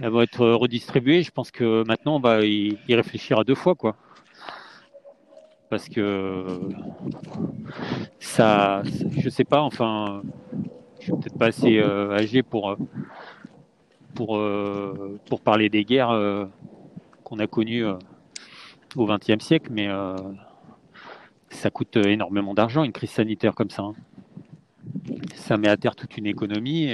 elles 0.00 0.10
vont 0.10 0.22
être 0.22 0.46
redistribuées. 0.46 1.22
Je 1.22 1.30
pense 1.30 1.50
que 1.50 1.84
maintenant, 1.86 2.16
on 2.16 2.20
va 2.20 2.44
y, 2.44 2.76
y 2.88 2.94
réfléchir 2.94 3.38
à 3.38 3.44
deux 3.44 3.54
fois, 3.54 3.74
quoi 3.74 3.96
parce 5.70 5.88
que 5.88 6.60
ça, 8.18 8.82
je 9.16 9.28
sais 9.28 9.44
pas, 9.44 9.60
enfin, 9.60 10.22
je 10.98 11.04
suis 11.04 11.12
peut-être 11.12 11.38
pas 11.38 11.46
assez 11.46 11.78
euh, 11.78 12.16
âgé 12.16 12.42
pour 12.42 12.76
pour 14.14 14.36
euh, 14.36 15.18
pour 15.28 15.40
parler 15.40 15.68
des 15.68 15.84
guerres 15.84 16.10
euh, 16.10 16.46
qu'on 17.28 17.38
a 17.38 17.46
connues 17.46 17.84
au 18.96 19.06
XXe 19.06 19.44
siècle, 19.44 19.70
mais 19.72 19.88
ça 21.50 21.70
coûte 21.70 21.96
énormément 21.96 22.54
d'argent 22.54 22.84
une 22.84 22.92
crise 22.92 23.10
sanitaire 23.10 23.54
comme 23.54 23.70
ça. 23.70 23.82
Hein. 23.82 23.94
Ça 25.34 25.56
met 25.56 25.68
à 25.68 25.76
terre 25.76 25.94
toute 25.94 26.16
une 26.16 26.26
économie 26.26 26.90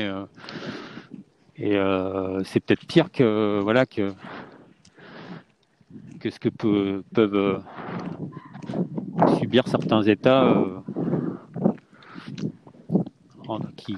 et, 1.56 1.78
c'est 2.44 2.60
peut-être 2.60 2.86
pire 2.86 3.12
que 3.12 3.60
voilà 3.62 3.86
que 3.86 4.12
ce 6.28 6.40
que 6.40 6.48
peuvent 6.48 7.62
subir 9.38 9.68
certains 9.68 10.02
États 10.02 10.44
euh, 10.44 10.78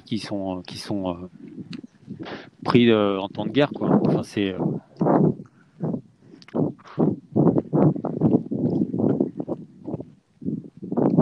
qui, 0.05 0.19
sont, 0.19 0.61
euh, 1.07 1.13
pris 2.63 2.89
euh, 2.89 3.19
en 3.19 3.29
temps 3.29 3.45
de 3.45 3.51
guerre. 3.51 3.71
Quoi. 3.71 3.99
Enfin, 4.05 4.23
c'est, 4.23 4.55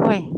Oui. 0.07 0.29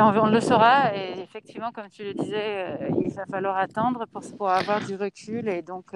Oui, 0.00 0.20
on, 0.20 0.26
le 0.26 0.40
saura. 0.40 0.94
Et 0.94 1.20
effectivement, 1.20 1.70
comme 1.72 1.88
tu 1.90 2.04
le 2.04 2.14
disais, 2.14 2.78
il 3.04 3.12
va 3.12 3.26
falloir 3.26 3.56
attendre 3.56 4.06
pour, 4.12 4.22
pour 4.36 4.50
avoir 4.50 4.80
du 4.80 4.94
recul 4.94 5.48
et 5.48 5.62
donc 5.62 5.92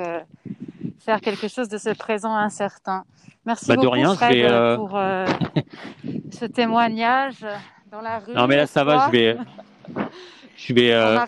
faire 1.03 1.21
quelque 1.21 1.49
chose 1.49 1.69
de 1.69 1.79
ce 1.79 1.91
présent 1.91 2.35
incertain. 2.35 3.05
Merci 3.45 3.67
bah, 3.67 3.75
beaucoup, 3.75 3.87
de 3.89 3.93
rien, 3.93 4.15
Fred, 4.15 4.37
euh, 4.37 4.77
pour 4.77 4.97
euh, 4.97 5.27
ce 6.31 6.45
témoignage 6.45 7.45
dans 7.91 8.01
la 8.01 8.21
rue. 8.21 8.35
Non, 8.35 8.47
mais 8.47 8.57
là, 8.57 8.67
ça 8.67 8.85
va, 8.85 9.07
je 9.07 9.13
vais. 9.13 9.37
Je 10.55 10.75
vais, 10.75 10.93
euh, 10.93 11.19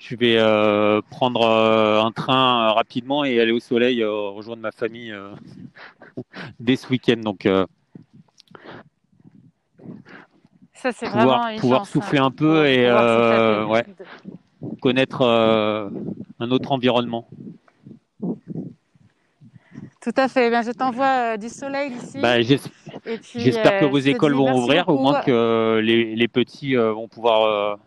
je 0.00 0.16
vais 0.16 1.02
prendre 1.10 1.46
un 1.46 2.10
train 2.10 2.72
rapidement 2.72 3.24
et 3.24 3.38
aller 3.38 3.52
au 3.52 3.60
soleil 3.60 4.02
rejoindre 4.02 4.62
ma 4.62 4.72
famille 4.72 5.14
dès 6.60 6.74
ce 6.74 6.88
week-end. 6.88 7.20
Donc, 7.22 7.46
ça, 10.80 10.92
c'est 10.92 11.06
pouvoir, 11.06 11.42
vraiment 11.42 11.60
pouvoir 11.60 11.86
souffler 11.86 12.18
un 12.18 12.30
peu 12.30 12.66
et 12.66 12.90
ouais, 12.90 13.84
connaître 14.80 15.22
un 15.22 16.50
autre 16.50 16.72
environnement. 16.72 17.28
Tout 20.00 20.12
à 20.16 20.28
fait. 20.28 20.48
Eh 20.48 20.62
je 20.64 20.72
t'envoie 20.72 21.34
euh, 21.34 21.36
du 21.36 21.50
soleil 21.50 21.92
ici. 21.92 22.20
Bah, 22.20 22.40
j'espère 22.40 23.80
que 23.80 23.84
euh, 23.84 23.88
vos 23.88 23.98
écoles 23.98 24.34
vont 24.34 24.56
ouvrir, 24.56 24.88
au 24.88 24.98
moins 24.98 25.20
que 25.20 25.78
les, 25.82 26.28
petits 26.28 26.74
euh, 26.74 26.92
vont 26.92 27.06
pouvoir 27.06 27.78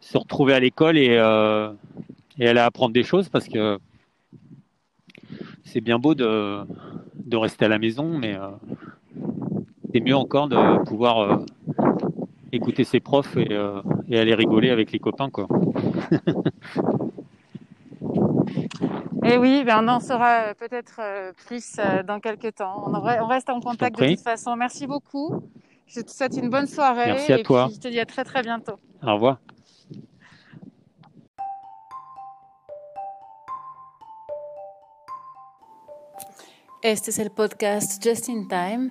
se 0.00 0.16
retrouver 0.16 0.54
à 0.54 0.60
l'école 0.60 0.96
et, 0.96 1.12
et, 2.38 2.48
aller 2.48 2.60
apprendre 2.60 2.94
des 2.94 3.02
choses 3.02 3.28
parce 3.28 3.48
que 3.48 3.78
c'est 5.64 5.82
bien 5.82 5.98
beau 5.98 6.14
de, 6.14 6.60
de, 7.14 7.36
rester 7.36 7.66
à 7.66 7.68
la 7.68 7.78
maison, 7.78 8.16
mais 8.18 8.36
c'est 9.92 10.00
mieux 10.00 10.16
encore 10.16 10.48
de 10.48 10.84
pouvoir 10.84 11.40
écouter 12.54 12.84
ses 12.84 13.00
profs 13.00 13.36
et, 13.36 13.56
et, 14.08 14.18
aller 14.18 14.34
rigoler 14.34 14.70
avec 14.70 14.92
les 14.92 14.98
copains. 14.98 15.30
Quoi. 15.30 15.48
Et 19.24 19.38
oui, 19.38 19.64
ben 19.64 19.82
on 19.82 19.88
en 19.88 20.00
saura 20.00 20.54
peut-être 20.54 21.00
euh, 21.00 21.32
plus 21.46 21.76
euh, 21.78 22.02
dans 22.02 22.20
quelques 22.20 22.56
temps. 22.56 22.84
On, 22.86 22.94
on 22.94 23.26
reste 23.26 23.48
en 23.48 23.58
contact 23.58 23.98
de 23.98 24.08
toute 24.08 24.20
façon. 24.20 24.54
Merci 24.54 24.86
beaucoup. 24.86 25.42
Je 25.86 26.02
te 26.02 26.10
souhaite 26.10 26.36
une 26.36 26.50
bonne 26.50 26.66
soirée. 26.66 27.06
Merci 27.06 27.32
à 27.32 27.38
et 27.38 27.42
toi. 27.42 27.66
Puis 27.66 27.76
je 27.76 27.80
te 27.80 27.88
dis 27.88 28.00
à 28.00 28.04
très 28.04 28.24
très 28.24 28.42
bientôt. 28.42 28.74
Au 29.02 29.14
revoir. 29.14 29.38
Este 36.82 37.08
es 37.08 37.18
el 37.18 37.30
podcast 37.30 38.04
Just 38.04 38.28
in 38.28 38.46
Time 38.46 38.90